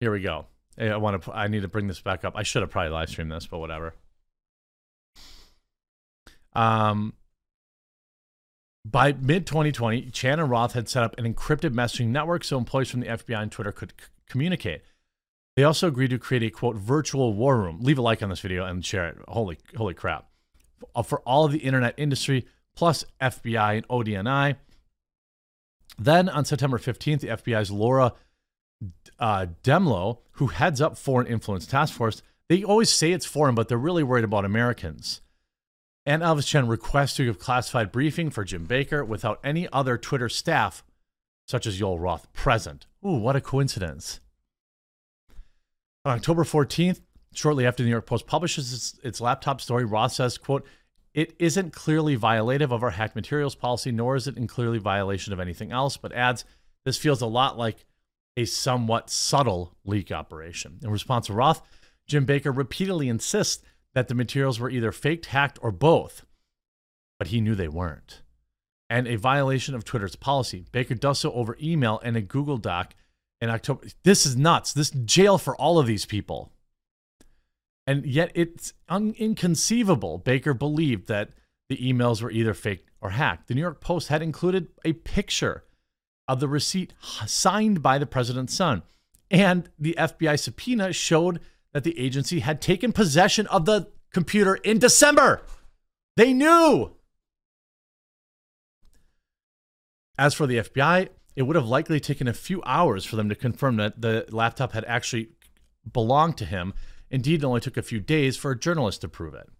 Here 0.00 0.12
we 0.12 0.20
go. 0.20 0.46
I 0.78 0.96
want 0.96 1.22
to. 1.22 1.32
I 1.32 1.48
need 1.48 1.62
to 1.62 1.68
bring 1.68 1.86
this 1.86 2.00
back 2.00 2.24
up. 2.24 2.34
I 2.36 2.42
should 2.42 2.62
have 2.62 2.70
probably 2.70 2.90
live 2.90 3.08
streamed 3.08 3.32
this, 3.32 3.46
but 3.46 3.58
whatever. 3.58 3.94
Um, 6.56 7.12
by 8.84 9.12
mid 9.12 9.46
2020, 9.46 10.10
Chan 10.10 10.40
and 10.40 10.50
Roth 10.50 10.72
had 10.72 10.88
set 10.88 11.02
up 11.02 11.18
an 11.18 11.32
encrypted 11.32 11.74
messaging 11.74 12.08
network 12.08 12.44
so 12.44 12.56
employees 12.56 12.90
from 12.90 13.00
the 13.00 13.08
FBI 13.08 13.42
and 13.42 13.52
Twitter 13.52 13.72
could 13.72 13.92
communicate. 14.28 14.82
They 15.54 15.64
also 15.64 15.88
agreed 15.88 16.10
to 16.10 16.18
create 16.18 16.42
a 16.42 16.50
quote 16.50 16.76
virtual 16.76 17.32
war 17.34 17.58
room. 17.58 17.80
Leave 17.80 17.98
a 17.98 18.02
like 18.02 18.22
on 18.22 18.30
this 18.30 18.40
video 18.40 18.64
and 18.64 18.84
share 18.84 19.08
it. 19.08 19.18
Holy 19.28 19.58
holy 19.76 19.94
crap! 19.94 20.28
For 21.04 21.20
all 21.20 21.44
of 21.44 21.52
the 21.52 21.58
internet 21.58 21.94
industry 21.96 22.46
plus 22.74 23.04
FBI 23.20 23.78
and 23.78 23.88
ODNI. 23.88 24.56
Then 25.98 26.28
on 26.28 26.44
September 26.44 26.78
15th, 26.78 27.20
the 27.20 27.28
FBI's 27.28 27.70
Laura 27.70 28.12
uh, 29.18 29.46
Dehmlow, 29.62 30.18
who 30.32 30.48
heads 30.48 30.80
up 30.80 30.98
Foreign 30.98 31.26
Influence 31.26 31.66
Task 31.66 31.94
Force, 31.94 32.22
they 32.48 32.62
always 32.62 32.92
say 32.92 33.12
it's 33.12 33.24
foreign, 33.24 33.54
but 33.54 33.68
they're 33.68 33.78
really 33.78 34.02
worried 34.02 34.24
about 34.24 34.44
Americans. 34.44 35.22
And 36.06 36.22
Elvis 36.22 36.46
Chan 36.46 36.68
requests 36.68 37.16
to 37.16 37.24
give 37.24 37.40
classified 37.40 37.90
briefing 37.90 38.30
for 38.30 38.44
Jim 38.44 38.64
Baker 38.64 39.04
without 39.04 39.40
any 39.42 39.68
other 39.72 39.98
Twitter 39.98 40.28
staff, 40.28 40.84
such 41.48 41.66
as 41.66 41.80
Yoel 41.80 42.00
Roth, 42.00 42.32
present. 42.32 42.86
Ooh, 43.04 43.16
what 43.16 43.34
a 43.34 43.40
coincidence. 43.40 44.20
On 46.04 46.16
October 46.16 46.44
14th, 46.44 47.00
shortly 47.34 47.66
after 47.66 47.82
the 47.82 47.88
New 47.88 47.92
York 47.94 48.06
Post 48.06 48.28
publishes 48.28 48.72
its, 48.72 49.00
its 49.02 49.20
laptop 49.20 49.60
story, 49.60 49.84
Roth 49.84 50.12
says, 50.12 50.38
quote, 50.38 50.64
it 51.12 51.34
isn't 51.40 51.72
clearly 51.72 52.16
violative 52.16 52.70
of 52.70 52.84
our 52.84 52.90
hacked 52.90 53.16
materials 53.16 53.56
policy, 53.56 53.90
nor 53.90 54.14
is 54.14 54.28
it 54.28 54.36
in 54.36 54.46
clearly 54.46 54.78
violation 54.78 55.32
of 55.32 55.40
anything 55.40 55.72
else, 55.72 55.96
but 55.96 56.12
adds, 56.12 56.44
this 56.84 56.98
feels 56.98 57.20
a 57.20 57.26
lot 57.26 57.58
like 57.58 57.84
a 58.36 58.44
somewhat 58.44 59.10
subtle 59.10 59.74
leak 59.84 60.12
operation. 60.12 60.78
In 60.84 60.90
response 60.90 61.26
to 61.26 61.32
Roth, 61.32 61.62
Jim 62.06 62.26
Baker 62.26 62.52
repeatedly 62.52 63.08
insists 63.08 63.64
that 63.96 64.08
the 64.08 64.14
materials 64.14 64.60
were 64.60 64.68
either 64.68 64.92
faked, 64.92 65.26
hacked, 65.26 65.58
or 65.62 65.72
both, 65.72 66.26
but 67.18 67.28
he 67.28 67.40
knew 67.40 67.54
they 67.54 67.66
weren't. 67.66 68.20
And 68.90 69.08
a 69.08 69.16
violation 69.16 69.74
of 69.74 69.86
Twitter's 69.86 70.16
policy. 70.16 70.66
Baker 70.70 70.94
does 70.94 71.20
so 71.20 71.32
over 71.32 71.56
email 71.60 71.98
and 72.04 72.14
a 72.14 72.20
Google 72.20 72.58
Doc 72.58 72.94
in 73.40 73.48
October. 73.48 73.86
This 74.04 74.26
is 74.26 74.36
nuts. 74.36 74.74
This 74.74 74.90
jail 74.90 75.38
for 75.38 75.56
all 75.56 75.78
of 75.78 75.86
these 75.86 76.04
people. 76.04 76.52
And 77.86 78.04
yet 78.04 78.30
it's 78.34 78.74
inconceivable. 78.90 80.18
Baker 80.18 80.52
believed 80.52 81.08
that 81.08 81.30
the 81.70 81.78
emails 81.78 82.20
were 82.20 82.30
either 82.30 82.52
faked 82.52 82.90
or 83.00 83.10
hacked. 83.10 83.48
The 83.48 83.54
New 83.54 83.62
York 83.62 83.80
Post 83.80 84.08
had 84.08 84.20
included 84.20 84.68
a 84.84 84.92
picture 84.92 85.64
of 86.28 86.40
the 86.40 86.48
receipt 86.48 86.92
signed 87.26 87.82
by 87.82 87.96
the 87.96 88.04
president's 88.04 88.54
son. 88.54 88.82
And 89.30 89.70
the 89.78 89.96
FBI 89.98 90.38
subpoena 90.38 90.92
showed 90.92 91.40
that 91.76 91.84
the 91.84 91.98
agency 91.98 92.40
had 92.40 92.62
taken 92.62 92.90
possession 92.90 93.46
of 93.48 93.66
the 93.66 93.86
computer 94.10 94.54
in 94.54 94.78
December. 94.78 95.42
They 96.16 96.32
knew. 96.32 96.96
As 100.16 100.32
for 100.32 100.46
the 100.46 100.56
FBI, 100.56 101.10
it 101.36 101.42
would 101.42 101.54
have 101.54 101.66
likely 101.66 102.00
taken 102.00 102.28
a 102.28 102.32
few 102.32 102.62
hours 102.64 103.04
for 103.04 103.16
them 103.16 103.28
to 103.28 103.34
confirm 103.34 103.76
that 103.76 104.00
the 104.00 104.24
laptop 104.30 104.72
had 104.72 104.86
actually 104.86 105.32
belonged 105.92 106.38
to 106.38 106.46
him. 106.46 106.72
Indeed, 107.10 107.42
it 107.42 107.46
only 107.46 107.60
took 107.60 107.76
a 107.76 107.82
few 107.82 108.00
days 108.00 108.38
for 108.38 108.52
a 108.52 108.58
journalist 108.58 109.02
to 109.02 109.08
prove 109.08 109.34
it. 109.34 109.50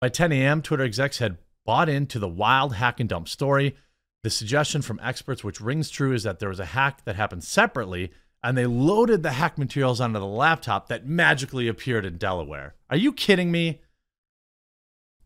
By 0.00 0.08
10 0.08 0.32
a.m., 0.32 0.62
Twitter 0.62 0.82
execs 0.82 1.18
had 1.18 1.38
bought 1.64 1.88
into 1.88 2.18
the 2.18 2.28
wild 2.28 2.74
hack 2.74 2.98
and 2.98 3.08
dump 3.08 3.28
story. 3.28 3.76
The 4.24 4.30
suggestion 4.30 4.82
from 4.82 4.98
experts, 5.00 5.44
which 5.44 5.60
rings 5.60 5.90
true, 5.90 6.12
is 6.12 6.24
that 6.24 6.40
there 6.40 6.48
was 6.48 6.58
a 6.58 6.64
hack 6.64 7.04
that 7.04 7.14
happened 7.14 7.44
separately 7.44 8.10
and 8.44 8.58
they 8.58 8.66
loaded 8.66 9.22
the 9.22 9.32
hack 9.32 9.56
materials 9.56 10.02
onto 10.02 10.18
the 10.18 10.26
laptop 10.26 10.88
that 10.88 11.06
magically 11.06 11.66
appeared 11.66 12.04
in 12.04 12.18
Delaware. 12.18 12.74
Are 12.90 12.96
you 12.96 13.10
kidding 13.10 13.50
me? 13.50 13.80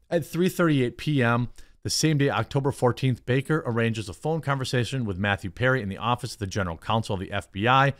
At 0.09 0.22
3:38 0.22 0.96
p.m., 0.96 1.48
the 1.83 1.90
same 1.90 2.18
day, 2.18 2.31
October 2.31 2.70
14th, 2.70 3.24
Baker 3.26 3.62
arranges 3.66 4.09
a 4.09 4.14
phone 4.14 4.40
conversation 4.40 5.04
with 5.04 5.18
Matthew 5.18 5.50
Perry 5.50 5.83
in 5.83 5.88
the 5.88 5.98
office 5.98 6.35
of 6.35 6.38
the 6.38 6.46
General 6.46 6.76
Counsel 6.76 7.14
of 7.14 7.20
the 7.20 7.28
FBI. 7.28 7.92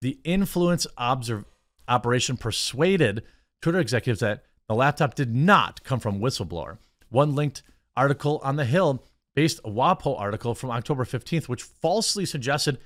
The 0.00 0.18
influence 0.24 0.86
observ- 0.96 1.44
operation 1.86 2.36
persuaded 2.36 3.22
Twitter 3.60 3.78
executives 3.78 4.20
that 4.20 4.42
the 4.68 4.74
laptop 4.74 5.14
did 5.14 5.34
not 5.34 5.84
come 5.84 6.00
from 6.00 6.20
whistleblower. 6.20 6.78
One 7.10 7.34
linked 7.34 7.62
article 7.96 8.40
on 8.42 8.56
the 8.56 8.64
Hill 8.64 9.04
based 9.34 9.60
a 9.64 9.70
WAPO 9.70 10.18
article 10.18 10.54
from 10.54 10.70
October 10.70 11.04
15th, 11.04 11.46
which 11.46 11.62
falsely 11.62 12.24
suggested 12.24 12.78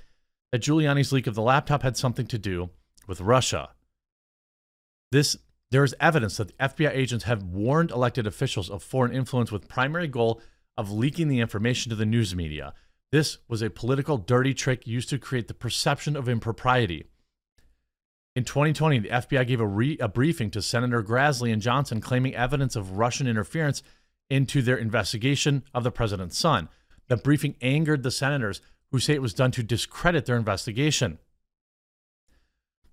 that 0.52 0.62
Giuliani's 0.62 1.12
leak 1.12 1.26
of 1.26 1.34
the 1.34 1.42
laptop 1.42 1.82
had 1.82 1.96
something 1.96 2.26
to 2.26 2.38
do 2.38 2.70
with 3.06 3.20
Russia. 3.20 3.70
This 5.12 5.36
there 5.70 5.84
is 5.84 5.94
evidence 6.00 6.36
that 6.36 6.48
the 6.48 6.54
FBI 6.54 6.90
agents 6.90 7.24
have 7.24 7.44
warned 7.44 7.92
elected 7.92 8.26
officials 8.26 8.68
of 8.68 8.82
foreign 8.82 9.14
influence 9.14 9.52
with 9.52 9.68
primary 9.68 10.08
goal 10.08 10.40
of 10.76 10.90
leaking 10.90 11.28
the 11.28 11.38
information 11.38 11.90
to 11.90 11.96
the 11.96 12.06
news 12.06 12.34
media. 12.34 12.74
This 13.12 13.38
was 13.48 13.62
a 13.62 13.70
political 13.70 14.16
dirty 14.16 14.52
trick 14.52 14.86
used 14.86 15.08
to 15.10 15.18
create 15.18 15.46
the 15.46 15.54
perception 15.54 16.16
of 16.16 16.28
impropriety. 16.28 17.06
In 18.34 18.44
2020, 18.44 19.00
the 19.00 19.08
FBI 19.08 19.46
gave 19.46 19.60
a, 19.60 20.04
a 20.04 20.08
briefing 20.08 20.50
to 20.52 20.62
Senator 20.62 21.02
Grassley 21.02 21.52
and 21.52 21.60
Johnson 21.60 22.00
claiming 22.00 22.34
evidence 22.34 22.76
of 22.76 22.96
Russian 22.96 23.26
interference 23.26 23.82
into 24.28 24.62
their 24.62 24.76
investigation 24.76 25.64
of 25.74 25.82
the 25.82 25.90
president's 25.90 26.38
son. 26.38 26.68
The 27.08 27.16
briefing 27.16 27.56
angered 27.60 28.04
the 28.04 28.12
senators 28.12 28.60
who 28.90 28.98
say 28.98 29.14
it 29.14 29.22
was 29.22 29.34
done 29.34 29.50
to 29.52 29.62
discredit 29.62 30.26
their 30.26 30.36
investigation. 30.36 31.18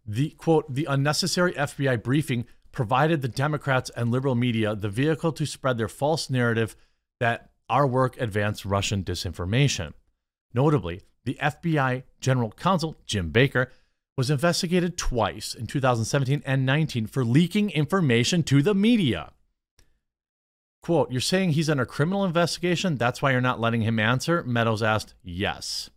The 0.05 0.29
quote, 0.31 0.73
the 0.73 0.85
unnecessary 0.85 1.53
FBI 1.53 2.01
briefing 2.01 2.45
provided 2.71 3.21
the 3.21 3.27
Democrats 3.27 3.89
and 3.95 4.11
liberal 4.11 4.35
media 4.35 4.75
the 4.75 4.89
vehicle 4.89 5.31
to 5.33 5.45
spread 5.45 5.77
their 5.77 5.87
false 5.87 6.29
narrative 6.29 6.75
that 7.19 7.49
our 7.69 7.85
work 7.85 8.19
advanced 8.21 8.65
Russian 8.65 9.03
disinformation. 9.03 9.93
Notably, 10.53 11.01
the 11.25 11.37
FBI 11.41 12.03
General 12.21 12.51
Counsel, 12.51 12.97
Jim 13.05 13.31
Baker, 13.31 13.71
was 14.15 14.29
investigated 14.29 14.97
twice 14.97 15.53
in 15.53 15.67
2017 15.67 16.41
and 16.45 16.65
19 16.65 17.07
for 17.07 17.25
leaking 17.25 17.69
information 17.71 18.43
to 18.43 18.61
the 18.61 18.73
media. 18.73 19.31
Quote, 20.81 21.11
You're 21.11 21.21
saying 21.21 21.51
he's 21.51 21.69
under 21.69 21.85
criminal 21.85 22.23
investigation? 22.23 22.95
That's 22.95 23.21
why 23.21 23.31
you're 23.31 23.41
not 23.41 23.59
letting 23.59 23.81
him 23.81 23.99
answer? 23.99 24.43
Meadows 24.43 24.83
asked, 24.83 25.15
Yes. 25.23 25.89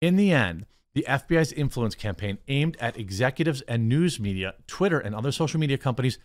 In 0.00 0.16
the 0.16 0.32
end, 0.32 0.66
the 0.94 1.04
FBI's 1.08 1.52
influence 1.52 1.94
campaign 1.94 2.38
aimed 2.48 2.76
at 2.80 2.98
executives 2.98 3.60
and 3.62 3.88
news 3.88 4.18
media, 4.18 4.54
Twitter, 4.66 4.98
and 4.98 5.14
other 5.14 5.30
social 5.30 5.60
media 5.60 5.78
companies 5.78 6.18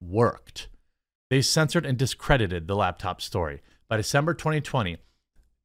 worked. 0.00 0.68
They 1.30 1.42
censored 1.42 1.86
and 1.86 1.98
discredited 1.98 2.66
the 2.66 2.76
laptop 2.76 3.20
story. 3.20 3.62
By 3.88 3.96
December 3.96 4.34
2020, 4.34 4.96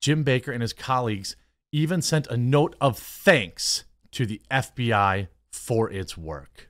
Jim 0.01 0.23
Baker 0.23 0.51
and 0.51 0.61
his 0.61 0.73
colleagues 0.73 1.35
even 1.71 2.01
sent 2.01 2.27
a 2.27 2.37
note 2.37 2.75
of 2.81 2.97
thanks 2.97 3.85
to 4.11 4.25
the 4.25 4.41
FBI 4.51 5.27
for 5.51 5.89
its 5.89 6.17
work. 6.17 6.69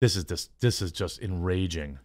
This 0.00 0.16
is 0.16 0.24
this, 0.26 0.50
this 0.60 0.82
is 0.82 0.92
just 0.92 1.20
enraging. 1.20 1.98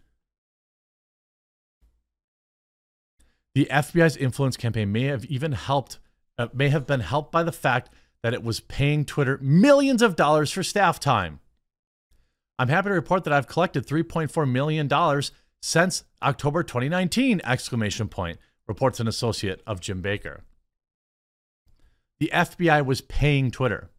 The 3.58 3.66
FBI's 3.72 4.16
influence 4.16 4.56
campaign 4.56 4.92
may 4.92 5.06
have 5.06 5.24
even 5.24 5.50
helped, 5.50 5.98
uh, 6.38 6.46
may 6.54 6.68
have 6.68 6.86
been 6.86 7.00
helped 7.00 7.32
by 7.32 7.42
the 7.42 7.50
fact 7.50 7.90
that 8.22 8.32
it 8.32 8.44
was 8.44 8.60
paying 8.60 9.04
Twitter 9.04 9.36
millions 9.42 10.00
of 10.00 10.14
dollars 10.14 10.52
for 10.52 10.62
staff 10.62 11.00
time. 11.00 11.40
I'm 12.56 12.68
happy 12.68 12.90
to 12.90 12.94
report 12.94 13.24
that 13.24 13.32
I've 13.32 13.48
collected 13.48 13.84
3.4 13.84 14.48
million 14.48 14.86
dollars 14.86 15.32
since 15.60 16.04
October 16.22 16.62
2019! 16.62 17.40
Exclamation 17.42 18.06
point 18.06 18.38
reports 18.68 19.00
an 19.00 19.08
associate 19.08 19.60
of 19.66 19.80
Jim 19.80 20.02
Baker. 20.02 20.44
The 22.20 22.30
FBI 22.32 22.86
was 22.86 23.00
paying 23.00 23.50
Twitter. 23.50 23.90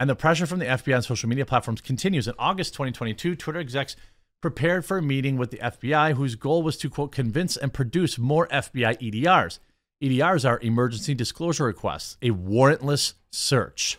And 0.00 0.08
the 0.08 0.16
pressure 0.16 0.46
from 0.46 0.60
the 0.60 0.64
FBI 0.64 0.96
on 0.96 1.02
social 1.02 1.28
media 1.28 1.44
platforms 1.44 1.82
continues. 1.82 2.28
In 2.28 2.34
August 2.38 2.72
2022, 2.72 3.36
Twitter 3.36 3.58
execs 3.58 3.94
prepared 4.40 4.84
for 4.84 4.98
a 4.98 5.02
meeting 5.02 5.36
with 5.36 5.50
the 5.50 5.58
FBI 5.58 6.14
whose 6.14 6.34
goal 6.34 6.62
was 6.62 6.76
to, 6.78 6.90
quote, 6.90 7.12
convince 7.12 7.56
and 7.56 7.72
produce 7.72 8.18
more 8.18 8.46
FBI 8.48 8.98
EDRs. 9.00 9.58
EDRs 10.02 10.48
are 10.48 10.60
emergency 10.60 11.14
disclosure 11.14 11.64
requests, 11.64 12.16
a 12.22 12.30
warrantless 12.30 13.14
search. 13.32 13.98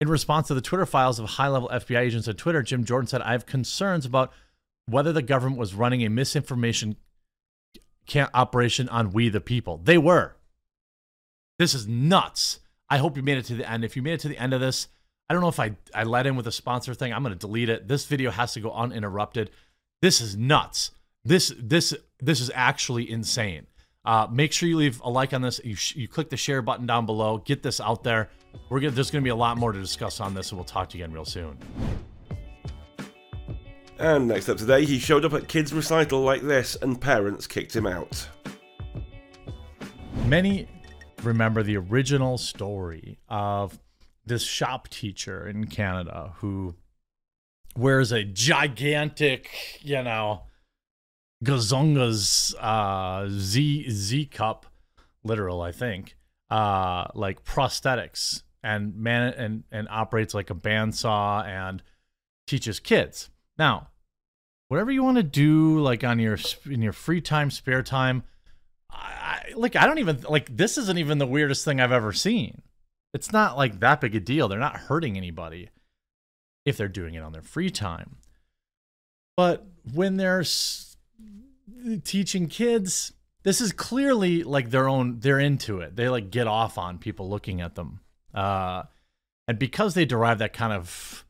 In 0.00 0.08
response 0.08 0.48
to 0.48 0.54
the 0.54 0.60
Twitter 0.60 0.86
files 0.86 1.18
of 1.18 1.28
high 1.28 1.48
level 1.48 1.68
FBI 1.68 1.98
agents 1.98 2.28
on 2.28 2.34
Twitter, 2.34 2.62
Jim 2.62 2.84
Jordan 2.84 3.08
said, 3.08 3.20
I 3.22 3.32
have 3.32 3.46
concerns 3.46 4.06
about 4.06 4.32
whether 4.86 5.12
the 5.12 5.22
government 5.22 5.58
was 5.58 5.74
running 5.74 6.04
a 6.04 6.08
misinformation 6.08 6.96
operation 8.32 8.88
on 8.88 9.12
we 9.12 9.28
the 9.28 9.40
people. 9.40 9.80
They 9.84 9.98
were. 9.98 10.36
This 11.58 11.74
is 11.74 11.86
nuts. 11.86 12.60
I 12.88 12.98
hope 12.98 13.16
you 13.16 13.22
made 13.22 13.38
it 13.38 13.44
to 13.46 13.54
the 13.54 13.68
end. 13.68 13.84
If 13.84 13.96
you 13.96 14.02
made 14.02 14.14
it 14.14 14.20
to 14.20 14.28
the 14.28 14.38
end 14.38 14.54
of 14.54 14.60
this, 14.60 14.88
I 15.28 15.34
don't 15.34 15.42
know 15.42 15.48
if 15.48 15.60
I, 15.60 15.76
I 15.94 16.04
let 16.04 16.26
in 16.26 16.36
with 16.36 16.46
a 16.46 16.52
sponsor 16.52 16.94
thing. 16.94 17.12
I'm 17.12 17.22
going 17.22 17.34
to 17.34 17.38
delete 17.38 17.68
it. 17.68 17.86
This 17.86 18.06
video 18.06 18.30
has 18.30 18.54
to 18.54 18.60
go 18.60 18.72
uninterrupted. 18.72 19.50
This 20.00 20.20
is 20.20 20.36
nuts. 20.36 20.92
This 21.24 21.52
this 21.58 21.94
this 22.20 22.40
is 22.40 22.50
actually 22.54 23.10
insane. 23.10 23.66
Uh, 24.04 24.26
make 24.30 24.52
sure 24.52 24.68
you 24.68 24.76
leave 24.76 25.00
a 25.02 25.10
like 25.10 25.34
on 25.34 25.42
this. 25.42 25.60
You, 25.62 25.76
you 25.94 26.08
click 26.08 26.30
the 26.30 26.36
share 26.36 26.62
button 26.62 26.86
down 26.86 27.04
below. 27.04 27.38
Get 27.38 27.62
this 27.62 27.78
out 27.78 28.04
there. 28.04 28.30
We're 28.70 28.80
gonna, 28.80 28.92
there's 28.92 29.10
going 29.10 29.22
to 29.22 29.26
be 29.26 29.30
a 29.30 29.36
lot 29.36 29.58
more 29.58 29.72
to 29.72 29.78
discuss 29.78 30.20
on 30.20 30.32
this, 30.32 30.50
and 30.50 30.58
we'll 30.58 30.64
talk 30.64 30.88
to 30.90 30.98
you 30.98 31.04
again 31.04 31.12
real 31.12 31.26
soon. 31.26 31.58
And 33.98 34.28
next 34.28 34.48
up 34.48 34.56
today, 34.56 34.86
he 34.86 34.98
showed 34.98 35.26
up 35.26 35.34
at 35.34 35.48
kids' 35.48 35.74
recital 35.74 36.22
like 36.22 36.40
this, 36.40 36.76
and 36.80 36.98
parents 36.98 37.46
kicked 37.46 37.76
him 37.76 37.86
out. 37.86 38.26
Many 40.24 40.68
remember 41.22 41.62
the 41.62 41.76
original 41.76 42.38
story 42.38 43.18
of 43.28 43.78
this 44.28 44.44
shop 44.44 44.88
teacher 44.88 45.46
in 45.46 45.66
Canada 45.66 46.34
who 46.36 46.76
wears 47.76 48.12
a 48.12 48.24
gigantic, 48.24 49.80
you 49.82 50.02
know, 50.02 50.42
Gazonga's 51.44 52.54
uh, 52.58 53.26
Z 53.30 53.90
Z 53.90 54.26
cup, 54.26 54.66
literal, 55.22 55.62
I 55.62 55.72
think, 55.72 56.16
uh, 56.50 57.06
like 57.14 57.44
prosthetics 57.44 58.42
and 58.62 58.96
man 58.96 59.32
and 59.34 59.64
and 59.70 59.88
operates 59.88 60.34
like 60.34 60.50
a 60.50 60.54
bandsaw 60.54 61.46
and 61.46 61.82
teaches 62.46 62.80
kids. 62.80 63.30
Now, 63.56 63.88
whatever 64.68 64.90
you 64.90 65.02
want 65.02 65.16
to 65.16 65.22
do, 65.22 65.78
like 65.80 66.02
on 66.02 66.18
your 66.18 66.38
in 66.66 66.82
your 66.82 66.92
free 66.92 67.20
time, 67.20 67.50
spare 67.50 67.82
time, 67.82 68.24
I, 68.90 69.52
like 69.54 69.76
I 69.76 69.86
don't 69.86 69.98
even 69.98 70.22
like 70.28 70.56
this 70.56 70.76
isn't 70.78 70.98
even 70.98 71.18
the 71.18 71.26
weirdest 71.26 71.64
thing 71.64 71.80
I've 71.80 71.92
ever 71.92 72.12
seen. 72.12 72.62
It's 73.14 73.32
not 73.32 73.56
like 73.56 73.80
that 73.80 74.00
big 74.00 74.14
a 74.14 74.20
deal. 74.20 74.48
They're 74.48 74.58
not 74.58 74.76
hurting 74.76 75.16
anybody 75.16 75.70
if 76.64 76.76
they're 76.76 76.88
doing 76.88 77.14
it 77.14 77.22
on 77.22 77.32
their 77.32 77.42
free 77.42 77.70
time. 77.70 78.16
But 79.36 79.66
when 79.94 80.16
they're 80.16 80.44
teaching 82.04 82.48
kids, 82.48 83.12
this 83.44 83.60
is 83.60 83.72
clearly 83.72 84.42
like 84.42 84.70
their 84.70 84.88
own, 84.88 85.20
they're 85.20 85.38
into 85.38 85.80
it. 85.80 85.96
They 85.96 86.08
like 86.08 86.30
get 86.30 86.46
off 86.46 86.76
on 86.76 86.98
people 86.98 87.30
looking 87.30 87.60
at 87.60 87.74
them. 87.74 88.00
Uh, 88.34 88.82
and 89.46 89.58
because 89.58 89.94
they 89.94 90.04
derive 90.04 90.38
that 90.38 90.52
kind 90.52 90.72
of 90.72 91.24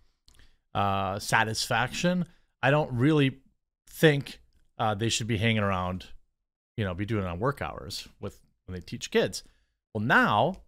uh, 0.74 1.18
satisfaction, 1.18 2.26
I 2.62 2.70
don't 2.70 2.92
really 2.92 3.38
think 3.88 4.40
uh, 4.78 4.94
they 4.94 5.08
should 5.08 5.26
be 5.26 5.36
hanging 5.36 5.62
around, 5.62 6.06
you 6.76 6.84
know, 6.84 6.94
be 6.94 7.06
doing 7.06 7.24
it 7.24 7.28
on 7.28 7.38
work 7.38 7.62
hours 7.62 8.08
with 8.20 8.40
when 8.66 8.74
they 8.74 8.80
teach 8.80 9.10
kids. 9.10 9.44
Well, 9.94 10.02
now 10.02 10.62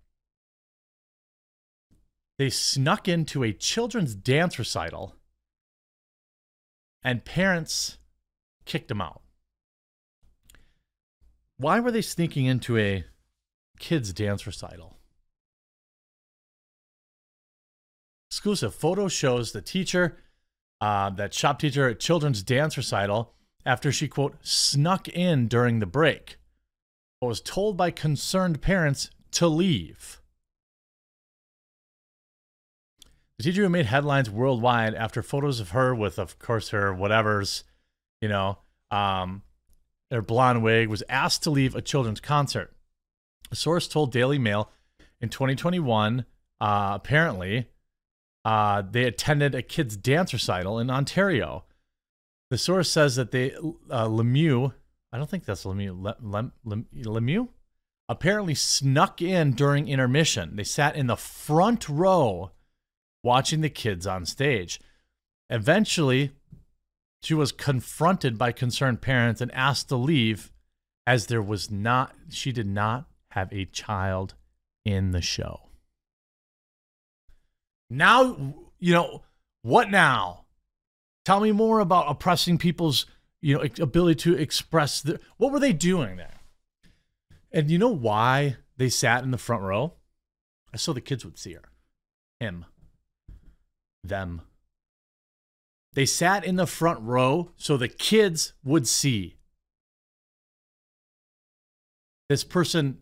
they 2.40 2.48
snuck 2.48 3.06
into 3.06 3.44
a 3.44 3.52
children's 3.52 4.14
dance 4.14 4.58
recital 4.58 5.14
and 7.02 7.22
parents 7.22 7.98
kicked 8.64 8.88
them 8.88 9.02
out. 9.02 9.20
Why 11.58 11.80
were 11.80 11.90
they 11.90 12.00
sneaking 12.00 12.46
into 12.46 12.78
a 12.78 13.04
kids' 13.78 14.14
dance 14.14 14.46
recital? 14.46 14.96
Exclusive 18.30 18.74
photo 18.74 19.08
shows 19.08 19.52
the 19.52 19.60
teacher, 19.60 20.16
uh, 20.80 21.10
that 21.10 21.34
shop 21.34 21.58
teacher 21.58 21.90
at 21.90 22.00
children's 22.00 22.42
dance 22.42 22.74
recital, 22.78 23.34
after 23.66 23.92
she, 23.92 24.08
quote, 24.08 24.36
snuck 24.40 25.08
in 25.08 25.46
during 25.46 25.78
the 25.78 25.84
break, 25.84 26.38
but 27.20 27.26
was 27.26 27.42
told 27.42 27.76
by 27.76 27.90
concerned 27.90 28.62
parents 28.62 29.10
to 29.32 29.46
leave. 29.46 30.19
Who 33.44 33.68
made 33.68 33.86
headlines 33.86 34.30
worldwide 34.30 34.94
after 34.94 35.22
photos 35.22 35.60
of 35.60 35.70
her 35.70 35.94
with, 35.94 36.18
of 36.18 36.38
course, 36.38 36.70
her 36.70 36.92
whatever's, 36.92 37.64
you 38.20 38.28
know, 38.28 38.58
um, 38.90 39.42
her 40.10 40.22
blonde 40.22 40.62
wig 40.62 40.88
was 40.88 41.02
asked 41.08 41.42
to 41.44 41.50
leave 41.50 41.74
a 41.74 41.82
children's 41.82 42.20
concert. 42.20 42.72
A 43.50 43.56
source 43.56 43.88
told 43.88 44.12
Daily 44.12 44.38
Mail 44.38 44.70
in 45.20 45.28
2021, 45.28 46.24
uh, 46.60 46.92
apparently, 46.94 47.68
uh, 48.44 48.82
they 48.88 49.04
attended 49.04 49.54
a 49.54 49.62
kids' 49.62 49.96
dance 49.96 50.32
recital 50.32 50.78
in 50.78 50.90
Ontario. 50.90 51.64
The 52.50 52.58
source 52.58 52.90
says 52.90 53.16
that 53.16 53.30
they, 53.30 53.52
uh, 53.52 54.06
Lemieux, 54.06 54.72
I 55.12 55.18
don't 55.18 55.30
think 55.30 55.44
that's 55.44 55.64
Lemieux, 55.64 56.16
Lem, 56.20 56.52
Lem, 56.64 56.86
Lemieux, 56.94 57.48
apparently 58.08 58.54
snuck 58.54 59.22
in 59.22 59.52
during 59.52 59.88
intermission. 59.88 60.56
They 60.56 60.64
sat 60.64 60.96
in 60.96 61.06
the 61.06 61.16
front 61.16 61.88
row 61.88 62.50
watching 63.22 63.60
the 63.60 63.70
kids 63.70 64.06
on 64.06 64.24
stage. 64.26 64.80
Eventually, 65.48 66.32
she 67.22 67.34
was 67.34 67.52
confronted 67.52 68.38
by 68.38 68.52
concerned 68.52 69.00
parents 69.02 69.40
and 69.40 69.52
asked 69.52 69.88
to 69.88 69.96
leave 69.96 70.52
as 71.06 71.26
there 71.26 71.42
was 71.42 71.70
not 71.70 72.14
she 72.28 72.52
did 72.52 72.66
not 72.66 73.06
have 73.32 73.52
a 73.52 73.64
child 73.66 74.34
in 74.84 75.10
the 75.10 75.20
show. 75.20 75.68
Now, 77.90 78.54
you 78.78 78.94
know, 78.94 79.22
what 79.62 79.90
now? 79.90 80.44
Tell 81.24 81.40
me 81.40 81.52
more 81.52 81.80
about 81.80 82.10
oppressing 82.10 82.58
people's, 82.58 83.06
you 83.42 83.56
know, 83.56 83.64
ability 83.80 84.20
to 84.22 84.36
express 84.36 85.02
the, 85.02 85.20
what 85.36 85.52
were 85.52 85.60
they 85.60 85.72
doing 85.72 86.16
there? 86.16 86.40
And 87.52 87.70
you 87.70 87.78
know 87.78 87.88
why 87.88 88.56
they 88.76 88.88
sat 88.88 89.24
in 89.24 89.32
the 89.32 89.38
front 89.38 89.62
row? 89.62 89.94
Saw 90.76 90.92
the 90.92 91.00
kids 91.00 91.24
would 91.24 91.38
see 91.38 91.54
her. 91.54 91.64
Him 92.38 92.64
them. 94.04 94.42
They 95.92 96.06
sat 96.06 96.44
in 96.44 96.56
the 96.56 96.66
front 96.66 97.00
row 97.02 97.50
so 97.56 97.76
the 97.76 97.88
kids 97.88 98.52
would 98.64 98.86
see. 98.86 99.36
This 102.28 102.44
person 102.44 102.98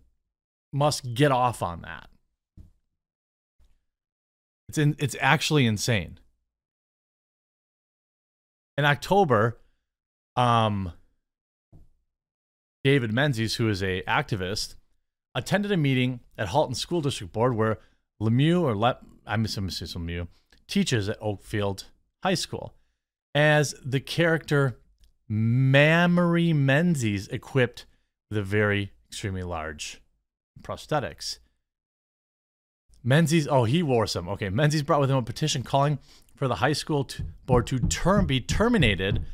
must 0.73 1.15
get 1.15 1.31
off 1.31 1.63
on 1.63 1.83
that. 1.83 2.09
It's 4.69 4.79
in, 4.79 4.97
it's 4.99 5.17
actually 5.21 5.67
insane. 5.67 6.19
In 8.77 8.85
October, 8.85 9.59
um, 10.37 10.93
David 12.85 13.13
Menzies, 13.13 13.57
who 13.57 13.69
is 13.69 13.83
a 13.83 14.03
activist, 14.03 14.77
attended 15.35 15.73
a 15.73 15.77
meeting 15.77 16.21
at 16.37 16.49
Halton 16.49 16.75
School 16.75 17.01
District 17.01 17.33
Board 17.33 17.55
where 17.55 17.79
Lemieux 18.21 18.63
or 18.63 18.77
Le, 18.77 18.99
I'm 19.27 19.45
assuming 19.45 19.71
Lemieux 19.71 20.29
teaches 20.69 21.09
at 21.09 21.21
Oakfield 21.21 21.85
High 22.23 22.35
School 22.35 22.75
as 23.35 23.75
the 23.85 24.01
character 24.01 24.79
Mamrie 25.31 26.55
Menzies 26.55 27.29
equipped 27.29 27.87
with 28.31 28.39
a 28.39 28.43
very 28.43 28.93
extremely 29.09 29.43
large 29.43 30.01
prosthetics. 30.63 31.39
Menzies, 33.03 33.47
oh, 33.49 33.65
he 33.65 33.83
wore 33.83 34.07
some. 34.07 34.29
Okay, 34.29 34.49
Menzies 34.49 34.83
brought 34.83 35.01
with 35.01 35.11
him 35.11 35.17
a 35.17 35.23
petition 35.23 35.63
calling 35.63 35.99
for 36.35 36.49
the 36.49 36.57
high 36.57 36.73
school 36.73 37.05
to, 37.05 37.23
board 37.47 37.67
to 37.69 37.79
term 37.79 38.27
be 38.27 38.41
terminated 38.41 39.25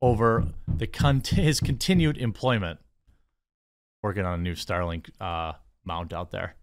over 0.00 0.46
the 0.68 0.86
con- 0.86 1.22
his 1.24 1.60
continued 1.60 2.18
employment 2.18 2.78
working 4.02 4.24
on 4.24 4.38
a 4.38 4.42
new 4.42 4.54
Starlink 4.54 5.08
uh, 5.20 5.54
mount 5.84 6.12
out 6.12 6.30
there. 6.30 6.56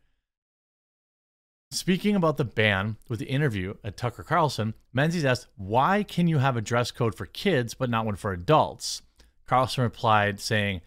Speaking 1.74 2.18
about 2.18 2.36
the 2.36 2.44
ban 2.44 2.98
with 3.08 3.20
the 3.20 3.30
interview 3.30 3.76
at 3.82 3.96
Tucker 3.96 4.24
Carlson, 4.24 4.74
Menzies 4.92 5.24
asked, 5.24 5.48
Why 5.56 6.04
can 6.04 6.28
you 6.28 6.40
have 6.40 6.58
a 6.58 6.62
dress 6.62 6.92
code 6.92 7.16
for 7.16 7.26
kids 7.26 7.74
but 7.74 7.90
not 7.90 8.06
one 8.06 8.18
for 8.18 8.34
adults? 8.34 9.02
Carlson 9.48 9.84
replied, 9.84 10.42
saying, 10.42 10.82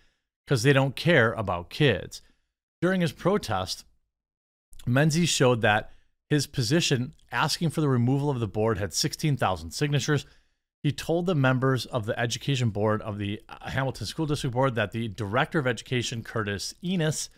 Because 0.45 0.63
they 0.63 0.75
don't 0.75 0.95
care 0.95 1.33
about 1.33 1.71
kids. 1.71 2.21
During 2.83 3.01
his 3.01 3.13
protest, 3.13 3.87
Menzies 4.87 5.31
showed 5.31 5.63
that 5.63 5.91
his 6.29 6.47
position 6.47 7.15
asking 7.33 7.71
for 7.71 7.81
the 7.81 7.89
removal 7.89 8.29
of 8.29 8.41
the 8.41 8.47
board 8.47 8.77
had 8.77 8.93
16,000 8.93 9.71
signatures. 9.71 10.27
He 10.83 10.93
told 10.93 11.25
the 11.25 11.35
members 11.35 11.87
of 11.87 12.05
the 12.05 12.19
education 12.19 12.69
board 12.69 13.01
of 13.01 13.17
the 13.17 13.41
uh, 13.49 13.71
Hamilton 13.71 14.07
School 14.07 14.27
District 14.27 14.53
Board 14.53 14.75
that 14.75 14.93
the 14.93 15.09
director 15.09 15.59
of 15.59 15.67
education, 15.67 16.23
Curtis 16.23 16.75
Enos, 16.85 17.31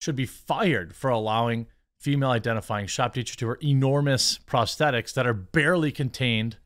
should 0.00 0.16
be 0.16 0.24
fired 0.24 0.94
for 0.94 1.10
allowing 1.10 1.66
female 2.00 2.30
identifying 2.30 2.86
shop 2.86 3.14
teacher 3.14 3.36
to 3.36 3.48
her 3.48 3.58
enormous 3.62 4.38
prosthetics 4.38 5.14
that 5.14 5.26
are 5.26 5.34
barely 5.34 5.90
contained 5.90 6.56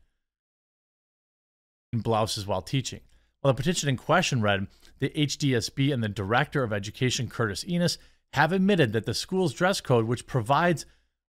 in 1.93 1.99
blouses 1.99 2.45
while 2.45 2.61
teaching. 2.61 3.01
Well, 3.43 3.53
the 3.53 3.57
petition 3.57 3.89
in 3.89 3.97
question 3.97 4.41
read 4.41 4.67
the 4.99 5.09
HDSB 5.09 5.91
and 5.93 6.03
the 6.03 6.09
Director 6.09 6.63
of 6.63 6.71
Education, 6.71 7.27
Curtis 7.27 7.65
Enos, 7.67 7.97
have 8.33 8.51
admitted 8.51 8.93
that 8.93 9.05
the 9.05 9.13
school's 9.13 9.53
dress 9.53 9.81
code, 9.81 10.05
which 10.05 10.27
provides 10.27 10.85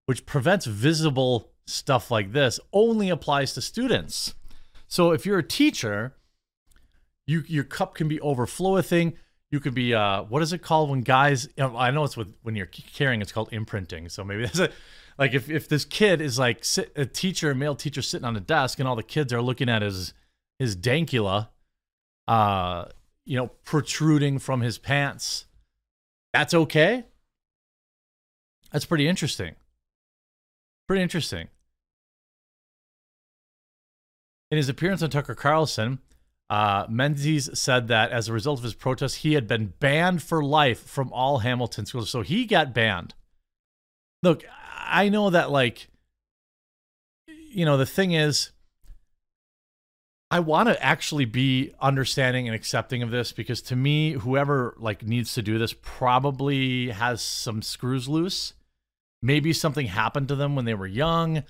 which 0.07 0.27
prevents 0.27 0.67
visible 0.67 1.53
stuff 1.67 2.11
like 2.11 2.33
this 2.33 2.59
only 2.73 3.09
applies 3.09 3.55
to 3.55 3.63
students. 3.63 4.35
So 4.89 5.13
if 5.13 5.25
you're 5.25 5.39
a 5.39 5.47
teacher, 5.47 6.15
you 7.27 7.45
your 7.47 7.65
cup 7.65 7.95
can 7.95 8.09
be 8.09 8.21
overflowing. 8.21 9.15
You 9.53 9.61
could 9.61 9.75
be 9.75 9.93
uh, 9.95 10.23
what 10.23 10.43
is 10.43 10.55
it 10.55 10.63
called 10.63 10.89
when 10.89 11.03
guys? 11.03 11.47
You 11.59 11.65
know, 11.65 11.77
I 11.77 11.91
know 11.91 12.05
it's 12.05 12.17
with 12.17 12.35
when 12.43 12.57
you're 12.57 12.67
carrying. 12.67 13.21
It's 13.21 13.33
called 13.33 13.51
imprinting. 13.53 14.09
So 14.09 14.25
maybe 14.25 14.43
that's 14.47 14.59
a 14.59 14.71
like 15.19 15.35
if 15.35 15.51
if 15.51 15.69
this 15.69 15.85
kid 15.85 16.23
is 16.23 16.39
like 16.39 16.65
sit, 16.65 16.91
a 16.97 17.05
teacher, 17.05 17.51
a 17.51 17.55
male 17.55 17.77
teacher 17.77 18.01
sitting 18.01 18.25
on 18.25 18.35
a 18.35 18.41
desk, 18.41 18.79
and 18.79 18.89
all 18.89 18.97
the 18.97 19.03
kids 19.03 19.31
are 19.31 19.43
looking 19.43 19.69
at 19.69 19.83
his 19.83 20.15
his 20.59 20.75
dankula, 20.75 21.49
uh, 22.27 22.87
you 23.27 23.37
know, 23.37 23.49
protruding 23.65 24.39
from 24.39 24.63
his 24.63 24.79
pants. 24.79 25.45
That's 26.33 26.55
okay. 26.55 27.05
That's 28.73 28.87
pretty 28.87 29.07
interesting. 29.07 29.55
Pretty 30.89 31.03
interesting. 31.03 31.49
In 34.51 34.57
his 34.57 34.71
appearance 34.71 35.03
on 35.03 35.11
Tucker 35.11 35.35
Carlson, 35.35 35.99
uh, 36.53 36.85
Menzies 36.87 37.49
said 37.59 37.89
that 37.89 38.11
as 38.11 38.29
a 38.29 38.33
result 38.35 38.59
of 38.59 38.65
his 38.65 38.75
protest, 38.75 39.17
he 39.17 39.33
had 39.33 39.49
been 39.49 39.73
banned 39.81 40.23
for 40.23 40.45
life 40.45 40.81
from 40.81 41.11
all 41.11 41.39
Hamilton 41.39 41.87
schools. 41.87 42.11
So 42.11 42.21
he 42.21 42.45
got 42.45 42.75
banned. 42.75 43.15
Look, 44.23 44.45
I 44.79 45.09
know 45.09 45.31
that, 45.31 45.51
like, 45.51 45.89
you 47.27 47.65
know, 47.65 47.79
the 47.79 47.87
thing 47.87 48.13
is, 48.13 48.51
I 50.31 50.41
want 50.41 50.69
to 50.69 50.83
actually 50.85 51.25
be 51.25 51.73
understanding 51.81 52.49
and 52.49 52.55
accepting 52.55 53.03
of 53.03 53.11
this 53.11 53.33
because 53.33 53.63
to 53.63 53.77
me, 53.77 54.13
whoever 54.13 54.75
like 54.77 55.03
needs 55.03 55.33
to 55.33 55.41
do 55.43 55.57
this 55.57 55.75
probably 55.81 56.91
has 56.91 57.23
some 57.23 57.63
screws 57.63 58.11
loose. 58.11 58.53
Maybe 59.23 59.55
something 59.55 59.87
happened 59.87 60.29
to 60.29 60.37
them 60.37 60.55
when 60.55 60.67
they 60.67 60.75
were 60.75 60.87
young. 60.87 61.45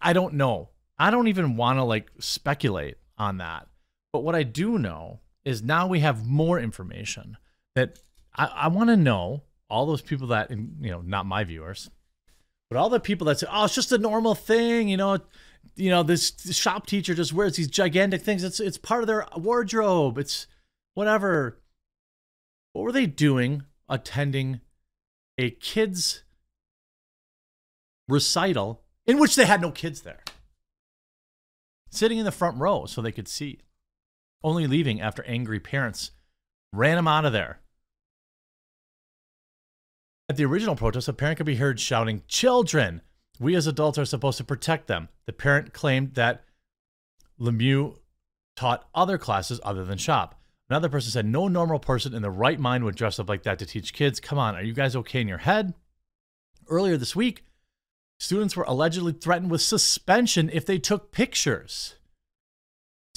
I 0.00 0.12
don't 0.12 0.34
know. 0.34 0.70
I 0.98 1.12
don't 1.12 1.28
even 1.28 1.54
want 1.54 1.78
to 1.78 1.84
like 1.84 2.10
speculate 2.18 2.96
on 3.16 3.36
that. 3.36 3.67
But 4.12 4.24
what 4.24 4.34
I 4.34 4.42
do 4.42 4.78
know 4.78 5.20
is 5.44 5.62
now 5.62 5.86
we 5.86 6.00
have 6.00 6.26
more 6.26 6.58
information 6.58 7.36
that 7.74 7.98
I, 8.34 8.46
I 8.46 8.68
want 8.68 8.90
to 8.90 8.96
know 8.96 9.42
all 9.70 9.86
those 9.86 10.02
people 10.02 10.28
that, 10.28 10.50
you 10.50 10.90
know, 10.90 11.00
not 11.00 11.26
my 11.26 11.44
viewers, 11.44 11.90
but 12.70 12.78
all 12.78 12.88
the 12.88 13.00
people 13.00 13.26
that 13.26 13.38
say, 13.38 13.46
oh, 13.50 13.64
it's 13.64 13.74
just 13.74 13.92
a 13.92 13.98
normal 13.98 14.34
thing, 14.34 14.88
you 14.88 14.96
know, 14.96 15.18
you 15.76 15.90
know, 15.90 16.02
this 16.02 16.34
shop 16.50 16.86
teacher 16.86 17.14
just 17.14 17.32
wears 17.32 17.56
these 17.56 17.68
gigantic 17.68 18.22
things. 18.22 18.42
It's 18.42 18.60
it's 18.60 18.78
part 18.78 19.02
of 19.02 19.06
their 19.06 19.26
wardrobe. 19.36 20.18
It's 20.18 20.46
whatever. 20.94 21.58
What 22.72 22.82
were 22.82 22.92
they 22.92 23.06
doing 23.06 23.62
attending 23.88 24.60
a 25.36 25.50
kids 25.50 26.24
recital 28.08 28.82
in 29.06 29.18
which 29.18 29.36
they 29.36 29.46
had 29.46 29.60
no 29.60 29.70
kids 29.70 30.02
there? 30.02 30.22
Sitting 31.90 32.18
in 32.18 32.24
the 32.24 32.32
front 32.32 32.58
row 32.58 32.86
so 32.86 33.00
they 33.00 33.12
could 33.12 33.28
see. 33.28 33.60
Only 34.42 34.66
leaving 34.66 35.00
after 35.00 35.24
angry 35.24 35.60
parents 35.60 36.12
ran 36.72 36.98
him 36.98 37.08
out 37.08 37.24
of 37.24 37.32
there. 37.32 37.60
At 40.28 40.36
the 40.36 40.44
original 40.44 40.76
protest, 40.76 41.08
a 41.08 41.12
parent 41.12 41.38
could 41.38 41.46
be 41.46 41.56
heard 41.56 41.80
shouting, 41.80 42.22
Children! 42.28 43.00
We 43.40 43.54
as 43.54 43.66
adults 43.66 43.98
are 43.98 44.04
supposed 44.04 44.38
to 44.38 44.44
protect 44.44 44.86
them. 44.88 45.08
The 45.26 45.32
parent 45.32 45.72
claimed 45.72 46.14
that 46.14 46.44
Lemieux 47.40 47.98
taught 48.56 48.88
other 48.94 49.16
classes 49.16 49.60
other 49.62 49.84
than 49.84 49.96
shop. 49.96 50.40
Another 50.68 50.88
person 50.88 51.10
said, 51.10 51.24
No 51.24 51.48
normal 51.48 51.78
person 51.78 52.14
in 52.14 52.22
the 52.22 52.30
right 52.30 52.58
mind 52.58 52.84
would 52.84 52.96
dress 52.96 53.18
up 53.18 53.28
like 53.28 53.44
that 53.44 53.58
to 53.60 53.66
teach 53.66 53.94
kids. 53.94 54.20
Come 54.20 54.38
on, 54.38 54.54
are 54.54 54.62
you 54.62 54.74
guys 54.74 54.96
okay 54.96 55.20
in 55.20 55.28
your 55.28 55.38
head? 55.38 55.72
Earlier 56.68 56.96
this 56.96 57.16
week, 57.16 57.44
students 58.18 58.56
were 58.56 58.64
allegedly 58.64 59.12
threatened 59.12 59.50
with 59.50 59.62
suspension 59.62 60.50
if 60.52 60.66
they 60.66 60.78
took 60.78 61.12
pictures. 61.12 61.94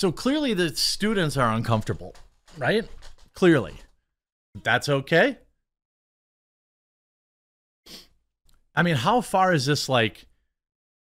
So 0.01 0.11
clearly, 0.11 0.55
the 0.55 0.75
students 0.75 1.37
are 1.37 1.53
uncomfortable, 1.53 2.15
right? 2.57 2.87
Clearly. 3.35 3.75
That's 4.63 4.89
okay. 4.89 5.37
I 8.73 8.81
mean, 8.81 8.95
how 8.95 9.21
far 9.21 9.53
is 9.53 9.67
this 9.67 9.87
like, 9.87 10.25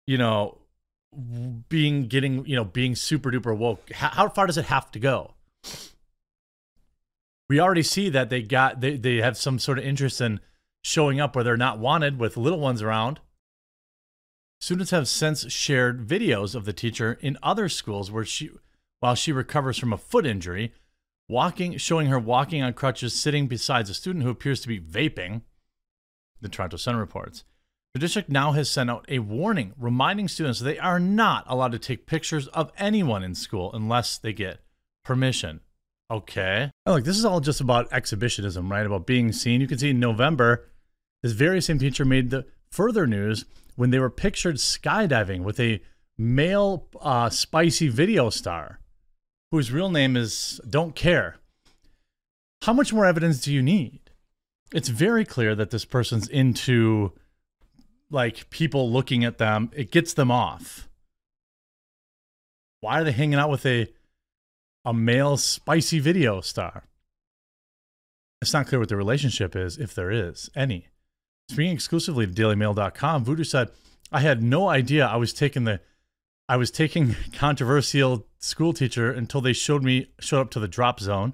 you 0.06 0.18
know, 0.18 0.58
being 1.70 2.08
getting, 2.08 2.46
you 2.46 2.58
know, 2.58 2.66
being 2.66 2.94
super 2.94 3.32
duper 3.32 3.58
woke? 3.58 3.90
How, 3.94 4.28
far 4.28 4.48
does 4.48 4.58
it 4.58 4.66
have 4.66 4.92
to 4.92 5.00
go? 5.00 5.36
We 7.48 7.62
already 7.62 7.84
see 7.84 8.10
that 8.10 8.30
they 8.30 8.42
got 8.42 8.82
they 8.82 8.98
they 8.98 9.22
have 9.22 9.38
some 9.38 9.60
sort 9.60 9.80
of 9.80 9.86
interest 9.86 10.20
in 10.20 10.42
showing 10.84 11.22
up 11.22 11.36
where 11.36 11.46
they're 11.46 11.56
not 11.56 11.80
wanted 11.80 12.20
with 12.20 12.36
little 12.36 12.60
ones 12.60 12.82
around. 12.82 13.22
Students 14.60 14.92
have 14.92 15.08
since 15.08 15.50
shared 15.54 16.06
videos 16.06 16.54
of 16.54 16.66
the 16.66 16.74
teacher 16.74 17.18
in 17.22 17.38
other 17.42 17.70
schools 17.70 18.12
where 18.12 18.26
she 18.26 18.50
while 19.04 19.16
she 19.16 19.34
recovers 19.34 19.78
from 19.78 19.92
a 19.92 19.98
foot 19.98 20.26
injury, 20.26 20.72
walking 21.28 21.76
showing 21.76 22.08
her 22.08 22.18
walking 22.18 22.64
on 22.64 22.72
crutches 22.72 23.14
sitting 23.14 23.48
beside 23.48 23.90
a 23.90 23.94
student 23.94 24.24
who 24.24 24.30
appears 24.30 24.62
to 24.62 24.68
be 24.70 24.80
vaping 24.80 25.42
the 26.40 26.48
Toronto 26.48 26.78
Sun 26.78 26.96
reports. 26.96 27.44
The 27.94 28.00
district 28.00 28.30
now 28.30 28.54
has 28.54 28.72
sent 28.72 28.90
out 28.90 29.04
a 29.10 29.20
warning 29.20 29.74
reminding 29.78 30.30
students 30.30 30.62
they 30.62 30.80
are 30.80 31.02
not 31.02 31.44
allowed 31.48 31.74
to 31.74 31.80
take 31.80 32.08
pictures 32.08 32.48
of 32.48 32.72
anyone 32.78 33.26
in 33.26 33.36
school 33.36 33.72
unless 33.74 34.18
they 34.18 34.32
get 34.32 34.62
permission. 35.04 35.60
Okay. 36.10 36.72
Oh, 36.86 36.94
look, 36.94 37.04
this 37.04 37.18
is 37.18 37.26
all 37.26 37.42
just 37.42 37.60
about 37.60 37.92
exhibitionism, 37.92 38.72
right? 38.72 38.86
About 38.86 39.06
being 39.06 39.34
seen. 39.34 39.60
You 39.60 39.68
can 39.68 39.80
see 39.80 39.90
in 39.90 40.00
November, 40.00 40.70
this 41.22 41.34
very 41.34 41.62
same 41.62 41.78
teacher 41.78 42.06
made 42.06 42.30
the 42.30 42.46
further 42.72 43.06
news 43.06 43.44
when 43.76 43.90
they 43.90 44.00
were 44.00 44.10
pictured 44.10 44.56
skydiving 44.56 45.44
with 45.44 45.60
a 45.60 45.82
male 46.18 46.88
uh, 47.02 47.30
spicy 47.30 47.90
video 47.90 48.30
star 48.30 48.80
whose 49.54 49.72
real 49.72 49.90
name 49.90 50.18
is 50.18 50.60
Don't 50.70 50.96
Care. 50.96 51.38
How 52.64 52.74
much 52.74 52.92
more 52.92 53.06
evidence 53.06 53.40
do 53.40 53.54
you 53.54 53.62
need? 53.62 54.04
it's 54.74 54.90
very 54.90 55.24
clear 55.24 55.56
that 55.56 55.70
this 55.70 55.86
person's 55.86 56.28
into 56.28 57.14
like 58.10 58.50
people 58.50 58.92
looking 58.92 59.24
at 59.24 59.38
them. 59.38 59.70
It 59.74 59.92
gets 59.92 60.14
them 60.14 60.32
off. 60.32 60.90
Why 62.82 63.00
are 63.00 63.04
they 63.04 63.12
hanging 63.12 63.40
out 63.40 63.52
with 63.52 63.66
a 63.66 63.88
a 64.84 64.94
male 64.94 65.38
spicy 65.38 66.00
video 66.00 66.42
star? 66.42 66.86
It's 68.42 68.52
not 68.52 68.68
clear 68.68 68.80
what 68.80 68.90
the 68.90 68.98
relationship 68.98 69.56
is, 69.56 69.78
if 69.78 69.96
there 69.96 70.12
is 70.12 70.50
any. 70.56 70.88
Speaking 71.50 71.74
exclusively 71.74 72.26
to 72.28 72.34
DailyMail.com, 72.34 73.24
Voodoo 73.24 73.44
said, 73.44 73.70
"I 74.12 74.20
had 74.20 74.42
no 74.42 74.68
idea 74.68 75.06
I 75.06 75.16
was 75.16 75.34
taking 75.34 75.64
the, 75.64 75.80
I 76.48 76.58
was 76.58 76.72
taking 76.72 77.16
controversial 77.34 78.28
school 78.40 78.74
teacher 78.74 79.12
until 79.12 79.42
they 79.42 79.54
showed 79.54 79.84
me 79.84 80.08
showed 80.20 80.42
up 80.42 80.52
to 80.52 80.60
the 80.60 80.68
drop 80.68 81.00
zone. 81.00 81.34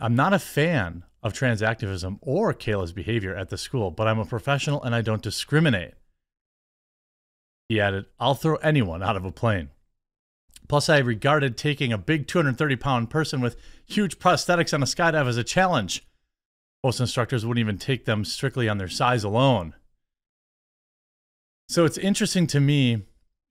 I'm 0.00 0.14
not 0.14 0.32
a 0.32 0.38
fan 0.38 1.04
of 1.22 1.32
trans 1.32 1.62
activism 1.62 2.18
or 2.20 2.52
Kayla's 2.52 2.92
behavior 2.92 3.34
at 3.34 3.48
the 3.48 3.56
school, 3.56 3.90
but 3.90 4.06
I'm 4.06 4.18
a 4.18 4.26
professional 4.26 4.82
and 4.82 4.94
I 4.94 5.00
don't 5.00 5.22
discriminate. 5.22 5.94
He 7.68 7.80
added, 7.80 8.06
I'll 8.20 8.34
throw 8.34 8.56
anyone 8.56 9.02
out 9.02 9.16
of 9.16 9.24
a 9.24 9.32
plane. 9.32 9.70
Plus, 10.68 10.88
I 10.88 10.98
regarded 10.98 11.56
taking 11.56 11.92
a 11.92 11.98
big 11.98 12.26
230 12.26 12.76
pound 12.76 13.10
person 13.10 13.40
with 13.40 13.56
huge 13.86 14.18
prosthetics 14.18 14.74
on 14.74 14.82
a 14.82 14.86
skydive 14.86 15.26
as 15.26 15.36
a 15.36 15.44
challenge. 15.44 16.06
Most 16.82 17.00
instructors 17.00 17.46
wouldn't 17.46 17.62
even 17.62 17.78
take 17.78 18.04
them 18.04 18.24
strictly 18.24 18.68
on 18.68 18.78
their 18.78 18.88
size 18.88 19.24
alone. 19.24 19.74
So 21.68 21.86
it's 21.86 21.96
interesting 21.96 22.46
to 22.48 22.60
me, 22.60 23.02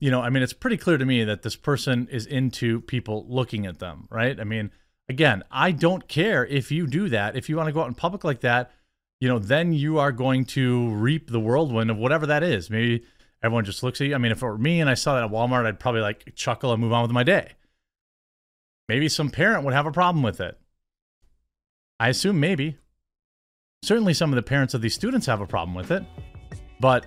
you 0.03 0.11
know, 0.11 0.21
I 0.21 0.29
mean, 0.29 0.43
it's 0.43 0.53
pretty 0.53 0.77
clear 0.77 0.97
to 0.97 1.05
me 1.05 1.23
that 1.23 1.43
this 1.43 1.55
person 1.55 2.07
is 2.11 2.25
into 2.25 2.81
people 2.81 3.25
looking 3.29 3.65
at 3.65 3.79
them, 3.79 4.07
right? 4.11 4.39
I 4.39 4.43
mean, 4.43 4.71
Again, 5.09 5.43
I 5.51 5.71
don't 5.71 6.07
care 6.07 6.45
if 6.45 6.71
you 6.71 6.87
do 6.87 7.09
that. 7.09 7.35
If 7.35 7.49
you 7.49 7.57
want 7.57 7.67
to 7.67 7.73
go 7.73 7.81
out 7.81 7.87
in 7.87 7.93
public 7.93 8.23
like 8.23 8.39
that, 8.41 8.71
you 9.19 9.27
know, 9.27 9.39
then 9.39 9.73
you 9.73 9.99
are 9.99 10.11
going 10.11 10.45
to 10.45 10.89
reap 10.91 11.29
the 11.29 11.39
whirlwind 11.39 11.91
of 11.91 11.97
whatever 11.97 12.25
that 12.27 12.43
is. 12.43 12.69
Maybe 12.69 13.03
everyone 13.43 13.65
just 13.65 13.83
looks 13.83 13.99
at 13.99 14.07
you. 14.07 14.15
I 14.15 14.17
mean, 14.17 14.31
if 14.31 14.41
it 14.41 14.45
were 14.45 14.57
me 14.57 14.79
and 14.79 14.89
I 14.89 14.93
saw 14.93 15.15
that 15.15 15.25
at 15.25 15.31
Walmart, 15.31 15.65
I'd 15.65 15.79
probably 15.79 16.01
like 16.01 16.33
chuckle 16.35 16.71
and 16.71 16.81
move 16.81 16.93
on 16.93 17.01
with 17.01 17.11
my 17.11 17.23
day. 17.23 17.53
Maybe 18.87 19.09
some 19.09 19.29
parent 19.29 19.65
would 19.65 19.73
have 19.73 19.85
a 19.85 19.91
problem 19.91 20.23
with 20.23 20.39
it. 20.39 20.57
I 21.99 22.09
assume 22.09 22.39
maybe. 22.39 22.77
Certainly, 23.83 24.13
some 24.13 24.31
of 24.31 24.37
the 24.37 24.43
parents 24.43 24.73
of 24.73 24.81
these 24.81 24.95
students 24.95 25.25
have 25.25 25.41
a 25.41 25.47
problem 25.47 25.75
with 25.75 25.91
it, 25.91 26.03
but 26.79 27.05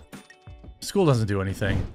school 0.80 1.06
doesn't 1.06 1.26
do 1.26 1.40
anything. 1.40 1.86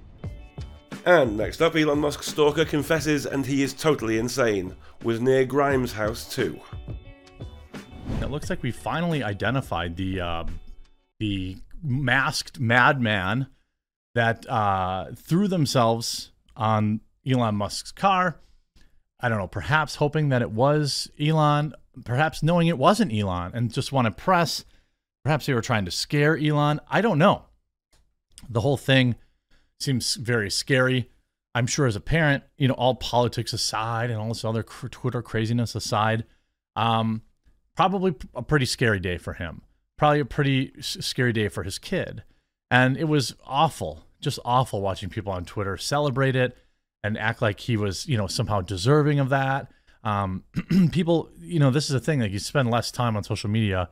And 1.06 1.36
next 1.36 1.62
up, 1.62 1.76
Elon 1.76 2.00
Musk 2.00 2.22
stalker 2.22 2.64
confesses 2.64 3.26
and 3.26 3.46
he 3.46 3.64
is 3.64 3.74
totally 3.74 4.20
insane. 4.20 4.76
Was 5.04 5.20
near 5.20 5.46
Grimes' 5.46 5.94
house 5.94 6.32
too. 6.32 6.60
It 8.22 8.30
looks 8.30 8.50
like 8.52 8.62
we 8.62 8.72
finally 8.72 9.24
identified 9.24 9.96
the 9.96 10.22
uh, 10.22 10.44
the 11.20 11.58
masked 11.84 12.60
madman 12.60 13.48
that 14.14 14.48
uh, 14.48 15.08
threw 15.16 15.48
themselves 15.48 16.32
on 16.56 17.02
Elon 17.26 17.56
Musk's 17.56 17.92
car. 17.92 18.40
I 19.20 19.30
don't 19.30 19.40
know, 19.40 19.48
perhaps 19.48 19.96
hoping 19.96 20.30
that 20.30 20.42
it 20.42 20.52
was 20.52 21.10
Elon, 21.20 21.74
perhaps 22.06 22.44
knowing 22.44 22.68
it 22.68 22.78
wasn't 22.78 23.14
Elon 23.14 23.52
and 23.54 23.74
just 23.74 23.92
want 23.92 24.06
to 24.06 24.12
press. 24.12 24.66
Perhaps 25.24 25.46
they 25.46 25.54
were 25.54 25.62
trying 25.62 25.86
to 25.86 25.92
scare 25.92 26.38
Elon. 26.38 26.80
I 26.90 27.02
don't 27.02 27.20
know. 27.20 27.46
The 28.50 28.62
whole 28.62 28.78
thing 28.78 29.16
seems 29.82 30.16
very 30.16 30.50
scary. 30.50 31.10
I'm 31.54 31.68
sure 31.68 31.86
as 31.86 31.96
a 31.96 32.02
parent, 32.02 32.44
you 32.58 32.68
know, 32.68 32.74
all 32.76 32.96
politics 32.96 33.54
aside 33.54 34.10
and 34.10 34.20
all 34.20 34.30
this 34.30 34.46
other 34.46 34.64
Twitter 34.64 35.22
craziness 35.22 35.76
aside, 35.76 36.24
um, 36.76 37.24
probably 37.76 38.16
a 38.34 38.42
pretty 38.42 38.66
scary 38.66 39.00
day 39.00 39.18
for 39.18 39.34
him. 39.34 39.62
Probably 39.98 40.22
a 40.22 40.26
pretty 40.26 40.74
scary 40.80 41.34
day 41.34 41.48
for 41.50 41.64
his 41.64 41.78
kid. 41.78 42.24
And 42.72 42.98
it 42.98 43.04
was 43.04 43.36
awful, 43.46 44.06
just 44.22 44.40
awful 44.46 44.82
watching 44.82 45.10
people 45.10 45.34
on 45.34 45.46
Twitter 45.46 45.78
celebrate 45.78 46.36
it 46.36 46.58
and 47.04 47.18
act 47.18 47.42
like 47.42 47.60
he 47.60 47.76
was, 47.76 48.08
you 48.08 48.18
know, 48.18 48.28
somehow 48.28 48.62
deserving 48.62 49.20
of 49.20 49.30
that. 49.30 49.72
Um, 50.04 50.44
people, 50.92 51.30
you 51.40 51.60
know, 51.60 51.70
this 51.70 51.90
is 51.90 51.96
a 51.96 52.00
thing. 52.00 52.22
Like 52.22 52.32
you 52.32 52.40
spend 52.40 52.72
less 52.72 52.92
time 52.92 53.18
on 53.18 53.24
social 53.24 53.50
media, 53.50 53.90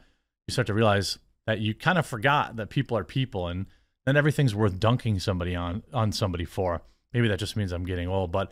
you 0.48 0.54
start 0.54 0.68
to 0.68 0.74
realize 0.74 1.20
that 1.46 1.60
you 1.60 1.74
kind 1.74 1.98
of 1.98 2.06
forgot 2.06 2.56
that 2.56 2.70
people 2.70 2.98
are 2.98 3.04
people, 3.04 3.48
and 3.48 3.66
then 4.10 4.18
everything's 4.18 4.56
worth 4.56 4.80
dunking 4.80 5.20
somebody 5.20 5.56
on 5.56 5.84
on 5.94 6.12
somebody 6.12 6.46
for. 6.46 6.82
Maybe 7.14 7.28
that 7.28 7.40
just 7.40 7.56
means 7.56 7.72
I'm 7.72 7.86
getting 7.86 8.08
old, 8.08 8.32
but 8.32 8.52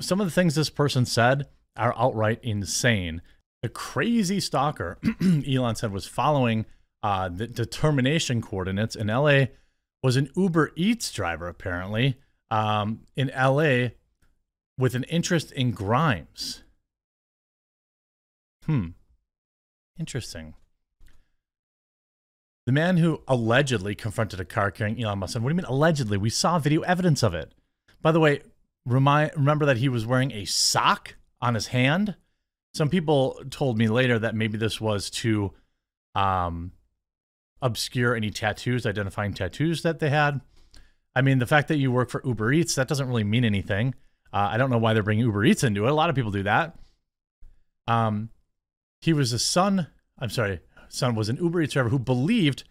some 0.00 0.20
of 0.20 0.26
the 0.26 0.30
things 0.32 0.54
this 0.54 0.70
person 0.70 1.06
said 1.06 1.46
are 1.76 1.94
outright 1.96 2.40
insane. 2.42 3.22
The 3.62 3.68
crazy 3.68 4.40
stalker, 4.40 4.98
Elon 5.46 5.76
said, 5.76 5.92
was 5.92 6.06
following 6.06 6.64
uh, 7.02 7.28
the 7.28 7.46
determination 7.46 8.40
coordinates 8.42 8.96
in 8.96 9.08
LA, 9.08 9.46
was 10.02 10.16
an 10.16 10.30
Uber 10.34 10.72
Eats 10.76 11.12
driver, 11.12 11.46
apparently, 11.46 12.16
um, 12.50 13.00
in 13.16 13.30
LA 13.36 13.88
with 14.78 14.94
an 14.94 15.04
interest 15.04 15.52
in 15.52 15.72
Grimes. 15.72 16.62
Hmm. 18.64 18.88
Interesting. 19.98 20.54
The 22.66 22.72
man 22.72 22.98
who 22.98 23.22
allegedly 23.26 23.94
confronted 23.94 24.38
a 24.40 24.44
car 24.44 24.70
carrying 24.70 25.02
Elon 25.02 25.18
Musk. 25.18 25.34
And 25.34 25.44
what 25.44 25.50
do 25.50 25.54
you 25.54 25.62
mean 25.62 25.66
allegedly? 25.66 26.18
We 26.18 26.30
saw 26.30 26.58
video 26.58 26.82
evidence 26.82 27.22
of 27.22 27.34
it. 27.34 27.52
By 28.02 28.12
the 28.12 28.20
way, 28.20 28.40
remind, 28.84 29.32
remember 29.34 29.66
that 29.66 29.78
he 29.78 29.88
was 29.88 30.06
wearing 30.06 30.30
a 30.32 30.44
sock 30.44 31.16
on 31.40 31.54
his 31.54 31.68
hand? 31.68 32.16
Some 32.74 32.88
people 32.88 33.42
told 33.50 33.78
me 33.78 33.88
later 33.88 34.18
that 34.18 34.34
maybe 34.34 34.56
this 34.56 34.80
was 34.80 35.10
to 35.10 35.52
um, 36.14 36.72
obscure 37.62 38.14
any 38.14 38.30
tattoos, 38.30 38.86
identifying 38.86 39.34
tattoos 39.34 39.82
that 39.82 39.98
they 39.98 40.10
had. 40.10 40.40
I 41.14 41.22
mean, 41.22 41.38
the 41.38 41.46
fact 41.46 41.68
that 41.68 41.78
you 41.78 41.90
work 41.90 42.10
for 42.10 42.22
Uber 42.24 42.52
Eats, 42.52 42.76
that 42.76 42.88
doesn't 42.88 43.08
really 43.08 43.24
mean 43.24 43.44
anything. 43.44 43.94
Uh, 44.32 44.48
I 44.52 44.58
don't 44.58 44.70
know 44.70 44.78
why 44.78 44.94
they're 44.94 45.02
bringing 45.02 45.24
Uber 45.24 45.44
Eats 45.44 45.64
into 45.64 45.86
it. 45.86 45.90
A 45.90 45.94
lot 45.94 46.08
of 46.08 46.16
people 46.16 46.30
do 46.30 46.44
that. 46.44 46.76
Um, 47.88 48.30
he 49.00 49.12
was 49.12 49.32
a 49.32 49.38
son, 49.38 49.88
I'm 50.18 50.30
sorry, 50.30 50.60
son 50.92 51.14
was 51.14 51.28
an 51.28 51.36
Uber 51.36 51.62
Eats 51.62 51.72
driver 51.74 51.88
who 51.88 51.98
believed 51.98 52.64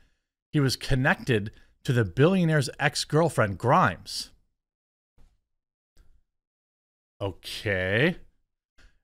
he 0.52 0.60
was 0.60 0.76
connected 0.76 1.52
to 1.84 1.94
the 1.94 2.06
billionaire's 2.06 2.70
ex 2.80 3.04
girlfriend, 3.06 3.58
Grimes. 3.58 4.32
Okay. 7.22 8.18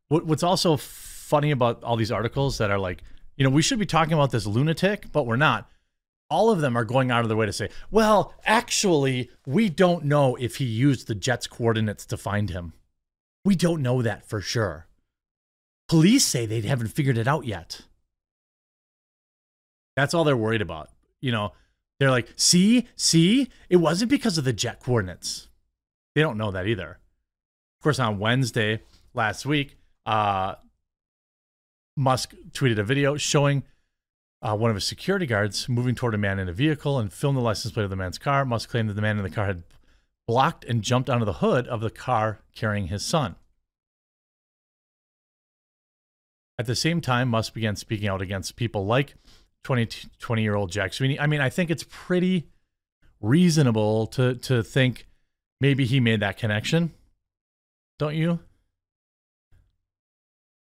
What, 0.08 0.26
what's 0.26 0.44
also 0.44 0.78
funny 0.78 1.52
about 1.52 1.84
all 1.84 1.96
these 1.96 2.12
articles 2.12 2.58
that 2.58 2.72
are 2.72 2.80
like, 2.80 3.04
you 3.36 3.44
know, 3.44 3.50
we 3.50 3.62
should 3.62 3.80
be 3.80 3.86
talking 3.86 4.14
about 4.14 4.32
this 4.32 4.46
lunatic, 4.46 5.12
but 5.12 5.26
we're 5.26 5.36
not. 5.36 5.70
All 6.30 6.50
of 6.50 6.62
them 6.62 6.78
are 6.78 6.86
going 6.86 7.12
out 7.12 7.22
of 7.22 7.28
their 7.28 7.38
way 7.38 7.46
to 7.46 7.54
say, 7.54 7.70
well, 7.92 8.34
actually, 8.46 9.30
we 9.46 9.70
don't 9.70 10.06
know 10.06 10.36
if 10.36 10.56
he 10.56 10.66
used 10.66 11.08
the 11.08 11.16
jet's 11.16 11.48
coordinates 11.48 12.06
to 12.08 12.18
find 12.18 12.50
him. 12.50 12.74
We 13.44 13.56
don't 13.56 13.82
know 13.82 14.02
that 14.02 14.28
for 14.28 14.42
sure. 14.42 14.88
Police 15.88 16.26
say 16.26 16.46
they 16.46 16.62
haven't 16.62 16.88
figured 16.88 17.18
it 17.18 17.28
out 17.28 17.46
yet. 17.46 17.82
That's 19.96 20.14
all 20.14 20.24
they're 20.24 20.38
worried 20.38 20.62
about. 20.62 20.90
You 21.22 21.32
know, 21.32 21.54
they're 22.00 22.12
like, 22.12 22.34
see, 22.36 22.88
see, 22.96 23.50
it 23.70 23.78
wasn't 23.78 24.12
because 24.12 24.38
of 24.38 24.44
the 24.44 24.54
jet 24.54 24.82
coordinates. 24.82 25.48
They 26.14 26.22
don't 26.22 26.38
know 26.38 26.52
that 26.52 26.68
either. 26.68 27.00
Of 27.80 27.84
course, 27.84 28.00
on 28.00 28.20
Wednesday 28.20 28.82
last 29.14 29.46
week, 29.46 29.78
uh, 30.06 30.56
Musk 31.98 32.34
tweeted 32.52 32.78
a 32.78 32.84
video 32.84 33.16
showing 33.16 33.64
uh, 34.42 34.56
one 34.56 34.70
of 34.70 34.76
his 34.76 34.86
security 34.86 35.26
guards 35.26 35.70
moving 35.70 35.96
toward 35.96 36.14
a 36.14 36.18
man 36.18 36.40
in 36.40 36.50
a 36.50 36.54
vehicle 36.54 37.00
and 37.00 37.12
filmed 37.12 37.38
the 37.38 37.42
license 37.42 37.74
plate 37.74 37.84
of 37.84 37.90
the 37.90 37.96
man's 37.96 38.18
car. 38.18 38.46
Musk 38.46 38.70
claimed 38.70 38.90
that 38.90 38.94
the 38.94 39.02
man 39.02 39.18
in 39.18 39.24
the 39.24 39.30
car 39.30 39.46
had 39.46 39.64
blocked 40.28 40.66
and 40.66 40.82
jumped 40.82 41.10
onto 41.10 41.26
the 41.26 41.34
hood 41.34 41.68
of 41.68 41.82
the 41.82 41.90
car 41.90 42.40
carrying 42.54 42.88
his 42.88 43.04
son. 43.04 43.36
At 46.58 46.66
the 46.66 46.76
same 46.76 47.02
time, 47.02 47.30
Musk 47.30 47.54
began 47.54 47.76
speaking 47.76 48.08
out 48.08 48.22
against 48.22 48.56
people 48.56 48.86
like 48.86 49.16
20, 49.66 49.88
20 50.20 50.44
year 50.44 50.56
old 50.56 50.72
Jack. 50.72 50.94
I 51.02 51.26
mean, 51.26 51.42
I 51.42 51.50
think 51.50 51.72
it's 51.72 51.84
pretty 51.90 52.48
reasonable 53.20 54.06
to 54.06 54.36
to 54.36 54.62
think 54.62 55.08
maybe 55.60 55.86
he 55.86 56.00
made 56.00 56.20
that 56.20 56.38
connection. 56.38 56.94
Don't 57.98 58.16
you? 58.16 58.40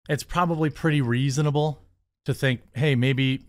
It's 0.08 0.22
probably 0.22 0.70
pretty 0.70 1.02
reasonable 1.02 1.82
to 2.26 2.32
think, 2.32 2.60
hey, 2.74 2.94
maybe 2.94 3.42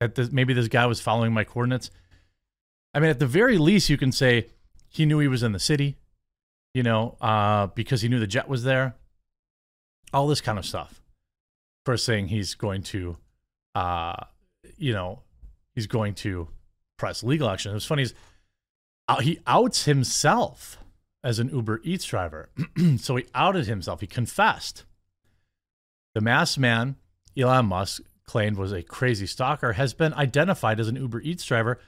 that 0.00 0.14
this, 0.14 0.32
maybe 0.32 0.54
this 0.54 0.68
guy 0.68 0.86
was 0.86 0.98
following 0.98 1.34
my 1.34 1.44
coordinates. 1.44 1.90
I 2.94 3.00
mean, 3.00 3.10
at 3.10 3.18
the 3.18 3.26
very 3.26 3.58
least, 3.58 3.90
you 3.90 3.98
can 3.98 4.12
say 4.12 4.46
he 4.88 5.04
knew 5.04 5.18
he 5.18 5.28
was 5.28 5.42
in 5.42 5.52
the 5.52 5.58
city, 5.58 5.98
you 6.72 6.82
know, 6.82 7.18
uh, 7.20 7.66
because 7.66 8.00
he 8.00 8.08
knew 8.08 8.18
the 8.18 8.26
jet 8.26 8.48
was 8.48 8.64
there. 8.64 8.94
All 10.14 10.26
this 10.26 10.40
kind 10.40 10.58
of 10.58 10.64
stuff. 10.64 11.02
First 11.84 12.06
saying 12.06 12.28
he's 12.28 12.54
going 12.54 12.82
to 12.84 13.18
uh, 13.74 14.24
you 14.76 14.92
know, 14.92 15.20
he's 15.74 15.86
going 15.86 16.14
to 16.14 16.48
press 16.98 17.22
legal 17.22 17.48
action. 17.48 17.70
It 17.70 17.74
was 17.74 17.86
funny. 17.86 18.06
Uh, 19.08 19.20
he 19.20 19.40
outs 19.46 19.84
himself 19.84 20.78
as 21.22 21.38
an 21.38 21.50
Uber 21.50 21.80
Eats 21.84 22.04
driver. 22.04 22.50
so 22.98 23.16
he 23.16 23.26
outed 23.34 23.66
himself. 23.66 24.00
He 24.00 24.06
confessed. 24.06 24.84
The 26.14 26.20
masked 26.20 26.58
man, 26.58 26.96
Elon 27.36 27.66
Musk, 27.66 28.02
claimed 28.26 28.56
was 28.56 28.72
a 28.72 28.82
crazy 28.82 29.26
stalker, 29.26 29.72
has 29.72 29.94
been 29.94 30.14
identified 30.14 30.80
as 30.80 30.88
an 30.88 30.96
Uber 30.96 31.20
Eats 31.20 31.44
driver 31.44 31.80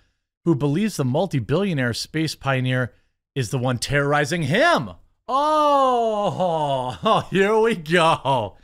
who 0.44 0.54
believes 0.54 0.96
the 0.96 1.04
multi 1.04 1.38
billionaire 1.38 1.94
space 1.94 2.34
pioneer 2.34 2.92
is 3.34 3.50
the 3.50 3.58
one 3.58 3.78
terrorizing 3.78 4.42
him. 4.42 4.90
Oh, 5.28 6.98
oh, 7.02 7.20
here 7.30 7.56
we 7.58 7.76
go. 7.76 8.56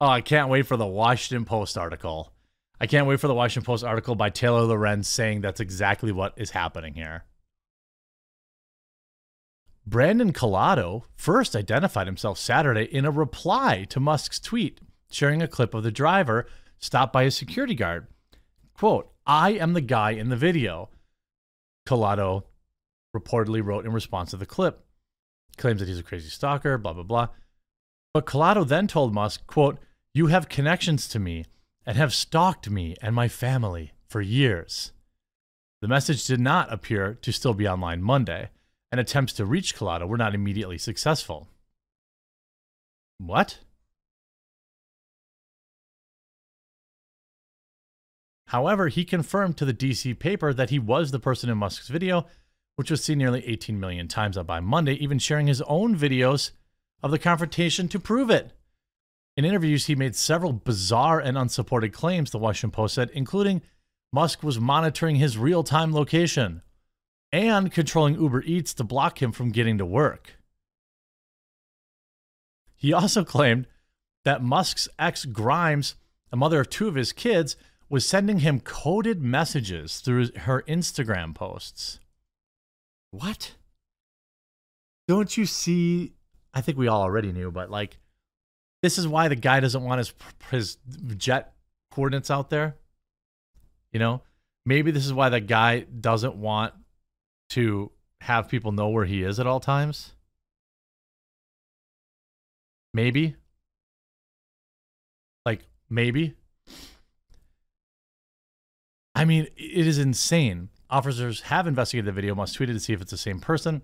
Oh, 0.00 0.06
I 0.06 0.20
can't 0.20 0.50
wait 0.50 0.66
for 0.66 0.76
the 0.76 0.86
Washington 0.86 1.44
Post 1.44 1.78
article. 1.78 2.32
I 2.80 2.86
can't 2.86 3.06
wait 3.06 3.20
for 3.20 3.28
the 3.28 3.34
Washington 3.34 3.66
Post 3.66 3.84
article 3.84 4.14
by 4.14 4.30
Taylor 4.30 4.62
Lorenz 4.62 5.08
saying 5.08 5.40
that's 5.40 5.60
exactly 5.60 6.12
what 6.12 6.34
is 6.36 6.50
happening 6.50 6.94
here. 6.94 7.24
Brandon 9.84 10.32
Collado 10.32 11.04
first 11.16 11.56
identified 11.56 12.06
himself 12.06 12.38
Saturday 12.38 12.84
in 12.84 13.04
a 13.04 13.10
reply 13.10 13.86
to 13.88 13.98
Musk's 13.98 14.38
tweet, 14.38 14.80
sharing 15.10 15.42
a 15.42 15.48
clip 15.48 15.74
of 15.74 15.82
the 15.82 15.90
driver 15.90 16.46
stopped 16.78 17.12
by 17.12 17.22
a 17.22 17.30
security 17.30 17.74
guard. 17.74 18.06
Quote, 18.74 19.10
I 19.26 19.52
am 19.52 19.72
the 19.72 19.80
guy 19.80 20.10
in 20.10 20.28
the 20.28 20.36
video, 20.36 20.90
Collado 21.86 22.44
reportedly 23.16 23.64
wrote 23.64 23.86
in 23.86 23.92
response 23.92 24.30
to 24.30 24.36
the 24.36 24.46
clip. 24.46 24.84
Claims 25.56 25.80
that 25.80 25.88
he's 25.88 25.98
a 25.98 26.04
crazy 26.04 26.28
stalker, 26.28 26.76
blah, 26.76 26.92
blah, 26.92 27.02
blah. 27.02 27.28
But 28.12 28.26
Collado 28.26 28.68
then 28.68 28.86
told 28.86 29.14
Musk, 29.14 29.46
quote, 29.46 29.78
You 30.12 30.26
have 30.26 30.48
connections 30.48 31.08
to 31.08 31.18
me 31.18 31.46
and 31.88 31.96
have 31.96 32.12
stalked 32.12 32.68
me 32.68 32.94
and 33.00 33.14
my 33.14 33.28
family 33.28 33.92
for 34.06 34.20
years. 34.20 34.92
The 35.80 35.88
message 35.88 36.26
did 36.26 36.38
not 36.38 36.70
appear 36.70 37.14
to 37.22 37.32
still 37.32 37.54
be 37.54 37.66
online 37.66 38.02
Monday, 38.02 38.50
and 38.92 39.00
attempts 39.00 39.32
to 39.34 39.46
reach 39.46 39.74
Collado 39.74 40.06
were 40.06 40.18
not 40.18 40.34
immediately 40.34 40.76
successful. 40.76 41.48
What? 43.16 43.60
However, 48.48 48.88
he 48.88 49.06
confirmed 49.06 49.56
to 49.56 49.64
the 49.64 49.72
DC 49.72 50.18
paper 50.18 50.52
that 50.52 50.68
he 50.68 50.78
was 50.78 51.10
the 51.10 51.18
person 51.18 51.48
in 51.48 51.56
Musk's 51.56 51.88
video, 51.88 52.26
which 52.76 52.90
was 52.90 53.02
seen 53.02 53.16
nearly 53.16 53.46
18 53.46 53.80
million 53.80 54.08
times 54.08 54.36
by 54.36 54.60
Monday, 54.60 54.92
even 54.94 55.18
sharing 55.18 55.46
his 55.46 55.62
own 55.62 55.96
videos 55.96 56.50
of 57.02 57.12
the 57.12 57.18
confrontation 57.18 57.88
to 57.88 57.98
prove 57.98 58.28
it. 58.28 58.52
In 59.38 59.44
interviews, 59.44 59.86
he 59.86 59.94
made 59.94 60.16
several 60.16 60.52
bizarre 60.52 61.20
and 61.20 61.38
unsupported 61.38 61.92
claims, 61.92 62.32
the 62.32 62.38
Washington 62.38 62.72
Post 62.72 62.96
said, 62.96 63.08
including 63.14 63.62
Musk 64.12 64.42
was 64.42 64.58
monitoring 64.58 65.14
his 65.14 65.38
real 65.38 65.62
time 65.62 65.94
location 65.94 66.60
and 67.30 67.70
controlling 67.70 68.20
Uber 68.20 68.42
Eats 68.42 68.74
to 68.74 68.82
block 68.82 69.22
him 69.22 69.30
from 69.30 69.52
getting 69.52 69.78
to 69.78 69.86
work. 69.86 70.40
He 72.74 72.92
also 72.92 73.22
claimed 73.22 73.68
that 74.24 74.42
Musk's 74.42 74.88
ex 74.98 75.24
Grimes, 75.24 75.94
a 76.32 76.36
mother 76.36 76.58
of 76.58 76.68
two 76.68 76.88
of 76.88 76.96
his 76.96 77.12
kids, 77.12 77.54
was 77.88 78.04
sending 78.04 78.40
him 78.40 78.58
coded 78.58 79.22
messages 79.22 80.00
through 80.00 80.32
her 80.32 80.64
Instagram 80.66 81.32
posts. 81.32 82.00
What? 83.12 83.54
Don't 85.06 85.36
you 85.36 85.46
see? 85.46 86.14
I 86.52 86.60
think 86.60 86.76
we 86.76 86.88
all 86.88 87.02
already 87.02 87.30
knew, 87.30 87.52
but 87.52 87.70
like 87.70 87.98
this 88.82 88.98
is 88.98 89.08
why 89.08 89.28
the 89.28 89.36
guy 89.36 89.60
doesn't 89.60 89.82
want 89.82 89.98
his 89.98 90.14
his 90.50 90.78
jet 91.16 91.54
coordinates 91.90 92.30
out 92.30 92.50
there. 92.50 92.76
You 93.92 93.98
know, 93.98 94.22
maybe 94.64 94.90
this 94.90 95.06
is 95.06 95.12
why 95.12 95.28
the 95.28 95.40
guy 95.40 95.80
doesn't 95.80 96.36
want 96.36 96.74
to 97.50 97.90
have 98.20 98.48
people 98.48 98.72
know 98.72 98.88
where 98.88 99.04
he 99.04 99.22
is 99.22 99.40
at 99.40 99.46
all 99.46 99.60
times? 99.60 100.12
Maybe. 102.92 103.36
Like, 105.46 105.66
maybe. 105.88 106.34
I 109.14 109.24
mean, 109.24 109.48
it 109.56 109.86
is 109.86 109.98
insane. 109.98 110.68
Officers 110.90 111.42
have 111.42 111.66
investigated 111.66 112.06
the 112.06 112.12
video, 112.12 112.34
must 112.34 112.54
tweet 112.54 112.70
it 112.70 112.74
to 112.74 112.80
see 112.80 112.92
if 112.92 113.00
it's 113.00 113.10
the 113.10 113.16
same 113.16 113.40
person, 113.40 113.82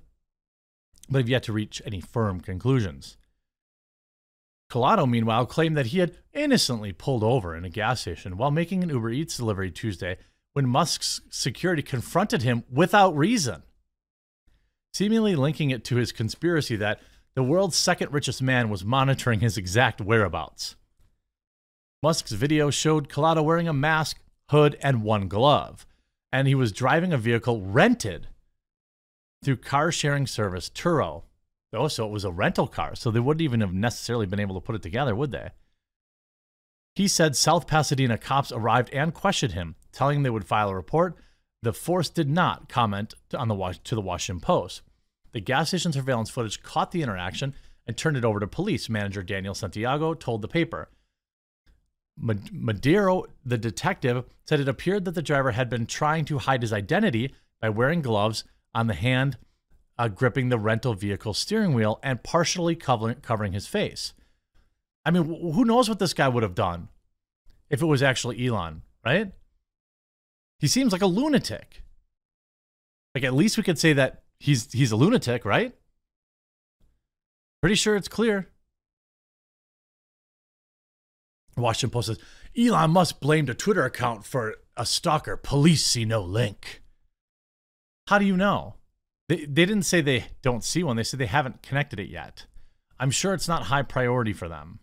but 1.09 1.19
have 1.19 1.29
yet 1.29 1.43
to 1.45 1.53
reach 1.53 1.83
any 1.85 2.01
firm 2.01 2.41
conclusions. 2.41 3.17
Collado, 4.71 5.09
meanwhile, 5.09 5.47
claimed 5.47 5.77
that 5.77 5.87
he 5.87 5.99
had 5.99 6.17
innocently 6.33 6.93
pulled 6.93 7.23
over 7.23 7.55
in 7.55 7.65
a 7.65 7.71
gas 7.71 8.01
station 8.01 8.37
while 8.37 8.51
making 8.51 8.83
an 8.83 8.89
Uber 8.89 9.11
Eats 9.11 9.37
delivery 9.37 9.71
Tuesday 9.71 10.17
when 10.53 10.67
Musk's 10.67 11.21
security 11.31 11.83
confronted 11.83 12.43
him 12.43 12.65
without 12.71 13.17
reason, 13.17 13.63
seemingly 14.93 15.37
linking 15.37 15.71
it 15.71 15.85
to 15.85 15.97
his 15.97 16.13
conspiracy 16.13 16.77
that 16.77 17.01
the 17.35 17.43
world's 17.43 17.77
second 17.77 18.13
richest 18.13 18.41
man 18.41 18.69
was 18.69 18.85
monitoring 18.85 19.41
his 19.41 19.59
exact 19.59 20.01
whereabouts. 20.01 20.77
Musk's 22.03 22.33
video 22.33 22.71
showed 22.71 23.09
Collado 23.09 23.43
wearing 23.43 23.67
a 23.67 23.73
mask, 23.73 24.21
hood, 24.51 24.79
and 24.83 25.03
one 25.03 25.27
glove, 25.27 25.87
and 26.33 26.47
he 26.47 26.55
was 26.55 26.71
driving 26.71 27.13
a 27.13 27.19
vehicle 27.19 27.61
rented 27.61 28.29
through 29.43 29.57
car 29.57 29.91
sharing 29.91 30.27
service 30.27 30.71
Turo. 30.71 31.25
Oh, 31.75 31.89
so 31.89 32.07
it 32.07 32.13
was 32.13 32.25
a 32.25 32.33
rental 32.33 32.67
car, 32.67 32.95
so 32.95 33.11
they 33.11 33.21
wouldn't 33.21 33.43
even 33.43 33.61
have 33.61 33.73
necessarily 33.73 34.27
been 34.27 34.41
able 34.41 34.55
to 34.55 34.61
put 34.61 34.77
it 34.77 34.83
together, 34.83 35.15
would 35.15 35.33
they? 35.33 35.51
He 36.95 37.09
said 37.09 37.35
South 37.35 37.67
Pasadena 37.67 38.17
cops 38.17 38.53
arrived 38.53 38.91
and 38.93 39.13
questioned 39.13 39.53
him, 39.53 39.75
telling 39.93 40.19
him 40.19 40.23
they 40.23 40.31
would 40.31 40.47
file 40.47 40.69
a 40.69 40.75
report. 40.75 41.17
The 41.63 41.73
force 41.73 42.09
did 42.09 42.31
not 42.31 42.69
comment 42.69 43.15
on 43.35 43.49
the 43.49 43.79
to 43.85 43.95
the 43.95 44.01
Washington 44.01 44.41
Post. 44.41 44.83
The 45.33 45.41
gas 45.41 45.69
station 45.69 45.93
surveillance 45.93 46.31
footage 46.31 46.63
caught 46.63 46.93
the 46.93 47.03
interaction 47.03 47.55
and 47.87 47.97
turned 47.97 48.17
it 48.17 48.25
over 48.25 48.39
to 48.39 48.47
police. 48.47 48.89
Manager 48.89 49.23
Daniel 49.23 49.55
Santiago 49.55 50.15
told 50.15 50.43
the 50.43 50.49
paper. 50.49 50.89
Madero, 52.17 53.25
the 53.45 53.59
detective, 53.59 54.25
said 54.47 54.61
it 54.61 54.69
appeared 54.69 55.05
that 55.05 55.17
the 55.17 55.23
driver 55.23 55.51
had 55.51 55.69
been 55.69 55.87
trying 55.87 56.25
to 56.27 56.39
hide 56.39 56.63
his 56.63 56.73
identity 56.73 57.35
by 57.61 57.69
wearing 57.69 58.03
gloves 58.03 58.45
on 58.73 58.87
the 58.87 58.95
hand 58.95 59.37
uh, 59.99 60.09
gripping 60.09 60.49
the 60.49 60.59
rental 60.59 60.95
vehicle 60.95 61.35
steering 61.35 61.75
wheel 61.75 62.01
and 62.03 62.23
partially 62.23 62.75
covering, 62.75 63.17
covering 63.17 63.53
his 63.53 63.67
face. 63.67 64.13
I 65.05 65.11
mean, 65.11 65.25
who 65.25 65.65
knows 65.65 65.89
what 65.89 65.99
this 65.99 66.15
guy 66.15 66.29
would 66.29 66.43
have 66.43 66.55
done 66.55 66.89
if 67.71 67.83
it 67.83 67.87
was 67.87 68.03
actually 68.03 68.47
Elon, 68.47 68.83
right? 69.05 69.33
He 70.59 70.69
seems 70.69 70.93
like 70.93 71.03
a 71.03 71.07
lunatic. 71.07 71.83
Like 73.15 73.25
at 73.25 73.35
least 73.35 73.57
we 73.57 73.63
could 73.63 73.79
say 73.79 73.93
that 73.93 74.23
he's 74.41 74.73
he's 74.73 74.93
a 74.93 74.97
lunatic, 74.97 75.45
right? 75.45 75.75
Pretty 77.61 77.77
sure 77.77 77.97
it's 77.97 78.09
clear. 78.09 78.49
Washington 81.57 81.93
Post 81.93 82.09
says 82.09 82.19
Elon 82.59 82.91
Musk 82.91 83.21
blamed 83.21 83.49
a 83.49 83.55
Twitter 83.55 83.85
account 83.85 84.25
for 84.25 84.57
a 84.77 84.85
stalker. 84.85 85.37
Police 85.37 85.85
see 85.85 86.05
no 86.05 86.23
link. 86.23 86.83
How 88.09 88.19
do 88.19 88.25
you 88.25 88.37
know? 88.37 88.75
They, 89.29 89.45
they 89.47 89.65
didn't 89.65 89.83
say 89.83 90.01
they 90.01 90.27
don't 90.43 90.65
see 90.65 90.83
one. 90.83 90.97
They 90.97 91.03
said 91.03 91.19
they 91.19 91.27
haven't 91.27 91.63
connected 91.63 91.99
it 91.99 92.09
yet. 92.09 92.47
I'm 92.99 93.11
sure 93.11 93.35
it's 93.35 93.49
not 93.49 93.65
high 93.65 93.83
priority 93.83 94.33
for 94.33 94.49
them. 94.49 94.81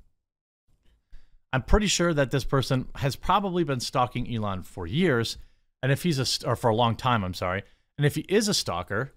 I'm 1.53 1.63
pretty 1.63 1.87
sure 1.87 2.13
that 2.13 2.31
this 2.31 2.43
person 2.43 2.87
has 2.95 3.15
probably 3.15 3.63
been 3.63 3.79
stalking 3.79 4.33
Elon 4.33 4.63
for 4.63 4.87
years, 4.87 5.37
and 5.83 5.91
if 5.91 6.03
he's 6.03 6.19
a 6.19 6.47
or 6.47 6.55
for 6.55 6.69
a 6.69 6.75
long 6.75 6.95
time, 6.95 7.23
I'm 7.23 7.33
sorry. 7.33 7.63
And 7.97 8.05
if 8.05 8.15
he 8.15 8.21
is 8.29 8.47
a 8.47 8.53
stalker, 8.53 9.13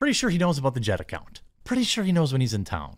pretty 0.00 0.12
sure 0.12 0.30
he 0.30 0.38
knows 0.38 0.58
about 0.58 0.74
the 0.74 0.80
jet 0.80 1.00
account. 1.00 1.40
Pretty 1.64 1.84
sure 1.84 2.04
he 2.04 2.12
knows 2.12 2.32
when 2.32 2.40
he's 2.40 2.54
in 2.54 2.64
town. 2.64 2.96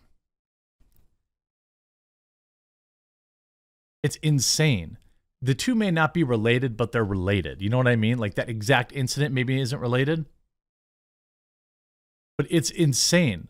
It's 4.03 4.15
insane. 4.17 4.97
The 5.41 5.55
two 5.55 5.75
may 5.75 5.91
not 5.91 6.13
be 6.13 6.23
related, 6.23 6.77
but 6.77 6.91
they're 6.91 7.03
related. 7.03 7.61
You 7.61 7.69
know 7.69 7.77
what 7.77 7.87
I 7.87 7.95
mean? 7.95 8.17
Like 8.17 8.35
that 8.35 8.49
exact 8.49 8.91
incident 8.93 9.33
maybe 9.33 9.59
isn't 9.59 9.79
related. 9.79 10.25
But 12.37 12.47
it's 12.49 12.69
insane 12.69 13.47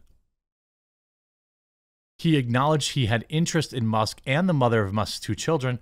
he 2.21 2.37
acknowledged 2.37 2.91
he 2.91 3.07
had 3.07 3.25
interest 3.29 3.73
in 3.73 3.87
Musk 3.87 4.21
and 4.27 4.47
the 4.47 4.53
mother 4.53 4.83
of 4.83 4.93
Musk's 4.93 5.19
two 5.19 5.33
children, 5.33 5.79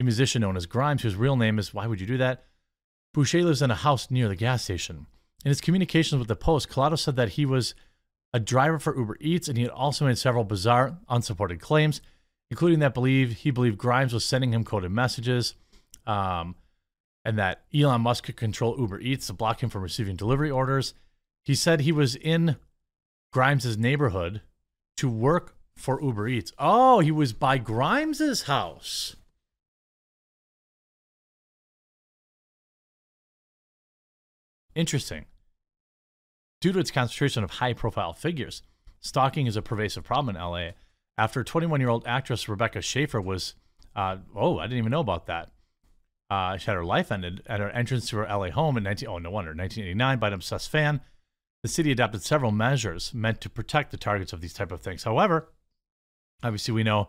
a 0.00 0.04
musician 0.04 0.42
known 0.42 0.56
as 0.56 0.66
Grimes, 0.66 1.02
whose 1.02 1.14
real 1.14 1.36
name 1.36 1.60
is, 1.60 1.72
why 1.72 1.86
would 1.86 2.00
you 2.00 2.08
do 2.08 2.18
that? 2.18 2.44
Boucher 3.14 3.44
lives 3.44 3.62
in 3.62 3.70
a 3.70 3.76
house 3.76 4.10
near 4.10 4.26
the 4.26 4.34
gas 4.34 4.64
station. 4.64 5.06
In 5.44 5.48
his 5.48 5.60
communications 5.60 6.18
with 6.18 6.26
the 6.26 6.34
Post, 6.34 6.68
Collado 6.68 6.98
said 6.98 7.14
that 7.14 7.30
he 7.30 7.46
was 7.46 7.76
a 8.34 8.40
driver 8.40 8.80
for 8.80 8.98
Uber 8.98 9.16
Eats 9.20 9.46
and 9.46 9.56
he 9.56 9.62
had 9.62 9.70
also 9.70 10.06
made 10.06 10.18
several 10.18 10.42
bizarre, 10.42 10.98
unsupported 11.08 11.60
claims, 11.60 12.00
including 12.50 12.80
that 12.80 12.92
believe 12.92 13.30
he 13.30 13.52
believed 13.52 13.78
Grimes 13.78 14.12
was 14.12 14.24
sending 14.24 14.52
him 14.52 14.64
coded 14.64 14.90
messages, 14.90 15.54
um, 16.04 16.56
and 17.24 17.38
that 17.38 17.62
Elon 17.72 18.00
Musk 18.00 18.24
could 18.24 18.36
control 18.36 18.76
Uber 18.76 18.98
Eats 18.98 19.28
to 19.28 19.32
block 19.32 19.62
him 19.62 19.70
from 19.70 19.82
receiving 19.82 20.16
delivery 20.16 20.50
orders. 20.50 20.94
He 21.46 21.54
said 21.54 21.80
he 21.80 21.92
was 21.92 22.16
in 22.16 22.56
Grimes's 23.32 23.78
neighborhood 23.78 24.40
to 24.96 25.08
work 25.08 25.54
for 25.76 26.02
Uber 26.02 26.26
Eats. 26.26 26.52
Oh, 26.58 26.98
he 26.98 27.12
was 27.12 27.32
by 27.32 27.56
Grimes's 27.56 28.42
house. 28.42 29.14
Interesting. 34.74 35.26
Due 36.60 36.72
to 36.72 36.80
its 36.80 36.90
concentration 36.90 37.44
of 37.44 37.52
high 37.52 37.72
profile 37.72 38.12
figures, 38.12 38.62
stalking 38.98 39.46
is 39.46 39.56
a 39.56 39.62
pervasive 39.62 40.02
problem 40.02 40.34
in 40.34 40.42
LA. 40.42 40.70
After 41.16 41.44
21 41.44 41.80
year 41.80 41.90
old 41.90 42.04
actress 42.08 42.48
Rebecca 42.48 42.82
Schaeffer 42.82 43.20
was, 43.20 43.54
uh, 43.94 44.16
oh, 44.34 44.58
I 44.58 44.64
didn't 44.64 44.78
even 44.78 44.90
know 44.90 45.00
about 45.00 45.26
that. 45.26 45.52
Uh, 46.28 46.56
she 46.56 46.66
had 46.66 46.74
her 46.74 46.84
life 46.84 47.12
ended 47.12 47.42
at 47.46 47.60
her 47.60 47.70
entrance 47.70 48.10
to 48.10 48.16
her 48.16 48.24
LA 48.24 48.50
home 48.50 48.76
in 48.76 48.82
19, 48.82 49.08
oh, 49.08 49.18
no 49.18 49.30
wonder, 49.30 49.50
1989 49.50 50.18
by 50.18 50.26
an 50.26 50.32
obsessed 50.32 50.68
fan. 50.68 51.00
The 51.66 51.72
city 51.72 51.90
adopted 51.90 52.22
several 52.22 52.52
measures 52.52 53.12
meant 53.12 53.40
to 53.40 53.50
protect 53.50 53.90
the 53.90 53.96
targets 53.96 54.32
of 54.32 54.40
these 54.40 54.54
type 54.54 54.70
of 54.70 54.80
things. 54.80 55.02
However, 55.02 55.48
Obviously, 56.42 56.72
we 56.72 56.84
know 56.84 57.08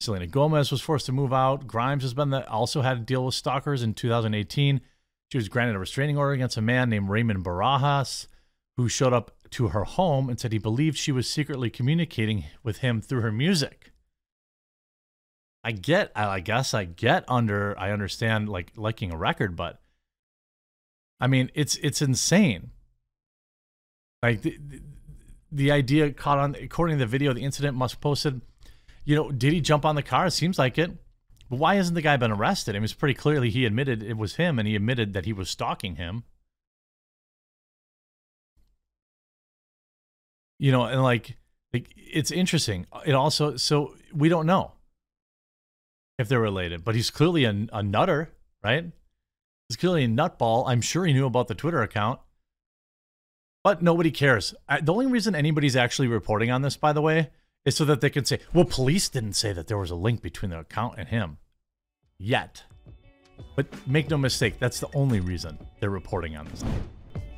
Selena 0.00 0.26
Gomez 0.26 0.70
was 0.70 0.80
forced 0.80 1.06
to 1.06 1.12
move 1.12 1.32
out. 1.32 1.66
Grimes 1.66 2.02
has 2.02 2.14
been 2.14 2.30
the, 2.30 2.48
also 2.48 2.82
had 2.82 2.98
to 2.98 3.04
deal 3.04 3.24
with 3.24 3.34
stalkers 3.34 3.82
in 3.82 3.94
2018. 3.94 4.80
She 5.32 5.38
was 5.38 5.48
granted 5.48 5.76
a 5.76 5.80
restraining 5.80 6.16
order 6.16 6.32
against 6.32 6.56
a 6.56 6.62
man 6.62 6.90
named 6.90 7.08
Raymond 7.08 7.44
Barajas, 7.44 8.28
who 8.76 8.88
showed 8.88 9.12
up 9.12 9.34
to 9.50 9.68
her 9.68 9.84
home 9.84 10.28
and 10.28 10.38
said 10.38 10.52
he 10.52 10.58
believed 10.58 10.96
she 10.96 11.12
was 11.12 11.28
secretly 11.28 11.70
communicating 11.70 12.44
with 12.62 12.78
him 12.78 13.00
through 13.00 13.22
her 13.22 13.32
music. 13.32 13.92
I 15.64 15.72
get, 15.72 16.12
I 16.14 16.38
guess 16.40 16.74
I 16.74 16.84
get 16.84 17.24
under, 17.26 17.76
I 17.76 17.90
understand 17.90 18.48
like 18.48 18.72
liking 18.76 19.10
a 19.10 19.16
record, 19.16 19.56
but 19.56 19.80
I 21.18 21.26
mean, 21.26 21.50
it's 21.54 21.76
it's 21.76 22.02
insane. 22.02 22.70
Like 24.26 24.42
the, 24.42 24.58
the, 25.52 25.70
idea 25.70 26.10
caught 26.12 26.38
on, 26.38 26.56
according 26.56 26.98
to 26.98 27.04
the 27.04 27.08
video, 27.08 27.32
the 27.32 27.44
incident 27.44 27.76
Musk 27.76 28.00
posted 28.00 28.40
you 29.06 29.14
know, 29.14 29.30
did 29.30 29.52
he 29.52 29.60
jump 29.60 29.84
on 29.84 29.94
the 29.94 30.02
car? 30.02 30.26
It 30.26 30.32
seems 30.32 30.58
like 30.58 30.76
it. 30.76 30.90
But 31.48 31.60
why 31.60 31.76
hasn't 31.76 31.94
the 31.94 32.02
guy 32.02 32.16
been 32.16 32.32
arrested? 32.32 32.74
I 32.74 32.78
mean, 32.80 32.84
it's 32.84 32.92
pretty 32.92 33.14
clearly 33.14 33.50
he 33.50 33.64
admitted 33.64 34.02
it 34.02 34.18
was 34.18 34.34
him 34.34 34.58
and 34.58 34.66
he 34.66 34.74
admitted 34.74 35.12
that 35.12 35.24
he 35.24 35.32
was 35.32 35.48
stalking 35.48 35.94
him. 35.94 36.24
You 40.58 40.72
know, 40.72 40.84
and 40.86 41.02
like, 41.02 41.36
like 41.72 41.94
it's 41.96 42.32
interesting. 42.32 42.86
It 43.06 43.14
also, 43.14 43.56
so 43.56 43.94
we 44.12 44.28
don't 44.28 44.46
know 44.46 44.72
if 46.18 46.28
they're 46.28 46.40
related, 46.40 46.84
but 46.84 46.96
he's 46.96 47.10
clearly 47.10 47.44
a, 47.44 47.66
a 47.72 47.82
nutter, 47.82 48.32
right? 48.64 48.86
He's 49.68 49.76
clearly 49.76 50.02
a 50.02 50.08
nutball. 50.08 50.64
I'm 50.66 50.80
sure 50.80 51.04
he 51.06 51.12
knew 51.12 51.26
about 51.26 51.46
the 51.46 51.54
Twitter 51.54 51.82
account. 51.82 52.18
But 53.66 53.82
nobody 53.82 54.12
cares. 54.12 54.54
I, 54.68 54.80
the 54.80 54.92
only 54.92 55.06
reason 55.06 55.34
anybody's 55.34 55.74
actually 55.74 56.06
reporting 56.06 56.52
on 56.52 56.62
this, 56.62 56.76
by 56.76 56.92
the 56.92 57.02
way, 57.02 57.30
is 57.64 57.74
so 57.74 57.84
that 57.86 58.00
they 58.00 58.10
can 58.10 58.24
say, 58.24 58.38
well, 58.52 58.64
police 58.64 59.08
didn't 59.08 59.32
say 59.32 59.52
that 59.52 59.66
there 59.66 59.76
was 59.76 59.90
a 59.90 59.96
link 59.96 60.22
between 60.22 60.52
the 60.52 60.60
account 60.60 60.94
and 60.98 61.08
him 61.08 61.38
yet. 62.16 62.62
But 63.56 63.66
make 63.88 64.08
no 64.08 64.18
mistake, 64.18 64.60
that's 64.60 64.78
the 64.78 64.86
only 64.94 65.18
reason 65.18 65.58
they're 65.80 65.90
reporting 65.90 66.36
on 66.36 66.46
this. 66.46 66.62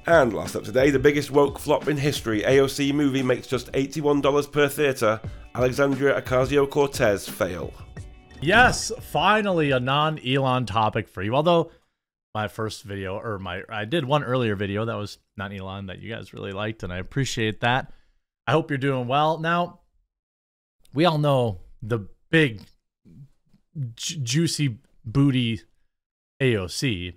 And 0.07 0.35
last 0.35 0.55
up 0.55 0.65
today, 0.65 0.91
the 0.91 0.99
biggest 0.99 1.31
woke 1.31 1.59
flop 1.59 1.89
in 1.89 1.97
history 1.97 2.43
AOC 2.43 2.93
movie 2.93 3.23
makes 3.23 3.47
just 3.47 3.73
$81 3.73 4.53
per 4.53 4.69
theatre. 4.69 5.23
Alexandria 5.55 6.21
Ocasio 6.21 6.69
Cortez 6.69 7.27
fail. 7.27 7.73
Yes, 8.43 8.93
finally 9.01 9.71
a 9.71 9.81
non 9.81 10.19
Elon 10.19 10.67
topic 10.67 11.09
for 11.09 11.23
you. 11.23 11.35
Although 11.35 11.71
my 12.35 12.49
first 12.49 12.83
video, 12.85 13.19
or 13.19 13.39
my, 13.39 13.63
I 13.69 13.85
did 13.85 14.05
one 14.05 14.23
earlier 14.23 14.55
video 14.55 14.85
that 14.85 14.97
was 14.97 15.19
not 15.37 15.53
Elon 15.53 15.87
that 15.87 16.01
you 16.01 16.15
guys 16.15 16.33
really 16.33 16.53
liked, 16.53 16.83
and 16.83 16.93
I 16.93 16.99
appreciate 16.99 17.61
that. 17.61 17.93
I 18.47 18.53
hope 18.53 18.71
you're 18.71 18.79
doing 18.79 19.09
well. 19.09 19.39
Now, 19.39 19.81
we 20.93 21.05
all 21.05 21.19
know 21.19 21.61
the 21.83 22.09
big 22.31 22.63
ju- 23.95 24.21
juicy 24.21 24.79
booty 25.05 25.63
AOC, 26.41 27.15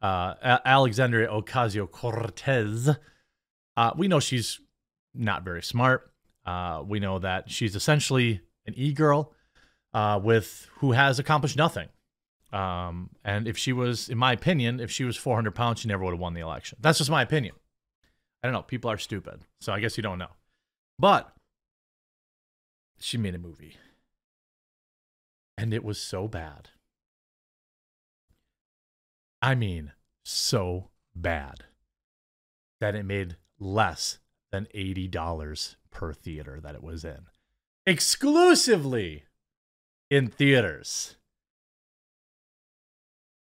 uh, 0.00 0.34
Alexandria 0.64 1.28
Ocasio 1.28 1.90
Cortez, 1.90 2.90
Uh, 3.76 3.92
we 3.96 4.06
know 4.06 4.20
she's 4.20 4.60
not 5.14 5.44
very 5.44 5.62
smart. 5.62 6.12
Uh, 6.44 6.82
we 6.86 7.00
know 7.00 7.18
that 7.18 7.50
she's 7.50 7.74
essentially 7.74 8.40
an 8.66 8.74
e 8.76 8.92
girl 8.92 9.32
uh, 9.94 10.20
with 10.22 10.68
who 10.76 10.92
has 10.92 11.18
accomplished 11.18 11.56
nothing. 11.56 11.88
Um, 12.52 13.10
and 13.24 13.48
if 13.48 13.56
she 13.56 13.72
was, 13.72 14.08
in 14.08 14.18
my 14.18 14.32
opinion, 14.32 14.78
if 14.78 14.90
she 14.90 15.04
was 15.04 15.16
400 15.16 15.54
pounds, 15.54 15.80
she 15.80 15.88
never 15.88 16.04
would 16.04 16.12
have 16.12 16.20
won 16.20 16.34
the 16.34 16.40
election. 16.40 16.78
That's 16.80 16.98
just 16.98 17.10
my 17.10 17.22
opinion. 17.22 17.54
I 18.42 18.46
don't 18.46 18.52
know. 18.52 18.62
People 18.62 18.90
are 18.90 18.98
stupid. 18.98 19.46
So 19.60 19.72
I 19.72 19.80
guess 19.80 19.96
you 19.96 20.02
don't 20.02 20.18
know. 20.18 20.32
But 20.98 21.32
she 22.98 23.16
made 23.16 23.34
a 23.34 23.38
movie. 23.38 23.76
And 25.56 25.72
it 25.72 25.84
was 25.84 25.98
so 25.98 26.28
bad. 26.28 26.70
I 29.40 29.54
mean, 29.54 29.92
so 30.24 30.90
bad 31.14 31.64
that 32.80 32.94
it 32.94 33.04
made 33.04 33.36
less 33.58 34.18
than 34.50 34.66
$80 34.74 35.76
per 35.90 36.12
theater 36.12 36.60
that 36.60 36.74
it 36.74 36.82
was 36.82 37.04
in. 37.04 37.26
Exclusively 37.86 39.24
in 40.10 40.28
theaters. 40.28 41.16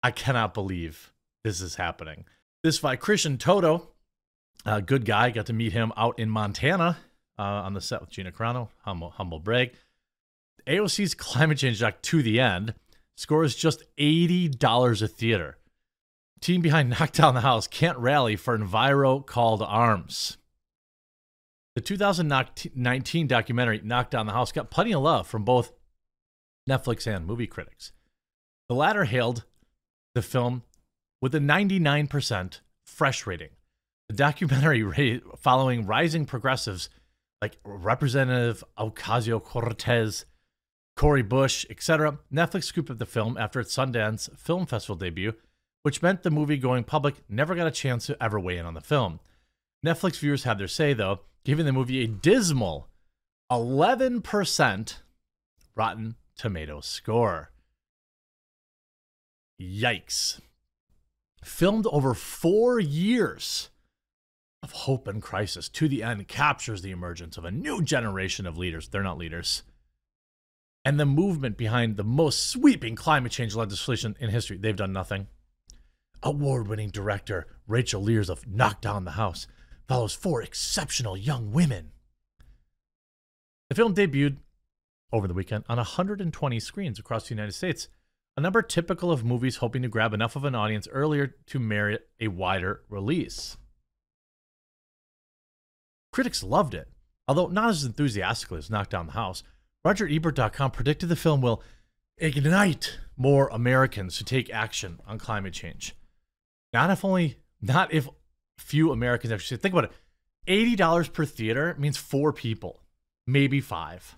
I 0.05 0.11
cannot 0.11 0.53
believe 0.53 1.11
this 1.43 1.61
is 1.61 1.77
happening. 1.77 2.25
This 2.61 2.79
Christian 2.99 3.39
Toto, 3.39 3.89
a 4.63 4.79
good 4.79 5.03
guy, 5.03 5.31
got 5.31 5.47
to 5.47 5.53
meet 5.53 5.73
him 5.73 5.91
out 5.97 6.19
in 6.19 6.29
Montana 6.29 6.97
uh, 7.39 7.41
on 7.41 7.73
the 7.73 7.81
set 7.81 8.01
with 8.01 8.11
Gina 8.11 8.31
Carano. 8.31 8.69
Humble, 8.83 9.09
humble 9.09 9.39
brag. 9.39 9.73
AOC's 10.67 11.15
climate 11.15 11.57
change 11.57 11.79
doc 11.79 12.03
to 12.03 12.21
the 12.21 12.39
end 12.39 12.75
scores 13.15 13.55
just 13.55 13.81
$80 13.97 15.01
a 15.01 15.07
theater. 15.07 15.57
Team 16.39 16.61
behind 16.61 16.89
Knock 16.99 17.11
Down 17.11 17.33
the 17.33 17.41
House 17.41 17.65
can't 17.65 17.97
rally 17.97 18.35
for 18.35 18.55
Enviro 18.55 19.25
call 19.25 19.57
to 19.57 19.65
arms. 19.65 20.37
The 21.73 21.81
2019 21.81 23.25
documentary 23.25 23.81
Knock 23.83 24.11
Down 24.11 24.27
the 24.27 24.33
House 24.33 24.51
got 24.51 24.69
plenty 24.69 24.93
of 24.93 25.01
love 25.01 25.25
from 25.25 25.43
both 25.43 25.71
Netflix 26.69 27.07
and 27.07 27.25
movie 27.25 27.47
critics. 27.47 27.91
The 28.69 28.75
latter 28.75 29.05
hailed 29.05 29.45
the 30.15 30.23
film 30.23 30.63
with 31.21 31.35
a 31.35 31.39
99% 31.39 32.59
fresh 32.85 33.27
rating. 33.27 33.49
The 34.09 34.15
documentary 34.15 35.21
following 35.37 35.85
rising 35.85 36.25
progressives 36.25 36.89
like 37.41 37.57
Representative 37.63 38.63
Ocasio 38.79 39.43
Cortez, 39.43 40.25
Cori 40.95 41.21
Bush, 41.21 41.65
etc. 41.69 42.17
Netflix 42.33 42.63
scooped 42.63 42.89
up 42.89 42.97
the 42.97 43.05
film 43.05 43.37
after 43.37 43.59
its 43.59 43.75
Sundance 43.75 44.35
Film 44.37 44.65
Festival 44.65 44.95
debut, 44.95 45.33
which 45.83 46.01
meant 46.01 46.23
the 46.23 46.31
movie 46.31 46.57
going 46.57 46.83
public 46.83 47.15
never 47.29 47.53
got 47.53 47.67
a 47.67 47.71
chance 47.71 48.07
to 48.07 48.23
ever 48.23 48.39
weigh 48.39 48.57
in 48.57 48.65
on 48.65 48.73
the 48.73 48.81
film. 48.81 49.19
Netflix 49.85 50.17
viewers 50.19 50.43
had 50.43 50.57
their 50.57 50.67
say, 50.67 50.93
though, 50.93 51.19
giving 51.43 51.65
the 51.65 51.73
movie 51.73 52.03
a 52.03 52.07
dismal 52.07 52.87
11% 53.51 54.95
Rotten 55.75 56.15
Tomato 56.35 56.79
score. 56.79 57.51
Yikes. 59.59 60.39
Filmed 61.43 61.85
over 61.87 62.13
four 62.13 62.79
years 62.79 63.69
of 64.63 64.71
hope 64.71 65.07
and 65.07 65.21
crisis 65.21 65.69
to 65.69 65.87
the 65.87 66.01
end 66.01 66.27
captures 66.27 66.81
the 66.81 66.91
emergence 66.91 67.37
of 67.37 67.45
a 67.45 67.51
new 67.51 67.81
generation 67.81 68.47
of 68.47 68.57
leaders. 68.57 68.87
They're 68.87 69.03
not 69.03 69.17
leaders. 69.17 69.63
And 70.83 70.99
the 70.99 71.05
movement 71.05 71.57
behind 71.57 71.97
the 71.97 72.03
most 72.03 72.49
sweeping 72.49 72.95
climate 72.95 73.31
change 73.31 73.55
legislation 73.55 74.15
in 74.19 74.29
history. 74.29 74.57
They've 74.57 74.75
done 74.75 74.93
nothing. 74.93 75.27
Award 76.23 76.67
winning 76.67 76.89
director 76.89 77.47
Rachel 77.67 78.01
Lears 78.01 78.29
of 78.29 78.47
Knock 78.47 78.81
Down 78.81 79.05
the 79.05 79.11
House 79.11 79.47
follows 79.87 80.13
four 80.13 80.41
exceptional 80.41 81.15
young 81.15 81.51
women. 81.51 81.91
The 83.69 83.75
film 83.75 83.93
debuted 83.93 84.37
over 85.11 85.27
the 85.27 85.33
weekend 85.33 85.63
on 85.69 85.77
120 85.77 86.59
screens 86.59 86.99
across 86.99 87.27
the 87.27 87.35
United 87.35 87.53
States, 87.53 87.87
a 88.37 88.41
number 88.41 88.61
typical 88.61 89.11
of 89.11 89.23
movies 89.23 89.57
hoping 89.57 89.81
to 89.81 89.87
grab 89.87 90.13
enough 90.13 90.35
of 90.35 90.43
an 90.43 90.55
audience 90.55 90.87
earlier 90.91 91.35
to 91.47 91.59
merit 91.59 92.09
a 92.19 92.27
wider 92.27 92.81
release. 92.89 93.57
Critics 96.11 96.43
loved 96.43 96.73
it, 96.73 96.89
although 97.27 97.47
not 97.47 97.69
as 97.69 97.83
enthusiastically 97.83 98.57
as 98.57 98.69
Knock 98.69 98.89
Down 98.89 99.07
the 99.07 99.13
House. 99.13 99.43
RogerEbert.com 99.85 100.71
predicted 100.71 101.09
the 101.09 101.15
film 101.15 101.41
will 101.41 101.61
ignite 102.17 102.97
more 103.17 103.47
Americans 103.49 104.17
to 104.17 104.23
take 104.23 104.49
action 104.49 104.99
on 105.05 105.19
climate 105.19 105.53
change. 105.53 105.95
Not 106.73 106.89
if 106.89 107.05
only, 107.05 107.37
not 107.61 107.93
if 107.93 108.07
few 108.57 108.91
Americans 108.91 109.31
actually 109.31 109.57
think 109.57 109.73
about 109.73 109.85
it. 109.85 109.91
Eighty 110.47 110.75
dollars 110.75 111.07
per 111.07 111.25
theater 111.25 111.75
means 111.77 111.97
four 111.97 112.31
people, 112.31 112.81
maybe 113.27 113.61
five. 113.61 114.15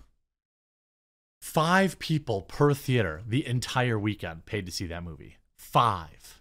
Five 1.40 1.98
people 1.98 2.42
per 2.42 2.74
theater 2.74 3.22
the 3.26 3.46
entire 3.46 3.98
weekend 3.98 4.46
paid 4.46 4.66
to 4.66 4.72
see 4.72 4.86
that 4.86 5.04
movie. 5.04 5.36
Five. 5.56 6.40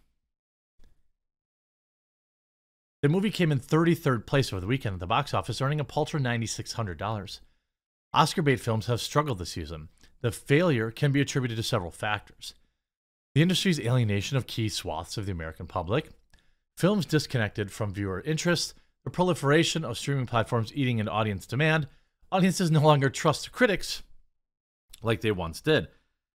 The 3.01 3.09
movie 3.09 3.29
came 3.29 3.51
in 3.51 3.59
33rd 3.59 4.25
place 4.25 4.51
over 4.51 4.59
the 4.59 4.67
weekend 4.67 4.95
at 4.95 4.99
the 4.99 5.07
box 5.07 5.33
office, 5.33 5.61
earning 5.61 5.79
a 5.79 5.83
paltry 5.83 6.19
$9,600. 6.19 7.39
Oscar 8.13 8.41
bait 8.41 8.59
films 8.59 8.87
have 8.87 8.99
struggled 8.99 9.37
this 9.37 9.51
season. 9.51 9.89
The 10.21 10.31
failure 10.31 10.89
can 10.89 11.11
be 11.11 11.21
attributed 11.21 11.57
to 11.57 11.63
several 11.63 11.91
factors 11.91 12.53
the 13.37 13.43
industry's 13.43 13.79
alienation 13.79 14.35
of 14.35 14.47
key 14.47 14.67
swaths 14.67 15.15
of 15.15 15.27
the 15.27 15.31
American 15.31 15.67
public, 15.67 16.09
films 16.75 17.05
disconnected 17.05 17.71
from 17.71 17.93
viewer 17.93 18.19
interest, 18.21 18.73
the 19.03 19.11
proliferation 19.11 19.85
of 19.85 19.95
streaming 19.95 20.25
platforms 20.25 20.71
eating 20.73 20.97
into 20.97 21.11
audience 21.11 21.45
demand, 21.45 21.87
audiences 22.31 22.71
no 22.71 22.81
longer 22.81 23.11
trust 23.11 23.51
critics 23.51 24.01
like 25.01 25.21
they 25.21 25.31
once 25.31 25.61
did. 25.61 25.87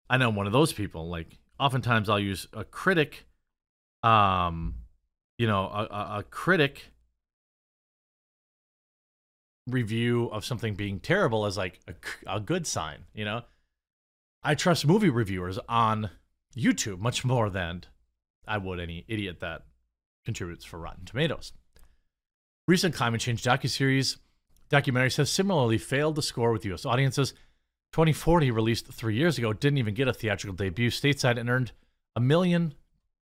I 0.09 0.17
know 0.17 0.31
one 0.31 0.47
of 0.47 0.53
those 0.53 0.73
people. 0.73 1.09
Like, 1.09 1.39
oftentimes 1.59 2.09
I'll 2.09 2.19
use 2.19 2.47
a 2.53 2.65
critic 2.65 3.27
um 4.03 4.75
you 5.39 5.47
know, 5.47 5.65
a, 5.65 5.89
a, 5.91 6.19
a 6.19 6.23
critic 6.31 6.93
review 9.67 10.29
of 10.31 10.45
something 10.45 10.75
being 10.75 11.01
terrible 11.01 11.47
as 11.47 11.57
like 11.57 11.81
a, 11.89 12.37
a 12.37 12.41
good 12.41 12.67
sign, 12.67 13.05
you 13.15 13.25
know? 13.25 13.43
I 14.43 14.55
trust 14.55 14.87
movie 14.87 15.11
reviewers 15.11 15.59
on 15.69 16.11
YouTube 16.57 16.99
much 16.99 17.25
more 17.25 17.49
than 17.51 17.85
I 18.47 18.59
would 18.59 18.79
any 18.79 19.05
idiot 19.09 19.41
that 19.41 19.63
contributes 20.25 20.65
for 20.65 20.79
Rotten 20.79 21.05
Tomatoes. 21.05 21.53
Recent 22.69 22.95
climate 22.95 23.21
change 23.21 23.43
docuseries 23.43 24.19
documentaries 24.71 25.17
have 25.17 25.29
similarly 25.29 25.79
failed 25.79 26.17
to 26.17 26.23
score 26.23 26.53
with 26.53 26.65
U.S. 26.67 26.87
audiences. 26.87 27.35
2040, 27.93 28.51
released 28.51 28.87
three 28.87 29.17
years 29.17 29.37
ago, 29.37 29.53
didn't 29.53 29.79
even 29.79 29.95
get 29.95 30.09
a 30.09 30.13
theatrical 30.13 30.57
debut 30.57 30.91
stateside 30.91 31.39
and 31.39 31.51
earned 31.51 31.73
a 32.17 32.21
million 32.21 32.75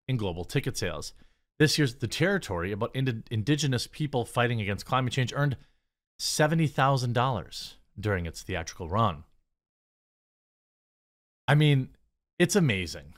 in 0.06 0.16
global 0.16 0.44
ticket 0.44 0.76
sales. 0.76 1.12
This 1.58 1.76
year's 1.76 1.96
The 1.96 2.06
Territory, 2.06 2.72
about 2.72 2.94
ind- 2.94 3.28
indigenous 3.30 3.86
people 3.86 4.24
fighting 4.24 4.60
against 4.60 4.86
climate 4.86 5.12
change, 5.12 5.32
earned 5.34 5.56
$70,000 6.20 7.74
during 7.98 8.26
its 8.26 8.42
theatrical 8.42 8.88
run. 8.88 9.24
I 11.48 11.54
mean, 11.56 11.88
it's 12.38 12.54
amazing. 12.54 13.14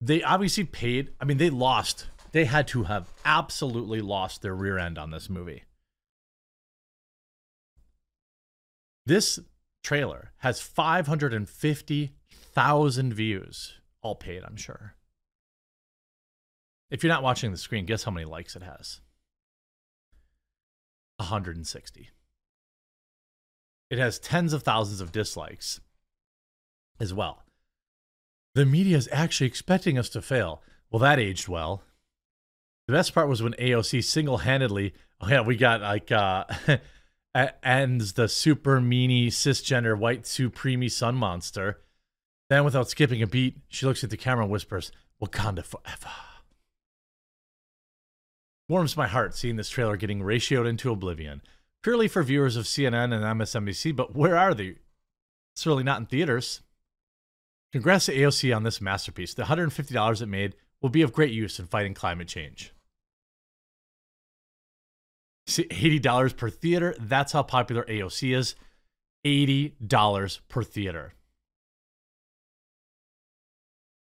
They 0.00 0.22
obviously 0.22 0.64
paid, 0.64 1.12
I 1.20 1.24
mean, 1.26 1.36
they 1.36 1.50
lost. 1.50 2.06
They 2.32 2.46
had 2.46 2.66
to 2.68 2.84
have 2.84 3.12
absolutely 3.24 4.00
lost 4.00 4.42
their 4.42 4.54
rear 4.54 4.78
end 4.78 4.98
on 4.98 5.10
this 5.10 5.28
movie. 5.28 5.64
This 9.06 9.38
trailer 9.84 10.32
has 10.38 10.60
550,000 10.60 13.14
views, 13.14 13.74
all 14.02 14.16
paid, 14.16 14.42
I'm 14.42 14.56
sure. 14.56 14.96
If 16.90 17.04
you're 17.04 17.12
not 17.12 17.22
watching 17.22 17.52
the 17.52 17.58
screen, 17.58 17.86
guess 17.86 18.02
how 18.04 18.10
many 18.10 18.24
likes 18.24 18.56
it 18.56 18.62
has? 18.62 19.00
160. 21.18 22.10
It 23.90 23.98
has 23.98 24.18
tens 24.18 24.52
of 24.52 24.64
thousands 24.64 25.00
of 25.00 25.12
dislikes 25.12 25.80
as 26.98 27.14
well. 27.14 27.44
The 28.54 28.66
media 28.66 28.96
is 28.96 29.08
actually 29.12 29.48
expecting 29.48 29.98
us 29.98 30.08
to 30.10 30.22
fail. 30.22 30.62
Well, 30.90 31.00
that 31.00 31.18
aged 31.18 31.48
well. 31.48 31.82
The 32.86 32.92
best 32.92 33.12
part 33.14 33.28
was 33.28 33.42
when 33.42 33.54
AOC 33.54 34.04
single 34.04 34.38
handedly, 34.38 34.94
oh 35.20 35.28
yeah, 35.28 35.40
we 35.42 35.56
got 35.56 35.80
like, 35.80 36.12
uh, 36.12 36.44
ends 37.34 38.12
the 38.12 38.28
super 38.28 38.80
meanie 38.80 39.28
cisgender 39.28 39.98
white 39.98 40.26
supreme 40.26 40.88
sun 40.88 41.14
monster. 41.14 41.80
Then, 42.50 42.64
without 42.64 42.88
skipping 42.88 43.22
a 43.22 43.26
beat, 43.26 43.58
she 43.68 43.86
looks 43.86 44.04
at 44.04 44.10
the 44.10 44.16
camera 44.16 44.44
and 44.44 44.52
whispers, 44.52 44.92
Wakanda 45.20 45.64
forever 45.64 46.10
warms 48.68 48.96
my 48.96 49.06
heart 49.06 49.34
seeing 49.34 49.56
this 49.56 49.68
trailer 49.68 49.96
getting 49.96 50.20
ratioed 50.20 50.68
into 50.68 50.90
oblivion. 50.90 51.42
Purely 51.82 52.08
for 52.08 52.22
viewers 52.22 52.56
of 52.56 52.64
CNN 52.64 53.12
and 53.14 53.40
MSNBC, 53.40 53.94
but 53.94 54.14
where 54.14 54.36
are 54.36 54.54
they? 54.54 54.76
Certainly 55.54 55.84
not 55.84 56.00
in 56.00 56.06
theaters. 56.06 56.62
Congrats 57.72 58.06
to 58.06 58.16
AOC 58.16 58.54
on 58.56 58.62
this 58.62 58.80
masterpiece. 58.80 59.34
The 59.34 59.44
$150 59.44 60.22
it 60.22 60.26
made 60.26 60.54
will 60.80 60.88
be 60.88 61.02
of 61.02 61.12
great 61.12 61.32
use 61.32 61.58
in 61.58 61.66
fighting 61.66 61.94
climate 61.94 62.28
change. 62.28 62.73
See, 65.46 65.64
$80 65.64 66.36
per 66.36 66.48
theater. 66.48 66.94
That's 66.98 67.32
how 67.32 67.42
popular 67.42 67.84
AOC 67.84 68.34
is. 68.34 68.54
$80 69.26 70.40
per 70.48 70.62
theater. 70.62 71.14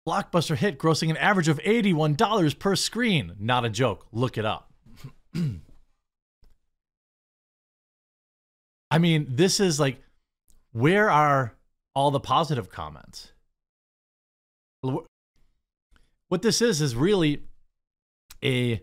Blockbuster 0.07 0.57
hit 0.57 0.79
grossing 0.79 1.11
an 1.11 1.17
average 1.17 1.49
of 1.49 1.59
$81 1.61 2.59
per 2.59 2.77
screen. 2.77 3.33
Not 3.39 3.65
a 3.65 3.71
joke. 3.71 4.07
Look 4.13 4.37
it 4.37 4.45
up. 4.45 4.71
I 8.91 8.99
mean, 8.99 9.27
this 9.29 9.61
is 9.61 9.81
like, 9.81 9.99
where 10.73 11.11
are 11.11 11.55
all 11.95 12.11
the 12.11 12.21
positive 12.21 12.71
comments? 12.71 13.33
What 14.83 16.43
this 16.43 16.61
is 16.61 16.81
is 16.81 16.95
really 16.95 17.45
a 18.45 18.83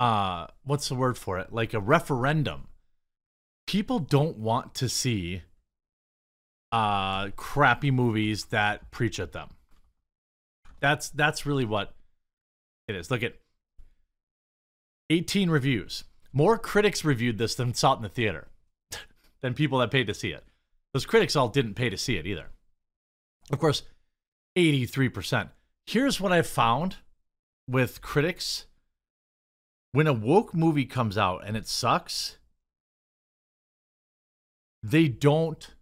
uh 0.00 0.46
what's 0.64 0.88
the 0.88 0.94
word 0.94 1.16
for 1.18 1.38
it? 1.38 1.52
Like 1.52 1.74
a 1.74 1.80
referendum. 1.80 2.68
People 3.66 3.98
don't 3.98 4.38
want 4.38 4.74
to 4.74 4.88
see 4.88 5.42
uh 6.72 7.30
crappy 7.36 7.90
movies 7.90 8.46
that 8.46 8.90
preach 8.90 9.18
at 9.18 9.32
them. 9.32 9.50
That's 10.80 11.08
that's 11.08 11.46
really 11.46 11.64
what 11.64 11.94
it 12.88 12.94
is. 12.94 13.10
Look 13.10 13.22
at 13.22 13.34
18 15.10 15.50
reviews. 15.50 16.04
More 16.32 16.58
critics 16.58 17.04
reviewed 17.04 17.38
this 17.38 17.54
than 17.54 17.74
saw 17.74 17.94
it 17.94 17.96
in 17.96 18.02
the 18.02 18.08
theater 18.08 18.48
than 19.40 19.54
people 19.54 19.78
that 19.78 19.90
paid 19.90 20.06
to 20.08 20.14
see 20.14 20.30
it. 20.30 20.44
Those 20.92 21.06
critics 21.06 21.36
all 21.36 21.48
didn't 21.48 21.74
pay 21.74 21.90
to 21.90 21.96
see 21.96 22.16
it 22.16 22.26
either. 22.26 22.50
Of 23.50 23.58
course, 23.58 23.82
83%. 24.56 25.50
Here's 25.86 26.20
what 26.20 26.32
I've 26.32 26.46
found 26.46 26.96
with 27.68 28.00
critics 28.00 28.66
when 29.96 30.06
a 30.06 30.12
woke 30.12 30.52
movie 30.52 30.84
comes 30.84 31.16
out 31.16 31.42
and 31.46 31.56
it 31.56 31.66
sucks, 31.66 32.36
they 34.82 35.08
don't, 35.08 35.74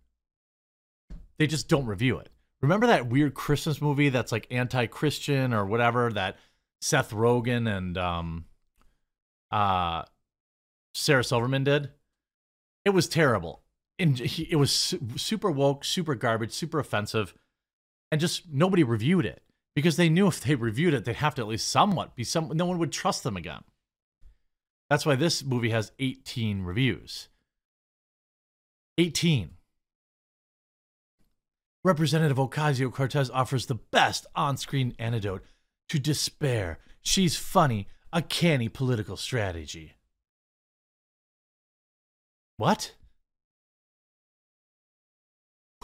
they 1.37 1.49
just 1.49 1.69
don't 1.69 1.87
review 1.87 2.19
it. 2.19 2.29
Remember 2.63 2.87
that 2.87 3.09
weird 3.09 3.35
Christmas 3.35 3.83
movie 3.83 4.11
that's 4.11 4.31
like 4.31 4.47
anti 4.53 4.87
Christian 4.87 5.53
or 5.53 5.67
whatever 5.67 6.13
that 6.13 6.37
Seth 6.81 7.11
Rogen 7.11 7.69
and 7.69 7.99
um, 7.99 8.45
uh, 9.51 10.05
Sarah 10.95 11.25
Silverman 11.25 11.65
did? 11.65 11.91
It 12.85 12.91
was 12.91 13.09
terrible. 13.09 13.63
And 13.99 14.21
it 14.21 14.57
was 14.61 14.71
su- 14.71 15.01
super 15.17 15.51
woke, 15.51 15.85
super 15.85 16.15
garbage, 16.15 16.53
super 16.53 16.79
offensive, 16.79 17.35
and 18.13 18.21
just 18.21 18.49
nobody 18.49 18.85
reviewed 18.85 19.27
it 19.27 19.43
because 19.75 19.97
they 19.97 20.09
knew 20.09 20.29
if 20.29 20.41
they 20.41 20.55
reviewed 20.55 20.95
it, 20.95 21.05
they'd 21.05 21.17
have 21.17 21.35
to 21.35 21.43
at 21.43 21.49
least 21.49 21.67
somewhat 21.67 22.15
be 22.15 22.23
some. 22.23 22.53
No 22.55 22.67
one 22.67 22.79
would 22.79 22.93
trust 22.93 23.25
them 23.25 23.37
again. 23.37 23.65
That's 24.91 25.07
why 25.07 25.17
this 25.17 25.45
movie 25.45 25.71
has 25.71 25.93
18 25.99 26.63
reviews. 26.63 27.29
18. 28.99 29.51
Representative 31.83 32.39
Ocasio 32.39 32.93
Cortez 32.93 33.31
offers 33.31 33.67
the 33.67 33.75
best 33.75 34.27
on 34.35 34.57
screen 34.57 34.95
antidote 34.99 35.45
to 35.89 35.99
despair. 35.99 36.79
She's 37.03 37.37
funny, 37.37 37.89
a 38.13 38.23
canny 38.23 38.69
political 38.69 39.17
strategy. 39.17 39.95
What? 42.57 42.95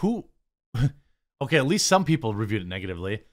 Who? 0.01 0.29
okay, 1.43 1.57
at 1.57 1.67
least 1.67 1.87
some 1.87 2.05
people 2.05 2.35
reviewed 2.35 2.63
it 2.63 2.69
negatively. 2.69 3.25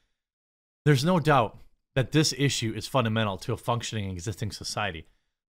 There's 0.86 1.06
no 1.06 1.20
doubt 1.20 1.58
that 1.96 2.12
this 2.12 2.34
issue 2.38 2.74
is 2.76 2.88
fundamental 2.88 3.38
to 3.38 3.54
a 3.54 3.58
functioning 3.58 4.10
existing 4.10 4.52
society. 4.52 5.08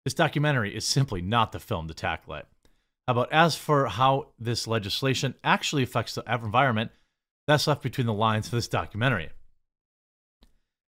This 0.06 0.14
documentary 0.14 0.72
is 0.72 0.84
simply 0.84 1.20
not 1.20 1.50
the 1.50 1.58
film 1.58 1.88
to 1.88 1.94
tackle 1.94 2.34
it. 2.34 2.46
About 3.08 3.32
as 3.32 3.56
for 3.56 3.86
how 3.86 4.28
this 4.38 4.68
legislation 4.68 5.34
actually 5.42 5.82
affects 5.82 6.14
the 6.14 6.22
environment, 6.32 6.92
that's 7.48 7.66
left 7.66 7.82
between 7.82 8.06
the 8.06 8.12
lines 8.12 8.46
of 8.46 8.52
this 8.52 8.68
documentary. 8.68 9.30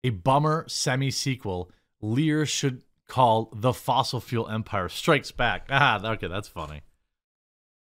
A 0.04 0.10
bummer 0.10 0.66
semi 0.68 1.12
sequel 1.12 1.70
Lear 2.02 2.48
should 2.48 2.82
call 3.08 3.52
The 3.54 3.72
Fossil 3.72 4.20
Fuel 4.20 4.50
Empire 4.50 4.90
Strikes 4.90 5.30
Back. 5.30 5.68
Ah, 5.70 6.04
okay, 6.04 6.28
that's 6.28 6.48
funny. 6.48 6.82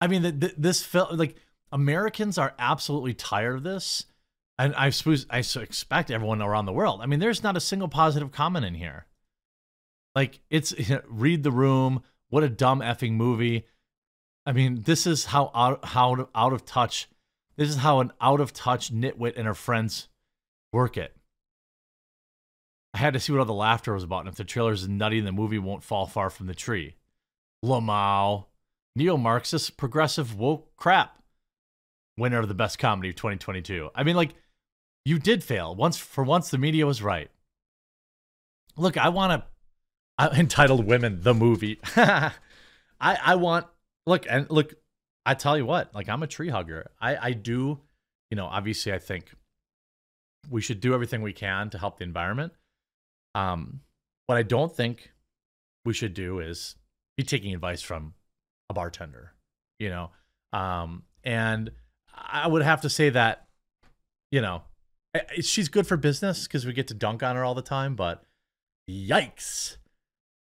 I 0.01 0.07
mean, 0.07 0.41
this 0.57 0.83
film, 0.83 1.15
like, 1.15 1.35
Americans 1.71 2.39
are 2.39 2.55
absolutely 2.57 3.13
tired 3.13 3.57
of 3.57 3.63
this 3.63 4.05
and 4.57 4.73
I 4.73 4.89
suppose 4.89 5.27
I 5.29 5.37
expect 5.37 6.09
everyone 6.09 6.41
around 6.41 6.65
the 6.65 6.73
world. 6.73 7.01
I 7.03 7.05
mean, 7.05 7.19
there's 7.19 7.43
not 7.43 7.55
a 7.55 7.61
single 7.61 7.87
positive 7.87 8.31
comment 8.31 8.65
in 8.65 8.73
here. 8.73 9.05
Like 10.15 10.39
it's 10.49 10.73
read 11.07 11.43
the 11.43 11.51
room. 11.51 12.03
What 12.29 12.43
a 12.43 12.49
dumb 12.49 12.79
effing 12.79 13.13
movie. 13.13 13.65
I 14.45 14.51
mean, 14.51 14.81
this 14.83 15.05
is 15.05 15.25
how 15.25 15.51
out 15.53 15.85
how 15.85 16.29
out 16.33 16.53
of 16.53 16.65
touch. 16.65 17.09
This 17.55 17.69
is 17.69 17.77
how 17.77 17.99
an 17.99 18.11
out 18.21 18.39
of 18.39 18.53
touch 18.53 18.93
nitwit 18.93 19.33
and 19.35 19.45
her 19.45 19.53
friends 19.53 20.07
work 20.71 20.97
it. 20.97 21.15
I 22.93 22.97
had 22.97 23.13
to 23.13 23.19
see 23.19 23.31
what 23.31 23.39
all 23.39 23.45
the 23.45 23.53
laughter 23.53 23.93
was 23.93 24.03
about, 24.03 24.21
and 24.21 24.29
if 24.29 24.35
the 24.35 24.43
trailer 24.43 24.71
is 24.71 24.87
nutty, 24.87 25.19
the 25.19 25.31
movie 25.31 25.59
won't 25.59 25.83
fall 25.83 26.07
far 26.07 26.29
from 26.29 26.47
the 26.47 26.55
tree. 26.55 26.95
Lamau, 27.63 28.45
neo-Marxist, 28.95 29.77
progressive 29.77 30.37
woke 30.39 30.75
crap. 30.75 31.21
Winner 32.17 32.39
of 32.39 32.47
the 32.47 32.53
best 32.53 32.79
comedy 32.79 33.09
of 33.09 33.15
2022. 33.15 33.89
I 33.93 34.03
mean, 34.03 34.15
like 34.15 34.33
you 35.05 35.19
did 35.19 35.43
fail. 35.43 35.75
Once 35.75 35.97
for 35.97 36.23
once 36.23 36.49
the 36.49 36.57
media 36.57 36.85
was 36.85 37.01
right. 37.01 37.29
Look, 38.75 38.97
I 38.97 39.09
want 39.09 39.41
to 39.41 39.47
entitled 40.33 40.85
women 40.85 41.19
the 41.21 41.33
movie. 41.33 41.79
I 41.95 42.31
I 42.99 43.35
want 43.35 43.67
look 44.05 44.25
and 44.29 44.49
look 44.49 44.73
I 45.25 45.33
tell 45.33 45.57
you 45.57 45.65
what, 45.65 45.93
like 45.93 46.09
I'm 46.09 46.23
a 46.23 46.27
tree 46.27 46.49
hugger. 46.49 46.91
I 46.99 47.17
I 47.17 47.31
do, 47.31 47.79
you 48.29 48.35
know, 48.35 48.45
obviously 48.45 48.93
I 48.93 48.99
think 48.99 49.31
we 50.49 50.61
should 50.61 50.81
do 50.81 50.93
everything 50.93 51.21
we 51.21 51.33
can 51.33 51.69
to 51.71 51.77
help 51.77 51.97
the 51.97 52.03
environment. 52.03 52.53
Um 53.35 53.81
what 54.27 54.37
I 54.37 54.43
don't 54.43 54.75
think 54.75 55.11
we 55.85 55.93
should 55.93 56.13
do 56.13 56.39
is 56.39 56.75
be 57.17 57.23
taking 57.23 57.53
advice 57.53 57.81
from 57.81 58.13
a 58.69 58.73
bartender, 58.73 59.33
you 59.79 59.89
know. 59.89 60.11
Um 60.51 61.03
and 61.23 61.71
I 62.13 62.47
would 62.47 62.63
have 62.63 62.81
to 62.81 62.89
say 62.89 63.09
that 63.11 63.45
you 64.31 64.41
know, 64.41 64.61
she's 65.41 65.69
good 65.69 65.87
for 65.87 65.97
business 65.97 66.47
because 66.47 66.65
we 66.65 66.73
get 66.73 66.87
to 66.89 66.93
dunk 66.93 67.23
on 67.23 67.35
her 67.35 67.43
all 67.43 67.55
the 67.55 67.63
time, 67.63 67.95
but 67.95 68.23
yikes. 68.89 69.77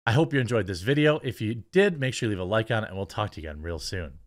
I 0.08 0.12
hope 0.12 0.34
you 0.34 0.39
enjoyed 0.39 0.68
this 0.68 0.82
video. 0.82 1.20
If 1.24 1.41
you 1.41 1.64
did, 1.72 1.99
make 1.99 2.14
sure 2.14 2.30
you 2.30 2.36
leave 2.36 2.39
a 2.39 2.43
like 2.43 2.70
on 2.70 2.84
it, 2.84 2.89
and 2.89 2.97
we'll 2.97 3.08
talk 3.08 3.32
to 3.32 3.41
you 3.41 3.49
again 3.49 3.64
real 3.64 3.80
soon. 3.80 4.20